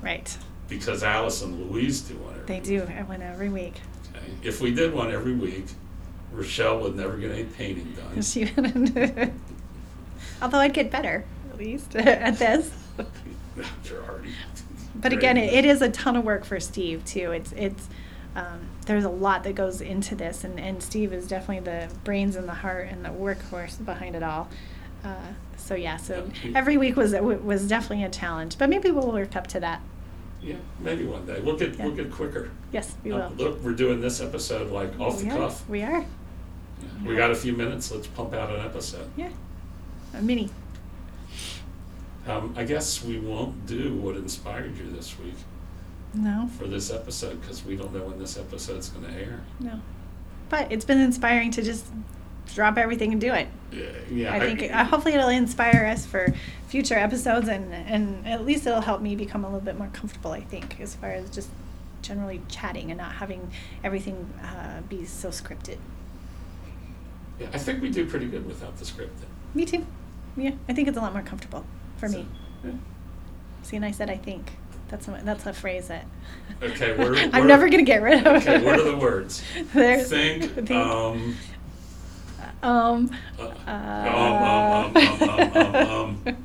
Right. 0.02 0.36
because 0.68 1.02
Alice 1.02 1.42
and 1.42 1.70
Louise 1.70 2.00
do 2.02 2.14
one 2.16 2.34
every 2.34 2.46
They 2.46 2.54
week. 2.54 2.64
do 2.64 2.80
one 3.04 3.22
every 3.22 3.48
week. 3.50 3.74
Okay? 4.14 4.24
If 4.42 4.60
we 4.60 4.72
did 4.74 4.92
one 4.94 5.10
every 5.12 5.34
week, 5.34 5.66
Rochelle 6.32 6.80
would 6.80 6.96
never 6.96 7.16
get 7.18 7.30
any 7.32 7.44
painting 7.44 7.92
done. 7.94 8.22
She, 8.22 8.50
although 10.42 10.58
I'd 10.58 10.72
get 10.74 10.90
better, 10.90 11.24
at 11.52 11.58
least, 11.58 11.94
at 11.96 12.38
this. 12.38 12.70
Already 13.92 14.30
But 14.94 15.12
again, 15.12 15.36
it, 15.36 15.52
it 15.52 15.64
is 15.64 15.82
a 15.82 15.90
ton 15.90 16.16
of 16.16 16.24
work 16.24 16.44
for 16.44 16.58
Steve, 16.60 17.04
too. 17.04 17.32
It's, 17.32 17.52
it's, 17.52 17.88
um, 18.34 18.68
there's 18.86 19.04
a 19.04 19.10
lot 19.10 19.44
that 19.44 19.54
goes 19.54 19.80
into 19.80 20.14
this, 20.14 20.44
and, 20.44 20.58
and 20.58 20.82
Steve 20.82 21.12
is 21.12 21.28
definitely 21.28 21.60
the 21.64 21.88
brains 22.04 22.36
and 22.36 22.48
the 22.48 22.54
heart 22.54 22.88
and 22.90 23.04
the 23.04 23.10
workhorse 23.10 23.82
behind 23.84 24.16
it 24.16 24.22
all. 24.22 24.48
Uh, 25.04 25.14
so 25.56 25.74
yeah, 25.74 25.96
so 25.96 26.28
every 26.54 26.76
week 26.76 26.96
was 26.96 27.12
was 27.12 27.68
definitely 27.68 28.04
a 28.04 28.08
challenge, 28.08 28.56
but 28.58 28.68
maybe 28.68 28.90
we'll 28.90 29.12
work 29.12 29.36
up 29.36 29.46
to 29.48 29.60
that. 29.60 29.80
Yeah, 30.40 30.56
maybe 30.80 31.04
one 31.04 31.24
day. 31.26 31.40
We'll 31.40 31.56
get 31.56 31.78
we'll 31.78 31.92
get 31.94 32.10
quicker. 32.10 32.50
Yes, 32.72 32.96
we 33.04 33.12
Uh, 33.12 33.28
will. 33.30 33.36
Look, 33.36 33.62
we're 33.62 33.72
doing 33.74 34.00
this 34.00 34.20
episode 34.20 34.70
like 34.72 34.98
off 34.98 35.20
the 35.20 35.30
are. 35.30 35.36
cuff. 35.36 35.68
We 35.68 35.82
are. 35.82 36.04
We 37.04 37.14
got 37.16 37.30
a 37.30 37.34
few 37.34 37.52
minutes. 37.52 37.90
Let's 37.92 38.06
pump 38.08 38.32
out 38.34 38.50
an 38.50 38.60
episode. 38.64 39.08
Yeah. 39.16 39.30
A 40.14 40.22
mini. 40.22 40.50
Um, 42.26 42.54
I 42.56 42.64
guess 42.64 43.02
we 43.04 43.18
won't 43.18 43.66
do 43.66 43.94
what 43.96 44.16
inspired 44.16 44.76
you 44.78 44.88
this 44.90 45.18
week 45.18 45.34
No. 46.14 46.48
for 46.56 46.66
this 46.68 46.90
episode 46.92 47.40
because 47.40 47.64
we 47.64 47.74
don't 47.76 47.92
know 47.92 48.04
when 48.04 48.18
this 48.18 48.38
episode's 48.38 48.88
going 48.90 49.06
to 49.12 49.18
air. 49.20 49.40
No. 49.58 49.80
But 50.48 50.70
it's 50.70 50.84
been 50.84 51.00
inspiring 51.00 51.50
to 51.52 51.62
just 51.62 51.86
drop 52.54 52.78
everything 52.78 53.10
and 53.12 53.20
do 53.20 53.32
it. 53.32 53.48
Yeah, 53.72 53.86
yeah. 54.10 54.34
I 54.34 54.38
think 54.40 54.72
uh, 54.72 54.84
hopefully 54.84 55.14
it'll 55.14 55.30
inspire 55.30 55.86
us 55.86 56.04
for 56.06 56.32
future 56.68 56.94
episodes 56.94 57.48
and 57.48 57.72
and 57.72 58.26
at 58.26 58.44
least 58.44 58.66
it'll 58.66 58.80
help 58.82 59.00
me 59.00 59.16
become 59.16 59.44
a 59.44 59.48
little 59.48 59.60
bit 59.64 59.76
more 59.78 59.88
comfortable. 59.92 60.32
I 60.32 60.42
think 60.42 60.78
as 60.80 60.94
far 60.94 61.10
as 61.10 61.28
just 61.30 61.48
generally 62.02 62.42
chatting 62.48 62.90
and 62.90 62.98
not 62.98 63.12
having 63.12 63.50
everything 63.82 64.28
uh, 64.44 64.80
be 64.88 65.04
so 65.06 65.28
scripted. 65.30 65.78
yeah, 67.40 67.48
I 67.52 67.58
think 67.58 67.80
we 67.82 67.90
do 67.90 68.04
pretty 68.06 68.26
good 68.26 68.46
without 68.46 68.76
the 68.76 68.84
script. 68.84 69.18
Me 69.54 69.64
too. 69.64 69.86
Yeah, 70.36 70.52
I 70.68 70.72
think 70.74 70.88
it's 70.88 70.96
a 70.96 71.00
lot 71.00 71.12
more 71.12 71.22
comfortable 71.22 71.64
for 72.02 72.08
me. 72.08 72.26
Yeah. 72.64 72.70
See, 73.62 73.76
and 73.76 73.84
I 73.84 73.92
said 73.92 74.10
I 74.10 74.16
think. 74.16 74.50
That's 74.88 75.08
a, 75.08 75.20
that's 75.24 75.46
a 75.46 75.52
phrase 75.54 75.88
that 75.88 76.04
Okay, 76.62 76.94
where- 76.98 77.14
I'm 77.32 77.46
never 77.46 77.68
gonna 77.70 77.82
get 77.84 78.02
rid 78.02 78.26
of. 78.26 78.42
Okay, 78.42 78.62
what 78.62 78.78
are 78.78 78.82
the 78.90 78.96
words? 78.96 79.42
There's- 79.72 80.10
Think, 80.10 80.42
think, 80.66 80.70
um, 80.72 81.36
um, 82.62 83.10
uh, 83.66 84.92
um, 84.92 84.96
um, 84.96 85.74
um. 86.26 86.36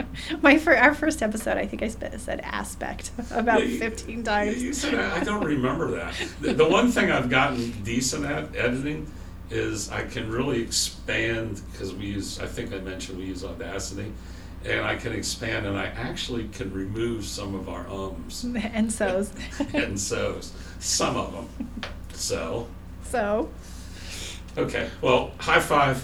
My 0.42 0.58
fir- 0.58 0.78
our 0.78 0.94
first 0.94 1.22
episode, 1.22 1.58
I 1.58 1.66
think 1.68 1.84
I 1.84 1.90
sp- 1.92 2.16
said 2.18 2.40
aspect 2.44 3.12
about 3.32 3.62
Yeah, 3.64 3.66
you- 3.74 3.80
15 3.80 4.18
yeah, 4.20 4.24
times. 4.24 4.64
You 4.64 4.74
said 4.74 4.94
I 4.96 5.20
I 5.20 5.24
don't 5.24 5.44
remember 5.44 5.92
that. 5.92 6.14
The, 6.40 6.54
the 6.54 6.68
one 6.68 6.90
thing 6.92 7.12
I've 7.12 7.30
gotten 7.30 7.72
decent 7.84 8.26
at 8.26 8.56
editing 8.56 9.12
is 9.50 9.92
I 9.92 10.04
can 10.04 10.30
really 10.32 10.62
expand 10.62 11.62
because 11.72 11.94
we 11.94 12.06
use. 12.06 12.40
I 12.40 12.46
think 12.48 12.74
I 12.74 12.78
mentioned 12.80 13.18
we 13.18 13.26
use 13.26 13.44
Audacity, 13.44 14.12
and 14.66 14.82
I 14.82 14.96
can 14.96 15.14
expand 15.14 15.66
and 15.66 15.78
I 15.78 15.86
actually 15.86 16.48
can 16.50 16.74
remove 16.74 17.26
some 17.26 17.56
of 17.56 17.70
our 17.70 17.88
ums 17.90 18.44
and 18.74 18.92
so's. 18.92 19.32
and 19.74 20.00
so's, 20.00 20.54
some 20.80 21.16
of 21.18 21.34
them. 21.34 21.70
So 22.14 22.68
so, 23.04 23.50
okay, 24.58 24.90
well, 25.02 25.32
high 25.38 25.60
five. 25.62 26.04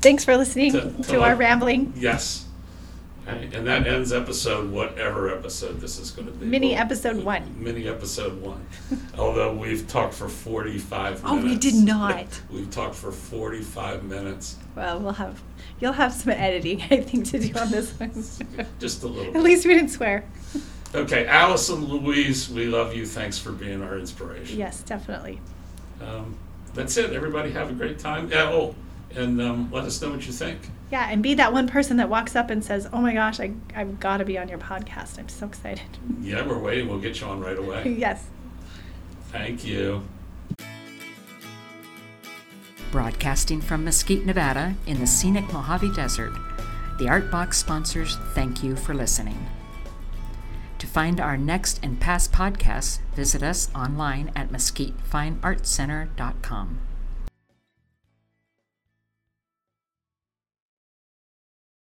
thanks 0.00 0.24
for 0.24 0.36
listening 0.36 0.72
To- 0.72 0.80
to, 0.92 1.02
to 1.04 1.20
our 1.22 1.30
like- 1.30 1.38
rambling 1.38 1.92
Yes. 1.96 2.46
Okay, 3.28 3.56
and 3.56 3.66
that 3.68 3.86
ends 3.86 4.12
episode, 4.12 4.70
whatever 4.72 5.32
episode 5.32 5.80
this 5.80 5.98
is 5.98 6.10
going 6.10 6.26
to 6.26 6.32
be. 6.32 6.44
Mini 6.44 6.74
episode 6.74 7.22
one. 7.22 7.54
Mini 7.56 7.86
episode 7.86 8.40
one. 8.42 8.66
Although 9.18 9.54
we've 9.54 9.86
talked 9.86 10.14
for 10.14 10.28
45 10.28 11.22
Oh, 11.24 11.36
minutes. 11.36 11.44
we 11.64 11.70
did 11.70 11.84
not. 11.86 12.40
We've 12.50 12.70
talked 12.70 12.96
for 12.96 13.12
45 13.12 14.02
minutes. 14.04 14.56
Well, 14.74 14.98
we'll 14.98 15.12
have 15.12 15.40
you'll 15.80 15.92
have 15.92 16.12
some 16.12 16.32
editing, 16.32 16.82
I 16.90 16.96
think, 17.00 17.26
to 17.30 17.38
do 17.38 17.56
on 17.58 17.70
this 17.70 17.92
one. 17.98 18.10
Just 18.80 19.04
a 19.04 19.06
little 19.06 19.26
At 19.28 19.32
bit. 19.34 19.42
least 19.42 19.66
we 19.66 19.74
didn't 19.74 19.90
swear. 19.90 20.24
Okay, 20.94 21.24
Alice 21.26 21.68
and 21.68 21.84
Louise, 21.84 22.50
we 22.50 22.66
love 22.66 22.92
you. 22.94 23.06
Thanks 23.06 23.38
for 23.38 23.52
being 23.52 23.82
our 23.82 23.96
inspiration. 23.98 24.58
Yes, 24.58 24.82
definitely. 24.82 25.40
Um, 26.00 26.36
that's 26.74 26.96
it. 26.96 27.12
Everybody 27.12 27.52
have 27.52 27.70
a 27.70 27.72
great 27.72 27.98
time. 28.00 28.30
Yeah, 28.32 28.50
oh, 28.50 28.74
and 29.16 29.40
um, 29.40 29.70
let 29.72 29.84
us 29.84 30.00
know 30.00 30.10
what 30.10 30.24
you 30.26 30.32
think. 30.32 30.60
Yeah, 30.90 31.08
and 31.10 31.22
be 31.22 31.34
that 31.34 31.52
one 31.52 31.68
person 31.68 31.96
that 31.96 32.08
walks 32.08 32.36
up 32.36 32.50
and 32.50 32.64
says, 32.64 32.88
"Oh 32.92 33.00
my 33.00 33.14
gosh, 33.14 33.40
I 33.40 33.52
I've 33.74 33.98
got 34.00 34.18
to 34.18 34.24
be 34.24 34.38
on 34.38 34.48
your 34.48 34.58
podcast. 34.58 35.18
I'm 35.18 35.28
so 35.28 35.46
excited." 35.46 35.98
Yeah, 36.20 36.46
we're 36.46 36.58
waiting. 36.58 36.88
We'll 36.88 37.00
get 37.00 37.20
you 37.20 37.26
on 37.26 37.40
right 37.40 37.58
away. 37.58 37.88
yes. 37.98 38.26
Thank 39.30 39.64
you. 39.64 40.02
Broadcasting 42.90 43.62
from 43.62 43.84
Mesquite, 43.84 44.26
Nevada, 44.26 44.74
in 44.86 45.00
the 45.00 45.06
scenic 45.06 45.50
Mojave 45.50 45.94
Desert, 45.94 46.34
the 46.98 47.08
Art 47.08 47.30
Box 47.30 47.56
sponsors 47.56 48.18
thank 48.34 48.62
you 48.62 48.76
for 48.76 48.92
listening. 48.92 49.46
To 50.78 50.86
find 50.86 51.18
our 51.18 51.38
next 51.38 51.80
and 51.82 51.98
past 51.98 52.32
podcasts, 52.32 52.98
visit 53.14 53.42
us 53.42 53.70
online 53.74 54.30
at 54.36 54.50
mesquitefineartcenter.com. 54.50 56.80